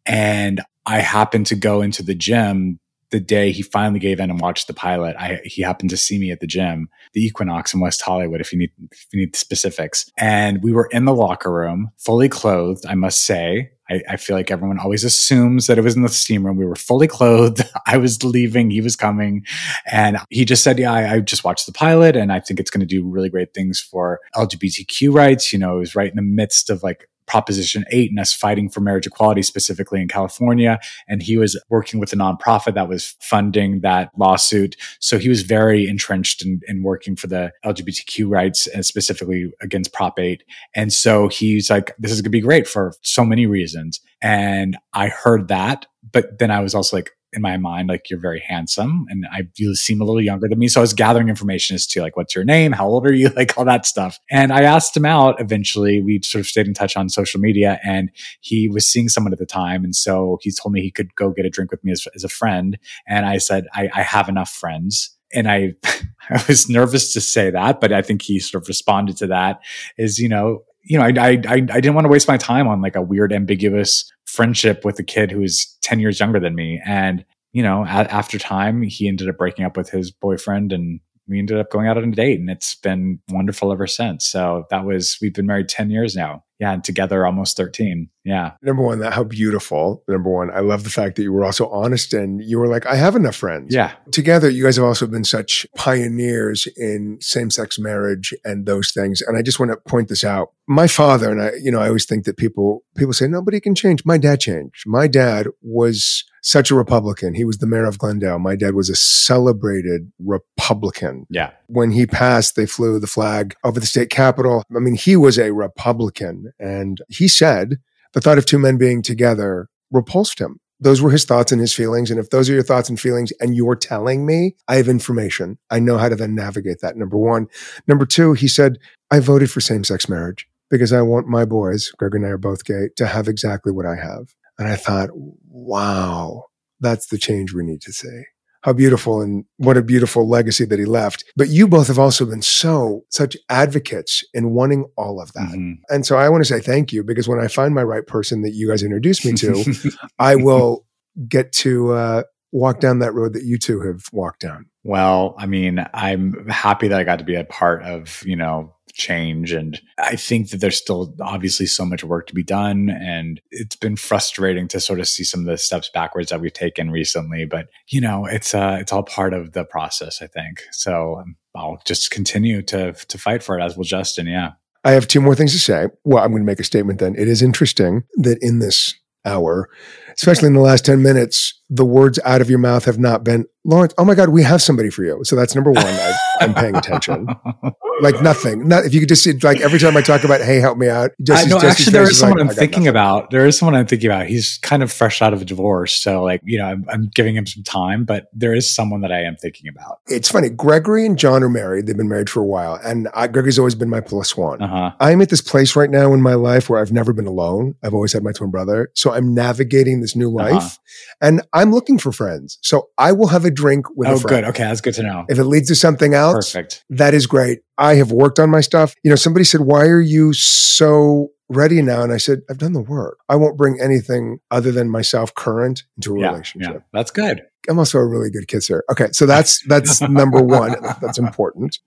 and 0.05 0.61
I 0.85 0.99
happened 0.99 1.45
to 1.47 1.55
go 1.55 1.81
into 1.81 2.03
the 2.03 2.15
gym 2.15 2.79
the 3.13 3.19
day 3.19 3.51
he 3.51 3.61
finally 3.61 3.99
gave 3.99 4.19
in 4.19 4.31
and 4.31 4.41
watched 4.41 4.65
the 4.65 4.73
pilot, 4.73 5.15
I, 5.17 5.39
he 5.45 5.61
happened 5.61 5.91
to 5.91 5.97
see 5.97 6.17
me 6.17 6.31
at 6.31 6.39
the 6.39 6.47
gym, 6.47 6.89
the 7.13 7.23
Equinox 7.23 7.71
in 7.71 7.79
West 7.79 8.01
Hollywood, 8.01 8.41
if 8.41 8.51
you 8.51 8.57
need 8.57 8.71
if 8.91 9.05
you 9.13 9.19
need 9.19 9.35
specifics. 9.35 10.11
And 10.17 10.63
we 10.63 10.71
were 10.71 10.89
in 10.91 11.05
the 11.05 11.13
locker 11.13 11.53
room, 11.53 11.91
fully 11.99 12.27
clothed, 12.27 12.85
I 12.87 12.95
must 12.95 13.23
say. 13.23 13.69
I, 13.89 14.01
I, 14.09 14.17
feel 14.17 14.35
like 14.35 14.49
everyone 14.49 14.79
always 14.79 15.03
assumes 15.03 15.67
that 15.67 15.77
it 15.77 15.83
was 15.83 15.95
in 15.95 16.03
the 16.03 16.09
steam 16.09 16.45
room. 16.45 16.57
We 16.57 16.65
were 16.65 16.75
fully 16.75 17.07
clothed. 17.07 17.61
I 17.87 17.97
was 17.97 18.23
leaving. 18.23 18.71
He 18.71 18.81
was 18.81 18.95
coming. 18.95 19.45
And 19.91 20.17
he 20.29 20.45
just 20.45 20.63
said, 20.63 20.79
Yeah, 20.79 20.91
I, 20.91 21.15
I 21.15 21.19
just 21.19 21.43
watched 21.43 21.65
the 21.65 21.73
pilot 21.73 22.15
and 22.15 22.31
I 22.31 22.39
think 22.39 22.59
it's 22.59 22.71
going 22.71 22.79
to 22.79 22.87
do 22.87 23.07
really 23.07 23.29
great 23.29 23.53
things 23.53 23.79
for 23.79 24.21
LGBTQ 24.35 25.13
rights. 25.13 25.53
You 25.53 25.59
know, 25.59 25.75
it 25.75 25.79
was 25.79 25.95
right 25.95 26.09
in 26.09 26.15
the 26.15 26.21
midst 26.21 26.69
of 26.69 26.81
like 26.81 27.09
Proposition 27.25 27.85
8 27.91 28.11
and 28.11 28.19
us 28.19 28.33
fighting 28.33 28.69
for 28.69 28.81
marriage 28.81 29.07
equality 29.07 29.41
specifically 29.41 30.01
in 30.01 30.07
California. 30.07 30.79
And 31.07 31.21
he 31.21 31.37
was 31.37 31.59
working 31.69 31.99
with 31.99 32.13
a 32.13 32.15
nonprofit 32.15 32.75
that 32.75 32.89
was 32.89 33.15
funding 33.19 33.81
that 33.81 34.11
lawsuit. 34.17 34.75
So 34.99 35.17
he 35.17 35.29
was 35.29 35.41
very 35.41 35.87
entrenched 35.87 36.45
in, 36.45 36.61
in 36.67 36.83
working 36.83 37.15
for 37.15 37.27
the 37.27 37.51
LGBTQ 37.65 38.29
rights 38.29 38.67
and 38.67 38.85
specifically 38.85 39.51
against 39.61 39.93
Prop 39.93 40.19
8. 40.19 40.43
And 40.75 40.91
so 40.91 41.27
he's 41.27 41.69
like, 41.69 41.95
this 41.97 42.11
is 42.11 42.21
going 42.21 42.25
to 42.25 42.37
be 42.37 42.41
great 42.41 42.67
for 42.67 42.93
so 43.01 43.23
many 43.23 43.45
reasons. 43.45 43.99
And 44.21 44.77
I 44.93 45.07
heard 45.09 45.47
that, 45.49 45.85
but 46.11 46.39
then 46.39 46.51
I 46.51 46.61
was 46.61 46.73
also 46.73 46.97
like, 46.97 47.11
in 47.33 47.41
my 47.41 47.57
mind, 47.57 47.89
like 47.89 48.09
you're 48.09 48.19
very 48.19 48.39
handsome 48.39 49.05
and 49.09 49.25
I 49.31 49.47
you 49.55 49.75
seem 49.75 50.01
a 50.01 50.05
little 50.05 50.21
younger 50.21 50.47
than 50.47 50.59
me. 50.59 50.67
So 50.67 50.79
I 50.79 50.83
was 50.83 50.93
gathering 50.93 51.29
information 51.29 51.75
as 51.75 51.87
to 51.87 52.01
like, 52.01 52.15
what's 52.15 52.35
your 52.35 52.43
name? 52.43 52.71
How 52.71 52.87
old 52.87 53.05
are 53.05 53.13
you? 53.13 53.31
Like 53.43 53.57
all 53.57 53.65
that 53.65 53.85
stuff. 53.85 54.19
And 54.29 54.53
I 54.53 54.61
asked 54.61 54.95
him 54.95 55.05
out 55.05 55.41
eventually. 55.41 56.01
We 56.01 56.21
sort 56.23 56.41
of 56.41 56.45
stayed 56.45 56.67
in 56.67 56.73
touch 56.73 56.95
on 56.95 57.09
social 57.09 57.39
media 57.39 57.79
and 57.83 58.11
he 58.41 58.69
was 58.69 58.87
seeing 58.87 59.09
someone 59.09 59.33
at 59.33 59.39
the 59.39 59.45
time. 59.45 59.83
And 59.83 59.95
so 59.95 60.37
he 60.41 60.51
told 60.51 60.71
me 60.71 60.81
he 60.81 60.91
could 60.91 61.15
go 61.15 61.31
get 61.31 61.45
a 61.45 61.49
drink 61.49 61.71
with 61.71 61.83
me 61.83 61.91
as, 61.91 62.07
as 62.15 62.23
a 62.23 62.29
friend. 62.29 62.77
And 63.07 63.25
I 63.25 63.39
said, 63.39 63.65
I, 63.73 63.89
I 63.93 64.03
have 64.03 64.29
enough 64.29 64.51
friends 64.51 65.17
and 65.33 65.49
I, 65.49 65.73
I 66.29 66.43
was 66.47 66.69
nervous 66.69 67.11
to 67.13 67.21
say 67.21 67.49
that, 67.49 67.81
but 67.81 67.91
I 67.91 68.03
think 68.03 68.21
he 68.21 68.39
sort 68.39 68.63
of 68.63 68.67
responded 68.67 69.17
to 69.17 69.27
that 69.27 69.61
is, 69.97 70.19
you 70.19 70.29
know, 70.29 70.63
you 70.83 70.97
know, 70.97 71.05
I, 71.05 71.09
I, 71.47 71.53
I 71.53 71.57
didn't 71.57 71.93
want 71.93 72.05
to 72.05 72.09
waste 72.09 72.27
my 72.27 72.37
time 72.37 72.67
on 72.67 72.81
like 72.81 72.95
a 72.95 73.01
weird, 73.01 73.31
ambiguous 73.31 74.11
friendship 74.33 74.83
with 74.83 74.97
a 74.99 75.03
kid 75.03 75.31
who 75.31 75.43
is 75.43 75.77
10 75.83 75.99
years 75.99 76.19
younger 76.19 76.39
than 76.39 76.55
me. 76.55 76.81
And, 76.85 77.23
you 77.51 77.61
know, 77.61 77.83
a- 77.83 77.87
after 78.11 78.39
time, 78.39 78.81
he 78.81 79.07
ended 79.07 79.29
up 79.29 79.37
breaking 79.37 79.63
up 79.63 79.77
with 79.77 79.89
his 79.91 80.09
boyfriend 80.11 80.73
and 80.73 80.99
we 81.27 81.39
ended 81.39 81.57
up 81.57 81.69
going 81.71 81.87
out 81.87 81.97
on 81.97 82.03
a 82.03 82.11
date 82.11 82.39
and 82.39 82.49
it's 82.49 82.75
been 82.75 83.19
wonderful 83.29 83.71
ever 83.71 83.87
since. 83.87 84.25
So 84.25 84.65
that 84.71 84.85
was, 84.85 85.17
we've 85.21 85.33
been 85.33 85.45
married 85.45 85.69
10 85.69 85.89
years 85.89 86.15
now. 86.15 86.43
Yeah. 86.59 86.73
And 86.73 86.83
together 86.83 87.25
almost 87.25 87.57
13. 87.57 88.09
Yeah. 88.25 88.51
Number 88.61 88.83
one, 88.83 88.99
that 88.99 89.13
how 89.13 89.23
beautiful. 89.23 90.03
Number 90.07 90.29
one, 90.29 90.49
I 90.51 90.59
love 90.59 90.83
the 90.83 90.89
fact 90.89 91.15
that 91.15 91.23
you 91.23 91.31
were 91.33 91.43
also 91.43 91.67
honest 91.69 92.13
and 92.13 92.41
you 92.41 92.57
were 92.57 92.67
like, 92.67 92.85
I 92.85 92.95
have 92.95 93.15
enough 93.15 93.35
friends. 93.35 93.73
Yeah. 93.73 93.91
Together, 94.11 94.49
you 94.49 94.63
guys 94.63 94.77
have 94.77 94.85
also 94.85 95.07
been 95.07 95.25
such 95.25 95.65
pioneers 95.75 96.67
in 96.77 97.17
same 97.21 97.49
sex 97.49 97.77
marriage 97.79 98.33
and 98.43 98.65
those 98.65 98.91
things. 98.91 99.21
And 99.21 99.37
I 99.37 99.41
just 99.41 99.59
want 99.59 99.71
to 99.71 99.77
point 99.89 100.07
this 100.09 100.23
out. 100.23 100.53
My 100.67 100.87
father, 100.87 101.29
and 101.29 101.41
I, 101.41 101.51
you 101.61 101.71
know, 101.71 101.79
I 101.79 101.87
always 101.87 102.05
think 102.05 102.23
that 102.25 102.37
people, 102.37 102.83
people 102.95 103.13
say, 103.13 103.27
nobody 103.27 103.59
can 103.59 103.75
change. 103.75 104.05
My 104.05 104.17
dad 104.17 104.39
changed. 104.39 104.83
My 104.85 105.07
dad 105.07 105.47
was 105.61 106.23
such 106.41 106.71
a 106.71 106.75
Republican. 106.75 107.33
He 107.33 107.43
was 107.43 107.57
the 107.57 107.67
mayor 107.67 107.85
of 107.85 107.97
Glendale. 107.97 108.39
My 108.39 108.55
dad 108.55 108.73
was 108.73 108.89
a 108.89 108.95
celebrated 108.95 110.11
Republican. 110.19 111.25
Yeah. 111.29 111.51
When 111.67 111.91
he 111.91 112.05
passed, 112.05 112.55
they 112.55 112.65
flew 112.65 112.99
the 112.99 113.07
flag 113.07 113.55
over 113.63 113.79
the 113.79 113.85
state 113.85 114.09
capitol. 114.09 114.63
I 114.73 114.79
mean, 114.79 114.95
he 114.95 115.17
was 115.17 115.37
a 115.37 115.51
Republican. 115.51 116.53
And 116.59 116.99
he 117.09 117.27
said 117.27 117.75
the 118.13 118.21
thought 118.21 118.37
of 118.37 118.45
two 118.45 118.59
men 118.59 118.77
being 118.77 119.01
together 119.01 119.67
repulsed 119.91 120.39
him. 120.39 120.59
Those 120.79 121.01
were 121.01 121.11
his 121.11 121.23
thoughts 121.23 121.51
and 121.51 121.61
his 121.61 121.73
feelings. 121.73 122.11
And 122.11 122.19
if 122.19 122.29
those 122.29 122.49
are 122.49 122.53
your 122.53 122.63
thoughts 122.63 122.89
and 122.89 122.99
feelings 122.99 123.31
and 123.39 123.55
you're 123.55 123.75
telling 123.75 124.25
me, 124.25 124.55
I 124.67 124.75
have 124.75 124.89
information. 124.89 125.57
I 125.69 125.79
know 125.79 125.97
how 125.97 126.09
to 126.09 126.15
then 126.15 126.35
navigate 126.35 126.79
that. 126.81 126.97
Number 126.97 127.17
one. 127.17 127.47
Number 127.87 128.05
two, 128.05 128.33
he 128.33 128.47
said, 128.47 128.77
I 129.11 129.19
voted 129.19 129.49
for 129.51 129.61
same 129.61 129.83
sex 129.83 130.09
marriage 130.09 130.47
because 130.73 130.91
I 130.91 131.03
want 131.03 131.27
my 131.27 131.45
boys, 131.45 131.91
Greg 131.99 132.15
and 132.15 132.25
I 132.25 132.29
are 132.29 132.37
both 132.39 132.65
gay, 132.65 132.89
to 132.95 133.05
have 133.05 133.27
exactly 133.27 133.71
what 133.71 133.85
I 133.85 133.95
have. 133.95 134.33
And 134.57 134.67
I 134.67 134.75
thought, 134.75 135.11
wow, 135.13 136.45
that's 136.79 137.09
the 137.09 137.19
change 137.19 137.53
we 137.53 137.63
need 137.63 137.79
to 137.81 137.93
see. 137.93 138.23
How 138.61 138.73
beautiful 138.73 139.21
and 139.21 139.45
what 139.57 139.77
a 139.77 139.83
beautiful 139.83 140.27
legacy 140.27 140.65
that 140.65 140.79
he 140.79 140.85
left. 140.85 141.25
But 141.35 141.49
you 141.49 141.67
both 141.67 141.89
have 141.89 141.99
also 141.99 142.25
been 142.25 142.41
so, 142.41 143.03
such 143.11 143.37
advocates 143.51 144.23
in 144.33 144.55
wanting 144.55 144.85
all 144.97 145.21
of 145.21 145.31
that. 145.33 145.49
Mm-hmm. 145.49 145.73
And 145.89 146.07
so 146.07 146.17
I 146.17 146.27
want 146.29 146.43
to 146.43 146.51
say 146.51 146.59
thank 146.59 146.91
you 146.91 147.03
because 147.03 147.27
when 147.27 147.39
I 147.39 147.49
find 147.49 147.75
my 147.75 147.83
right 147.83 148.07
person 148.07 148.41
that 148.41 148.53
you 148.53 148.67
guys 148.67 148.81
introduced 148.81 149.23
me 149.25 149.33
to, 149.33 149.75
I 150.19 150.37
will 150.37 150.87
get 151.27 151.51
to 151.51 151.93
uh, 151.93 152.23
walk 152.51 152.79
down 152.79 152.97
that 152.99 153.13
road 153.13 153.33
that 153.33 153.43
you 153.43 153.59
two 153.59 153.81
have 153.81 154.05
walked 154.11 154.39
down. 154.39 154.65
Well, 154.83 155.35
I 155.37 155.45
mean, 155.45 155.85
I'm 155.93 156.47
happy 156.49 156.87
that 156.87 156.99
I 156.99 157.03
got 157.03 157.19
to 157.19 157.25
be 157.25 157.35
a 157.35 157.43
part 157.43 157.83
of, 157.83 158.23
you 158.25 158.35
know, 158.35 158.73
change. 158.93 159.51
And 159.51 159.81
I 159.97 160.15
think 160.15 160.49
that 160.49 160.57
there's 160.57 160.77
still 160.77 161.15
obviously 161.21 161.65
so 161.65 161.85
much 161.85 162.03
work 162.03 162.27
to 162.27 162.35
be 162.35 162.43
done. 162.43 162.89
And 162.89 163.41
it's 163.51 163.75
been 163.75 163.95
frustrating 163.95 164.67
to 164.69 164.79
sort 164.79 164.99
of 164.99 165.07
see 165.07 165.23
some 165.23 165.41
of 165.41 165.45
the 165.47 165.57
steps 165.57 165.89
backwards 165.93 166.29
that 166.29 166.41
we've 166.41 166.53
taken 166.53 166.91
recently. 166.91 167.45
But, 167.45 167.67
you 167.87 168.01
know, 168.01 168.25
it's, 168.25 168.53
uh, 168.53 168.77
it's 168.79 168.93
all 168.93 169.03
part 169.03 169.33
of 169.33 169.53
the 169.53 169.65
process, 169.65 170.21
I 170.21 170.27
think. 170.27 170.63
So 170.71 171.19
um, 171.19 171.35
I'll 171.55 171.81
just 171.85 172.11
continue 172.11 172.61
to, 172.63 172.93
to 172.93 173.17
fight 173.17 173.43
for 173.43 173.59
it 173.59 173.63
as 173.63 173.75
will 173.75 173.83
Justin. 173.83 174.27
Yeah. 174.27 174.51
I 174.83 174.91
have 174.91 175.07
two 175.07 175.21
more 175.21 175.35
things 175.35 175.53
to 175.53 175.59
say. 175.59 175.87
Well, 176.03 176.23
I'm 176.23 176.31
going 176.31 176.43
to 176.43 176.45
make 176.45 176.59
a 176.59 176.65
statement 176.65 176.99
then. 176.99 177.15
It 177.17 177.27
is 177.27 177.41
interesting 177.41 178.03
that 178.17 178.37
in 178.41 178.59
this 178.59 178.93
hour, 179.25 179.69
especially 180.15 180.47
in 180.47 180.53
the 180.53 180.61
last 180.61 180.85
10 180.85 181.01
minutes, 181.01 181.59
the 181.69 181.85
words 181.85 182.19
out 182.25 182.41
of 182.41 182.49
your 182.49 182.59
mouth 182.59 182.85
have 182.85 182.99
not 182.99 183.23
been, 183.23 183.45
Lawrence, 183.65 183.93
oh 183.97 184.05
my 184.05 184.15
God, 184.15 184.29
we 184.29 184.43
have 184.43 184.61
somebody 184.61 184.89
for 184.89 185.03
you. 185.03 185.23
So 185.23 185.35
that's 185.35 185.55
number 185.55 185.71
one. 185.71 185.85
I, 185.85 186.13
am 186.41 186.53
paying 186.53 186.75
attention. 186.75 187.27
like 188.01 188.21
nothing. 188.21 188.67
Not 188.67 188.85
if 188.85 188.93
you 188.93 188.99
could 188.99 189.09
just 189.09 189.23
see, 189.23 189.33
like 189.39 189.61
every 189.61 189.79
time 189.79 189.95
I 189.95 190.01
talk 190.01 190.23
about, 190.23 190.41
hey, 190.41 190.59
help 190.59 190.77
me 190.77 190.89
out. 190.89 191.11
Just, 191.21 191.45
I 191.45 191.49
know. 191.49 191.57
Actually, 191.57 191.93
there 191.93 192.03
is 192.03 192.19
someone 192.19 192.39
like, 192.39 192.49
I'm 192.49 192.55
thinking 192.55 192.83
nothing. 192.83 192.87
about. 192.89 193.31
There 193.31 193.45
is 193.45 193.57
someone 193.57 193.75
I'm 193.75 193.87
thinking 193.87 194.09
about. 194.09 194.27
He's 194.27 194.57
kind 194.61 194.83
of 194.83 194.91
fresh 194.91 195.21
out 195.21 195.33
of 195.33 195.41
a 195.41 195.45
divorce, 195.45 195.93
so 195.93 196.23
like 196.23 196.41
you 196.43 196.57
know, 196.57 196.65
I'm, 196.65 196.85
I'm, 196.89 197.09
giving 197.13 197.35
him 197.35 197.47
some 197.47 197.63
time. 197.63 198.03
But 198.03 198.27
there 198.33 198.53
is 198.53 198.69
someone 198.69 199.01
that 199.01 199.11
I 199.11 199.21
am 199.21 199.35
thinking 199.37 199.69
about. 199.69 199.99
It's 200.07 200.29
funny. 200.29 200.49
Gregory 200.49 201.05
and 201.05 201.17
John 201.17 201.43
are 201.43 201.49
married. 201.49 201.87
They've 201.87 201.97
been 201.97 202.09
married 202.09 202.29
for 202.29 202.41
a 202.41 202.45
while, 202.45 202.79
and 202.83 203.07
I, 203.13 203.27
Gregory's 203.27 203.59
always 203.59 203.75
been 203.75 203.89
my 203.89 204.01
plus 204.01 204.35
one. 204.35 204.61
Uh-huh. 204.61 204.91
I'm 204.99 205.21
at 205.21 205.29
this 205.29 205.41
place 205.41 205.75
right 205.75 205.89
now 205.89 206.13
in 206.13 206.21
my 206.21 206.33
life 206.33 206.69
where 206.69 206.81
I've 206.81 206.91
never 206.91 207.13
been 207.13 207.27
alone. 207.27 207.75
I've 207.83 207.93
always 207.93 208.13
had 208.13 208.23
my 208.23 208.31
twin 208.33 208.51
brother, 208.51 208.91
so 208.93 209.13
I'm 209.13 209.33
navigating 209.33 210.01
this 210.03 210.15
new 210.15 210.37
uh-huh. 210.37 210.51
life, 210.51 210.63
uh-huh. 210.63 211.27
and 211.27 211.41
I'm 211.53 211.71
looking 211.71 211.97
for 211.97 212.11
friends. 212.11 212.59
So 212.61 212.89
I 212.97 213.11
will 213.11 213.27
have 213.27 213.45
a 213.45 213.51
drink 213.51 213.87
with 213.95 214.09
oh, 214.09 214.15
a 214.15 214.19
friend. 214.19 214.43
good. 214.43 214.49
Okay, 214.51 214.63
that's 214.63 214.81
good 214.81 214.93
to 214.95 215.03
know. 215.03 215.25
If 215.29 215.39
it 215.39 215.45
leads 215.45 215.69
to 215.69 215.75
something 215.75 216.13
else, 216.13 216.53
perfect. 216.53 216.85
That 216.89 217.13
is 217.13 217.25
great. 217.25 217.59
I 217.77 217.95
have 217.95 218.11
worked 218.11 218.39
on 218.39 218.49
my 218.49 218.61
stuff. 218.61 218.93
You 219.03 219.09
know, 219.09 219.15
somebody 219.15 219.45
said, 219.45 219.61
"Why 219.61 219.85
are 219.85 220.01
you 220.01 220.33
so 220.33 221.29
ready 221.49 221.81
now?" 221.81 222.03
And 222.03 222.13
I 222.13 222.17
said, 222.17 222.41
"I've 222.49 222.59
done 222.59 222.73
the 222.73 222.81
work. 222.81 223.17
I 223.29 223.35
won't 223.35 223.57
bring 223.57 223.79
anything 223.81 224.39
other 224.51 224.71
than 224.71 224.89
myself 224.89 225.33
current 225.33 225.83
into 225.97 226.15
a 226.15 226.19
yeah, 226.19 226.29
relationship." 226.29 226.73
Yeah, 226.73 226.79
that's 226.91 227.11
good. 227.11 227.41
I'm 227.69 227.79
also 227.79 227.97
a 227.97 228.05
really 228.05 228.29
good 228.29 228.47
kisser. 228.47 228.83
Okay, 228.91 229.07
so 229.11 229.25
that's 229.25 229.65
that's 229.67 230.01
number 230.09 230.41
one. 230.41 230.75
That's 231.01 231.17
important. 231.17 231.79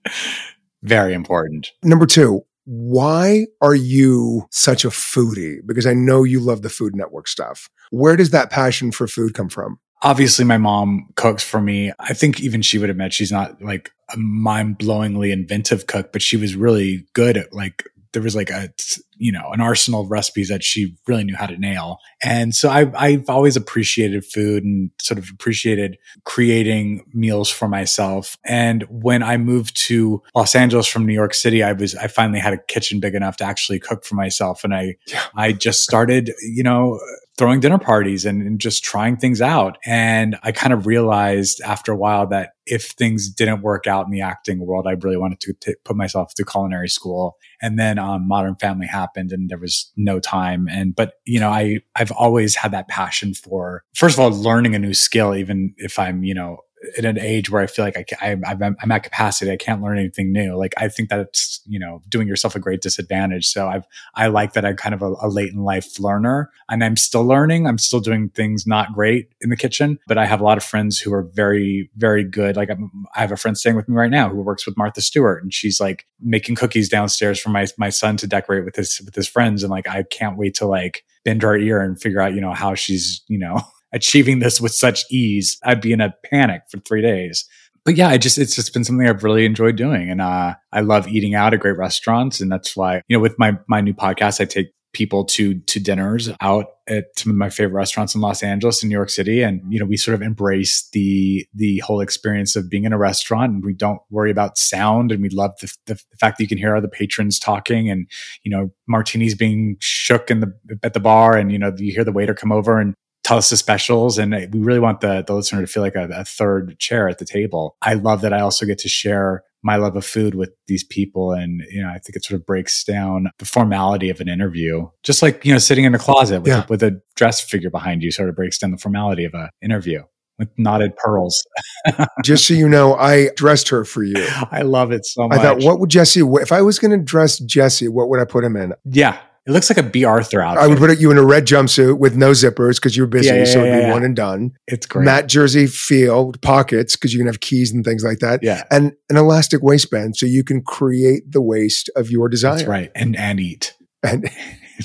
Very 0.83 1.13
important. 1.13 1.71
Number 1.83 2.05
two, 2.05 2.43
why 2.69 3.47
are 3.61 3.75
you 3.75 4.45
such 4.51 4.83
a 4.83 4.89
foodie? 4.89 5.59
Because 5.65 5.85
I 5.85 5.93
know 5.93 6.23
you 6.23 6.41
love 6.41 6.63
the 6.63 6.69
Food 6.69 6.95
Network 6.95 7.29
stuff. 7.29 7.69
Where 7.91 8.15
does 8.15 8.31
that 8.31 8.49
passion 8.49 8.91
for 8.91 9.07
food 9.07 9.33
come 9.33 9.49
from? 9.49 9.79
Obviously, 10.03 10.45
my 10.45 10.57
mom 10.57 11.09
cooks 11.15 11.43
for 11.43 11.59
me. 11.59 11.91
I 11.99 12.13
think 12.13 12.39
even 12.39 12.61
she 12.61 12.77
would 12.77 12.89
admit 12.89 13.13
she's 13.13 13.31
not 13.31 13.61
like 13.61 13.91
a 14.13 14.17
mind 14.17 14.77
blowingly 14.77 15.31
inventive 15.31 15.87
cook, 15.87 16.11
but 16.11 16.21
she 16.21 16.37
was 16.37 16.55
really 16.55 17.07
good 17.13 17.35
at 17.35 17.51
like 17.51 17.83
there 18.13 18.23
was 18.23 18.35
like 18.35 18.49
a 18.49 18.69
you 19.17 19.31
know 19.31 19.51
an 19.51 19.61
arsenal 19.61 20.01
of 20.01 20.11
recipes 20.11 20.49
that 20.49 20.63
she 20.63 20.95
really 21.07 21.23
knew 21.23 21.35
how 21.35 21.45
to 21.45 21.57
nail 21.57 21.99
and 22.23 22.55
so 22.55 22.69
I, 22.69 22.91
i've 22.97 23.29
always 23.29 23.55
appreciated 23.55 24.25
food 24.25 24.63
and 24.63 24.89
sort 24.99 25.17
of 25.17 25.29
appreciated 25.31 25.97
creating 26.23 27.05
meals 27.13 27.49
for 27.49 27.67
myself 27.67 28.37
and 28.45 28.83
when 28.89 29.23
i 29.23 29.37
moved 29.37 29.75
to 29.87 30.23
los 30.35 30.55
angeles 30.55 30.87
from 30.87 31.05
new 31.05 31.13
york 31.13 31.33
city 31.33 31.63
i 31.63 31.73
was 31.73 31.95
i 31.95 32.07
finally 32.07 32.39
had 32.39 32.53
a 32.53 32.57
kitchen 32.57 32.99
big 32.99 33.13
enough 33.13 33.37
to 33.37 33.43
actually 33.43 33.79
cook 33.79 34.03
for 34.03 34.15
myself 34.15 34.63
and 34.63 34.73
i 34.73 34.95
yeah. 35.07 35.23
i 35.35 35.51
just 35.51 35.83
started 35.83 36.31
you 36.41 36.63
know 36.63 36.99
throwing 37.37 37.59
dinner 37.59 37.77
parties 37.77 38.25
and, 38.25 38.41
and, 38.41 38.59
just 38.59 38.83
trying 38.83 39.15
things 39.15 39.41
out. 39.41 39.77
And 39.85 40.37
I 40.41 40.51
kind 40.51 40.73
of 40.73 40.87
realized 40.87 41.61
after 41.61 41.91
a 41.91 41.95
while 41.95 42.25
that 42.27 42.53
if 42.65 42.91
things 42.91 43.29
didn't 43.29 43.61
work 43.61 43.85
out 43.85 44.05
in 44.05 44.11
the 44.11 44.21
acting 44.21 44.65
world, 44.65 44.87
I 44.87 44.93
really 44.93 45.17
wanted 45.17 45.39
to 45.41 45.53
t- 45.53 45.75
put 45.85 45.95
myself 45.95 46.33
through 46.35 46.45
culinary 46.45 46.89
school. 46.89 47.37
And 47.61 47.77
then 47.77 47.99
um, 47.99 48.27
Modern 48.27 48.55
Family 48.55 48.87
happened, 48.87 49.31
and 49.31 49.49
there 49.49 49.59
was 49.59 49.91
no 49.95 50.19
time. 50.19 50.67
And 50.69 50.95
but 50.95 51.13
you 51.25 51.39
know, 51.39 51.49
I 51.49 51.79
I've 51.95 52.11
always 52.11 52.55
had 52.55 52.71
that 52.71 52.87
passion 52.87 53.33
for 53.33 53.83
first 53.95 54.15
of 54.15 54.19
all 54.19 54.31
learning 54.31 54.75
a 54.75 54.79
new 54.79 54.93
skill, 54.93 55.35
even 55.35 55.73
if 55.77 55.99
I'm 55.99 56.23
you 56.23 56.33
know 56.33 56.57
at 56.97 57.05
an 57.05 57.19
age 57.19 57.49
where 57.49 57.61
I 57.61 57.67
feel 57.67 57.85
like 57.85 58.15
I, 58.21 58.37
I, 58.45 58.75
I'm 58.81 58.91
at 58.91 59.03
capacity. 59.03 59.51
I 59.51 59.57
can't 59.57 59.81
learn 59.81 59.97
anything 59.97 60.31
new. 60.31 60.55
Like 60.55 60.73
I 60.77 60.87
think 60.87 61.09
that's, 61.09 61.61
you 61.65 61.79
know, 61.79 62.01
doing 62.07 62.27
yourself 62.27 62.55
a 62.55 62.59
great 62.59 62.81
disadvantage. 62.81 63.47
So 63.47 63.67
I've, 63.67 63.85
I 64.15 64.27
like 64.27 64.53
that 64.53 64.65
I'm 64.65 64.75
kind 64.75 64.93
of 64.93 65.01
a, 65.01 65.13
a, 65.21 65.27
late 65.27 65.51
in 65.51 65.63
life 65.63 65.99
learner 65.99 66.51
and 66.69 66.83
I'm 66.83 66.95
still 66.95 67.25
learning. 67.25 67.65
I'm 67.65 67.79
still 67.79 67.99
doing 67.99 68.29
things 68.29 68.67
not 68.67 68.93
great 68.93 69.29
in 69.41 69.49
the 69.49 69.57
kitchen, 69.57 69.97
but 70.07 70.17
I 70.17 70.25
have 70.25 70.39
a 70.39 70.43
lot 70.43 70.57
of 70.57 70.63
friends 70.63 70.99
who 70.99 71.13
are 71.13 71.23
very, 71.33 71.89
very 71.97 72.23
good. 72.23 72.55
Like 72.55 72.69
I'm, 72.69 72.91
i 73.15 73.21
have 73.21 73.31
a 73.31 73.37
friend 73.37 73.57
staying 73.57 73.75
with 73.75 73.89
me 73.89 73.95
right 73.95 74.11
now 74.11 74.29
who 74.29 74.41
works 74.41 74.65
with 74.65 74.77
Martha 74.77 75.01
Stewart 75.01 75.41
and 75.41 75.53
she's 75.53 75.79
like 75.79 76.05
making 76.21 76.55
cookies 76.55 76.89
downstairs 76.89 77.39
for 77.39 77.49
my, 77.49 77.65
my 77.77 77.89
son 77.89 78.17
to 78.17 78.27
decorate 78.27 78.65
with 78.65 78.75
his, 78.75 79.01
with 79.03 79.15
his 79.15 79.27
friends. 79.27 79.63
And 79.63 79.71
like, 79.71 79.87
I 79.87 80.03
can't 80.03 80.37
wait 80.37 80.53
to 80.55 80.67
like 80.67 81.03
bend 81.25 81.41
her 81.41 81.57
ear 81.57 81.81
and 81.81 81.99
figure 81.99 82.21
out, 82.21 82.33
you 82.33 82.41
know, 82.41 82.53
how 82.53 82.75
she's, 82.75 83.21
you 83.27 83.39
know, 83.39 83.61
achieving 83.93 84.39
this 84.39 84.59
with 84.59 84.73
such 84.73 85.05
ease, 85.11 85.57
I'd 85.63 85.81
be 85.81 85.93
in 85.93 86.01
a 86.01 86.13
panic 86.25 86.63
for 86.69 86.79
three 86.79 87.01
days. 87.01 87.45
But 87.85 87.95
yeah, 87.95 88.09
I 88.09 88.17
just 88.17 88.37
it's 88.37 88.55
just 88.55 88.73
been 88.73 88.83
something 88.83 89.07
I've 89.07 89.23
really 89.23 89.45
enjoyed 89.45 89.77
doing, 89.77 90.09
and 90.09 90.21
uh, 90.21 90.55
I 90.73 90.81
love 90.81 91.07
eating 91.07 91.35
out 91.35 91.53
at 91.53 91.61
great 91.61 91.77
restaurants, 91.77 92.41
and 92.41 92.51
that's 92.51 92.75
why 92.75 93.01
you 93.07 93.15
know 93.15 93.21
with 93.21 93.39
my 93.39 93.57
my 93.69 93.79
new 93.79 93.93
podcast, 93.93 94.41
I 94.41 94.45
take 94.45 94.73
people 94.97 95.23
to 95.23 95.59
to 95.59 95.79
dinners 95.79 96.29
out 96.41 96.65
at 96.87 97.05
some 97.15 97.31
of 97.31 97.35
my 97.35 97.49
favorite 97.49 97.75
restaurants 97.77 98.15
in 98.15 98.21
Los 98.21 98.41
Angeles 98.41 98.81
and 98.81 98.89
New 98.89 98.95
York 98.95 99.09
City. 99.09 99.43
And 99.43 99.61
you 99.69 99.79
know 99.79 99.85
we 99.85 99.95
sort 99.95 100.15
of 100.15 100.21
embrace 100.21 100.89
the 100.91 101.45
the 101.53 101.79
whole 101.79 102.01
experience 102.01 102.55
of 102.55 102.69
being 102.69 102.83
in 102.83 102.93
a 102.93 102.97
restaurant. 102.97 103.53
And 103.53 103.63
we 103.63 103.73
don't 103.73 104.01
worry 104.09 104.31
about 104.31 104.57
sound. 104.57 105.11
And 105.11 105.21
we 105.21 105.29
love 105.29 105.51
the, 105.61 105.71
the, 105.85 105.93
the, 105.95 106.17
fact 106.17 106.37
that 106.37 106.43
you 106.43 106.47
can 106.47 106.57
hear 106.57 106.75
other 106.75 106.87
patrons 106.87 107.39
talking 107.39 107.89
and 107.89 108.09
you 108.43 108.51
know 108.51 108.71
martinis 108.87 109.35
being 109.35 109.77
shook 109.79 110.31
in 110.31 110.39
the 110.39 110.51
at 110.83 110.93
the 110.93 110.99
bar. 110.99 111.37
And 111.37 111.51
you 111.51 111.59
know 111.59 111.73
you 111.77 111.93
hear 111.93 112.03
the 112.03 112.11
waiter 112.11 112.33
come 112.33 112.51
over 112.51 112.79
and 112.79 112.95
tell 113.27 113.37
us 113.37 113.49
the 113.49 113.57
specials. 113.57 114.17
And 114.17 114.33
uh, 114.33 114.41
we 114.51 114.59
really 114.59 114.79
want 114.79 115.01
the, 115.01 115.21
the 115.25 115.33
listener 115.33 115.59
to 115.59 115.67
feel 115.67 115.83
like 115.83 115.95
a, 115.95 116.07
a 116.13 116.23
third 116.23 116.79
chair 116.79 117.09
at 117.09 117.17
the 117.17 117.25
table. 117.25 117.75
I 117.81 117.93
love 117.95 118.21
that 118.21 118.33
I 118.33 118.39
also 118.39 118.65
get 118.65 118.77
to 118.79 118.89
share 118.89 119.43
my 119.63 119.75
love 119.75 119.97
of 119.97 120.05
food 120.05 120.33
with 120.33 120.51
these 120.67 120.85
people. 120.85 121.33
And, 121.33 121.61
you 121.69 121.81
know, 121.81 121.89
I 121.89 121.97
think 121.97 122.15
it 122.15 122.23
sort 122.23 122.39
of 122.39 122.45
breaks 122.45 122.85
down 122.85 123.27
the 123.39 123.45
formality 123.45 124.09
of 124.09 124.21
an 124.21 124.29
interview. 124.29 124.87
Just 125.03 125.21
like, 125.21 125.43
you 125.43 125.51
know, 125.51 125.59
sitting 125.59 125.83
in 125.83 125.93
a 125.93 125.99
closet 125.99 126.39
with, 126.39 126.47
yeah. 126.47 126.63
a, 126.63 126.67
with 126.69 126.81
a 126.83 127.01
dress 127.15 127.41
figure 127.41 127.69
behind 127.69 128.01
you 128.01 128.11
sort 128.11 128.29
of 128.29 128.35
breaks 128.35 128.57
down 128.57 128.71
the 128.71 128.77
formality 128.77 129.25
of 129.25 129.33
an 129.33 129.49
interview 129.61 130.03
with 130.39 130.49
knotted 130.57 130.95
pearls. 130.95 131.45
Just 132.23 132.47
so 132.47 132.53
you 132.53 132.69
know, 132.69 132.95
I 132.95 133.31
dressed 133.35 133.67
her 133.69 133.83
for 133.83 134.03
you. 134.03 134.25
I 134.51 134.61
love 134.61 134.91
it 134.91 135.05
so 135.05 135.27
much. 135.27 135.39
I 135.39 135.41
thought, 135.41 135.63
what 135.63 135.79
would 135.79 135.89
Jesse, 135.89 136.21
if 136.21 136.51
I 136.51 136.61
was 136.61 136.79
going 136.79 136.97
to 136.97 137.03
dress 137.03 137.39
Jesse, 137.39 137.89
what 137.89 138.07
would 138.07 138.21
I 138.21 138.25
put 138.25 138.43
him 138.43 138.55
in? 138.55 138.73
Yeah. 138.85 139.19
It 139.47 139.51
looks 139.51 139.69
like 139.69 139.77
a 139.77 139.83
Bea 139.83 140.03
Arthur 140.03 140.41
outfit. 140.41 140.63
I 140.63 140.67
would 140.67 140.77
put 140.77 140.99
you 140.99 141.09
in 141.09 141.17
a 141.17 141.25
red 141.25 141.47
jumpsuit 141.47 141.99
with 141.99 142.17
no 142.17 142.31
zippers 142.31 142.75
because 142.75 142.97
you're 142.97 143.07
busy, 143.07 143.29
yeah, 143.29 143.35
yeah, 143.35 143.45
so 143.45 143.63
it'd 143.63 143.85
be 143.85 143.91
one 143.91 144.03
and 144.03 144.15
done. 144.15 144.51
It's 144.67 144.85
great. 144.85 145.05
Matte 145.05 145.27
jersey 145.27 145.67
feel 145.67 146.33
pockets 146.41 146.97
because 146.97 147.13
you 147.13 147.19
can 147.19 147.27
have 147.27 147.39
keys 147.39 147.71
and 147.71 147.85
things 147.85 148.03
like 148.03 148.19
that. 148.19 148.41
Yeah, 148.43 148.63
and 148.69 148.91
an 149.09 149.15
elastic 149.15 149.63
waistband 149.63 150.17
so 150.17 150.25
you 150.25 150.43
can 150.43 150.61
create 150.61 151.31
the 151.31 151.41
waist 151.41 151.89
of 151.95 152.11
your 152.11 152.27
desire. 152.27 152.57
That's 152.57 152.67
right, 152.67 152.91
and 152.93 153.15
and 153.15 153.39
eat. 153.39 153.73
And 154.03 154.29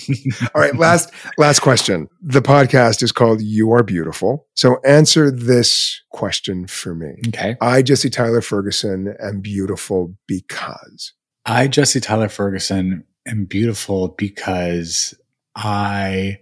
all 0.55 0.61
right, 0.61 0.77
last 0.77 1.11
last 1.39 1.61
question. 1.61 2.09
The 2.21 2.43
podcast 2.43 3.03
is 3.03 3.11
called 3.11 3.43
"You 3.43 3.73
Are 3.73 3.83
Beautiful." 3.83 4.47
So 4.55 4.79
answer 4.85 5.31
this 5.31 6.01
question 6.13 6.67
for 6.67 6.95
me. 6.95 7.15
Okay. 7.29 7.57
I, 7.61 7.83
Jesse 7.83 8.11
Tyler 8.11 8.41
Ferguson, 8.41 9.15
am 9.21 9.41
beautiful 9.41 10.15
because. 10.27 11.15
I, 11.45 11.67
Jesse 11.67 12.01
Tyler 12.01 12.29
Ferguson, 12.29 13.05
am 13.27 13.45
beautiful 13.45 14.09
because 14.09 15.15
I 15.55 16.41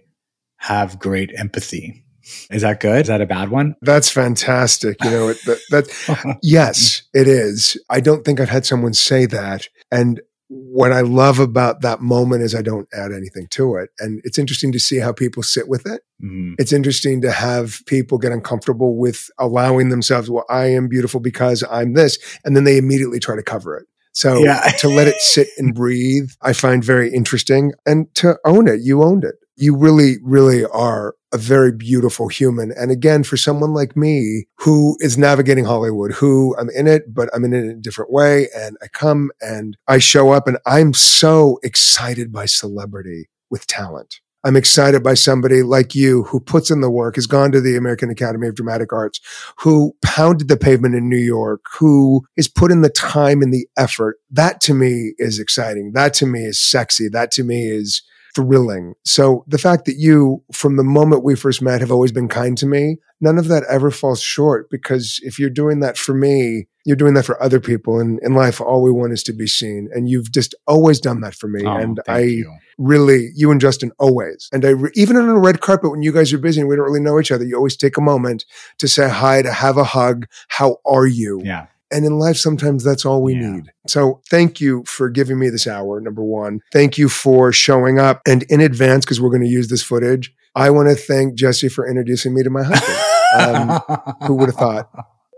have 0.57 0.99
great 0.99 1.31
empathy. 1.35 2.05
Is 2.49 2.61
that 2.61 2.79
good? 2.79 3.01
Is 3.01 3.07
that 3.07 3.21
a 3.21 3.25
bad 3.25 3.49
one? 3.49 3.75
That's 3.81 4.09
fantastic. 4.09 5.03
You 5.03 5.09
know, 5.09 5.27
that, 5.33 5.59
that 5.71 6.37
yes, 6.43 7.03
it 7.13 7.27
is. 7.27 7.77
I 7.89 7.99
don't 7.99 8.23
think 8.23 8.39
I've 8.39 8.49
had 8.49 8.65
someone 8.65 8.93
say 8.93 9.25
that. 9.25 9.67
And 9.91 10.21
what 10.47 10.91
I 10.91 10.99
love 11.01 11.39
about 11.39 11.81
that 11.81 12.01
moment 12.01 12.43
is 12.43 12.53
I 12.53 12.61
don't 12.61 12.87
add 12.93 13.13
anything 13.13 13.47
to 13.51 13.75
it. 13.75 13.89
And 13.99 14.21
it's 14.25 14.37
interesting 14.37 14.73
to 14.73 14.79
see 14.79 14.99
how 14.99 15.13
people 15.13 15.43
sit 15.43 15.69
with 15.69 15.85
it. 15.85 16.01
Mm-hmm. 16.21 16.55
It's 16.59 16.73
interesting 16.73 17.21
to 17.21 17.31
have 17.31 17.81
people 17.85 18.17
get 18.17 18.33
uncomfortable 18.33 18.97
with 18.97 19.29
allowing 19.39 19.89
themselves, 19.89 20.29
well, 20.29 20.45
I 20.49 20.65
am 20.65 20.89
beautiful 20.89 21.21
because 21.21 21.63
I'm 21.71 21.93
this. 21.93 22.19
And 22.43 22.55
then 22.55 22.65
they 22.65 22.77
immediately 22.77 23.19
try 23.19 23.37
to 23.37 23.43
cover 23.43 23.77
it. 23.77 23.87
So 24.13 24.43
yeah. 24.43 24.61
to 24.79 24.87
let 24.87 25.07
it 25.07 25.19
sit 25.21 25.49
and 25.57 25.73
breathe, 25.73 26.31
I 26.41 26.53
find 26.53 26.83
very 26.83 27.13
interesting 27.13 27.73
and 27.85 28.13
to 28.15 28.37
own 28.45 28.67
it. 28.67 28.81
You 28.81 29.03
owned 29.03 29.23
it. 29.23 29.35
You 29.55 29.75
really, 29.75 30.15
really 30.23 30.65
are 30.65 31.15
a 31.33 31.37
very 31.37 31.71
beautiful 31.71 32.27
human. 32.27 32.73
And 32.75 32.91
again, 32.91 33.23
for 33.23 33.37
someone 33.37 33.73
like 33.73 33.95
me 33.95 34.45
who 34.57 34.97
is 34.99 35.17
navigating 35.17 35.65
Hollywood, 35.65 36.11
who 36.11 36.55
I'm 36.57 36.69
in 36.69 36.87
it, 36.87 37.13
but 37.13 37.29
I'm 37.33 37.45
in 37.45 37.53
it 37.53 37.63
in 37.63 37.69
a 37.69 37.75
different 37.75 38.11
way. 38.11 38.47
And 38.55 38.75
I 38.81 38.87
come 38.87 39.31
and 39.39 39.77
I 39.87 39.99
show 39.99 40.31
up 40.31 40.47
and 40.47 40.57
I'm 40.65 40.93
so 40.93 41.59
excited 41.63 42.31
by 42.31 42.47
celebrity 42.47 43.29
with 43.49 43.67
talent. 43.67 44.19
I'm 44.43 44.55
excited 44.55 45.03
by 45.03 45.13
somebody 45.13 45.61
like 45.61 45.93
you 45.93 46.23
who 46.23 46.39
puts 46.39 46.71
in 46.71 46.81
the 46.81 46.89
work, 46.89 47.15
has 47.15 47.27
gone 47.27 47.51
to 47.51 47.61
the 47.61 47.77
American 47.77 48.09
Academy 48.09 48.47
of 48.47 48.55
Dramatic 48.55 48.91
Arts, 48.91 49.19
who 49.59 49.95
pounded 50.03 50.47
the 50.47 50.57
pavement 50.57 50.95
in 50.95 51.09
New 51.09 51.17
York, 51.17 51.61
who 51.79 52.25
has 52.37 52.47
put 52.47 52.71
in 52.71 52.81
the 52.81 52.89
time 52.89 53.41
and 53.41 53.53
the 53.53 53.67
effort. 53.77 54.17
That 54.31 54.59
to 54.61 54.73
me 54.73 55.13
is 55.17 55.39
exciting. 55.39 55.91
That 55.93 56.13
to 56.15 56.25
me 56.25 56.45
is 56.45 56.59
sexy. 56.59 57.07
That 57.07 57.31
to 57.31 57.43
me 57.43 57.67
is 57.67 58.01
thrilling. 58.35 58.93
So 59.03 59.43
the 59.47 59.57
fact 59.57 59.85
that 59.85 59.95
you, 59.97 60.43
from 60.51 60.77
the 60.77 60.83
moment 60.83 61.23
we 61.23 61.35
first 61.35 61.61
met, 61.61 61.81
have 61.81 61.91
always 61.91 62.11
been 62.11 62.27
kind 62.27 62.57
to 62.57 62.65
me, 62.65 62.97
none 63.19 63.37
of 63.37 63.47
that 63.47 63.63
ever 63.69 63.91
falls 63.91 64.21
short 64.21 64.69
because 64.69 65.19
if 65.23 65.37
you're 65.39 65.49
doing 65.49 65.79
that 65.81 65.97
for 65.97 66.13
me, 66.13 66.67
you're 66.85 66.95
doing 66.95 67.13
that 67.13 67.25
for 67.25 67.41
other 67.41 67.59
people. 67.59 67.99
And 67.99 68.19
in 68.23 68.33
life, 68.33 68.59
all 68.59 68.81
we 68.81 68.91
want 68.91 69.13
is 69.13 69.23
to 69.23 69.33
be 69.33 69.47
seen. 69.47 69.89
And 69.93 70.09
you've 70.09 70.31
just 70.31 70.55
always 70.67 70.99
done 70.99 71.21
that 71.21 71.35
for 71.35 71.47
me. 71.47 71.63
Oh, 71.65 71.75
and 71.75 71.99
I 72.07 72.19
you. 72.21 72.57
really, 72.77 73.29
you 73.35 73.51
and 73.51 73.61
Justin 73.61 73.91
always. 73.99 74.49
And 74.51 74.65
I, 74.65 74.69
re- 74.69 74.91
even 74.95 75.15
on 75.15 75.29
a 75.29 75.37
red 75.37 75.61
carpet 75.61 75.91
when 75.91 76.01
you 76.01 76.11
guys 76.11 76.33
are 76.33 76.39
busy 76.39 76.59
and 76.59 76.69
we 76.69 76.75
don't 76.75 76.85
really 76.85 76.99
know 76.99 77.19
each 77.19 77.31
other, 77.31 77.45
you 77.45 77.55
always 77.55 77.77
take 77.77 77.97
a 77.97 78.01
moment 78.01 78.45
to 78.79 78.87
say 78.87 79.09
hi, 79.09 79.43
to 79.43 79.51
have 79.51 79.77
a 79.77 79.83
hug. 79.83 80.25
How 80.47 80.77
are 80.85 81.05
you? 81.05 81.41
Yeah. 81.43 81.67
And 81.91 82.05
in 82.05 82.17
life, 82.19 82.37
sometimes 82.37 82.83
that's 82.83 83.05
all 83.05 83.21
we 83.21 83.33
Yeah. 83.33 83.51
need. 83.51 83.71
So 83.87 84.21
thank 84.29 84.61
you 84.61 84.83
for 84.87 85.09
giving 85.09 85.37
me 85.39 85.49
this 85.49 85.67
hour, 85.67 85.99
number 86.01 86.23
one. 86.23 86.59
Thank 86.71 86.97
you 86.97 87.09
for 87.09 87.51
showing 87.51 87.99
up. 87.99 88.21
And 88.27 88.43
in 88.43 88.61
advance, 88.61 89.05
because 89.05 89.19
we're 89.19 89.29
going 89.29 89.43
to 89.43 89.49
use 89.49 89.67
this 89.69 89.83
footage, 89.83 90.33
I 90.55 90.69
want 90.69 90.89
to 90.89 90.95
thank 90.95 91.35
Jesse 91.35 91.69
for 91.69 91.87
introducing 91.87 92.33
me 92.33 92.43
to 92.43 92.49
my 92.49 92.63
husband. 92.63 92.97
Um, 93.37 93.79
who 94.27 94.35
would 94.35 94.49
have 94.49 94.55
thought 94.57 94.89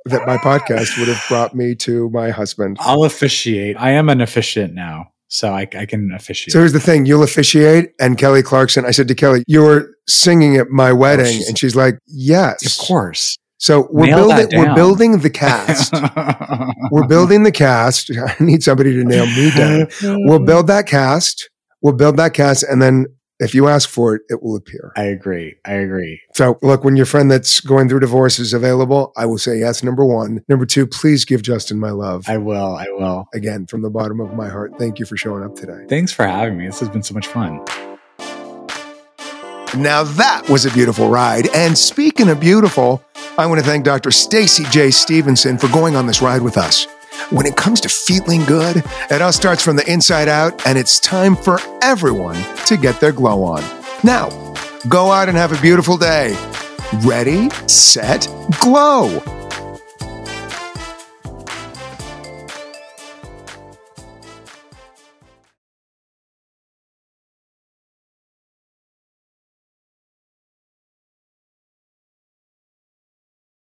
that 0.05 0.25
my 0.27 0.37
podcast 0.37 0.97
would 0.99 1.07
have 1.07 1.23
brought 1.29 1.55
me 1.55 1.75
to 1.75 2.09
my 2.09 2.29
husband? 2.31 2.77
I'll 2.79 3.03
officiate. 3.03 3.75
I 3.79 3.91
am 3.91 4.09
an 4.09 4.21
officiant 4.21 4.73
now, 4.73 5.09
so 5.27 5.53
I, 5.53 5.67
I 5.77 5.85
can 5.85 6.11
officiate. 6.13 6.51
So 6.53 6.59
here's 6.59 6.73
the 6.73 6.79
thing 6.79 7.05
you'll 7.05 7.23
officiate. 7.23 7.91
And 7.99 8.17
Kelly 8.17 8.41
Clarkson, 8.43 8.85
I 8.85 8.91
said 8.91 9.07
to 9.09 9.15
Kelly, 9.15 9.43
You're 9.47 9.89
singing 10.07 10.57
at 10.57 10.69
my 10.69 10.91
wedding. 10.91 11.27
she's- 11.27 11.47
and 11.47 11.57
she's 11.57 11.75
like, 11.75 11.99
Yes. 12.07 12.65
of 12.79 12.85
course. 12.87 13.37
So 13.63 13.87
we're 13.91 14.07
Nail 14.07 14.27
building, 14.27 14.47
we're 14.59 14.75
building 14.75 15.19
the 15.19 15.29
cast. 15.29 15.93
we're 16.91 17.07
building 17.07 17.43
the 17.43 17.51
cast. 17.51 18.11
I 18.11 18.35
need 18.41 18.61
somebody 18.61 18.91
to 18.91 19.05
nail 19.05 19.25
me 19.25 19.51
down. 19.51 19.87
We'll 20.27 20.39
build 20.39 20.67
that 20.67 20.85
cast. 20.85 21.49
We'll 21.81 21.93
build 21.93 22.17
that 22.17 22.33
cast. 22.33 22.63
And 22.63 22.81
then 22.81 23.05
if 23.39 23.55
you 23.55 23.69
ask 23.69 23.87
for 23.87 24.15
it, 24.15 24.23
it 24.27 24.43
will 24.43 24.57
appear. 24.57 24.91
I 24.97 25.03
agree. 25.03 25.55
I 25.63 25.75
agree. 25.75 26.19
So 26.35 26.59
look, 26.61 26.83
when 26.83 26.97
your 26.97 27.05
friend 27.05 27.31
that's 27.31 27.61
going 27.61 27.87
through 27.87 28.01
divorce 28.01 28.37
is 28.37 28.51
available, 28.51 29.13
I 29.15 29.25
will 29.27 29.37
say 29.37 29.59
yes, 29.59 29.81
number 29.81 30.03
one. 30.03 30.41
Number 30.49 30.65
two, 30.65 30.85
please 30.85 31.23
give 31.23 31.41
Justin 31.41 31.79
my 31.79 31.91
love. 31.91 32.25
I 32.27 32.39
will. 32.39 32.75
I 32.75 32.87
will. 32.89 33.29
Again, 33.33 33.65
from 33.67 33.81
the 33.81 33.89
bottom 33.89 34.19
of 34.19 34.33
my 34.33 34.49
heart, 34.49 34.73
thank 34.77 34.99
you 34.99 35.05
for 35.05 35.15
showing 35.15 35.41
up 35.41 35.55
today. 35.55 35.85
Thanks 35.87 36.11
for 36.11 36.27
having 36.27 36.57
me. 36.57 36.65
This 36.65 36.81
has 36.81 36.89
been 36.89 37.03
so 37.03 37.13
much 37.13 37.27
fun. 37.27 37.63
Now 39.77 40.03
that 40.03 40.49
was 40.49 40.65
a 40.65 40.71
beautiful 40.71 41.07
ride. 41.07 41.47
And 41.55 41.77
speaking 41.77 42.27
of 42.27 42.41
beautiful, 42.41 43.01
I 43.35 43.47
want 43.47 43.59
to 43.59 43.65
thank 43.65 43.83
Dr. 43.83 44.11
Stacie 44.11 44.69
J. 44.69 44.91
Stephenson 44.91 45.57
for 45.57 45.67
going 45.69 45.95
on 45.95 46.05
this 46.05 46.21
ride 46.21 46.43
with 46.43 46.55
us. 46.55 46.85
When 47.31 47.47
it 47.47 47.55
comes 47.55 47.81
to 47.81 47.89
feeling 47.89 48.43
good, 48.45 48.83
it 49.09 49.21
all 49.23 49.33
starts 49.33 49.63
from 49.63 49.75
the 49.75 49.91
inside 49.91 50.27
out, 50.27 50.67
and 50.67 50.77
it's 50.77 50.99
time 50.99 51.35
for 51.35 51.59
everyone 51.81 52.37
to 52.67 52.77
get 52.77 52.99
their 52.99 53.11
glow 53.11 53.43
on. 53.43 53.63
Now, 54.03 54.29
go 54.87 55.11
out 55.11 55.29
and 55.29 55.37
have 55.37 55.51
a 55.51 55.59
beautiful 55.61 55.97
day. 55.97 56.37
Ready, 57.01 57.49
set, 57.65 58.27
glow. 58.59 59.42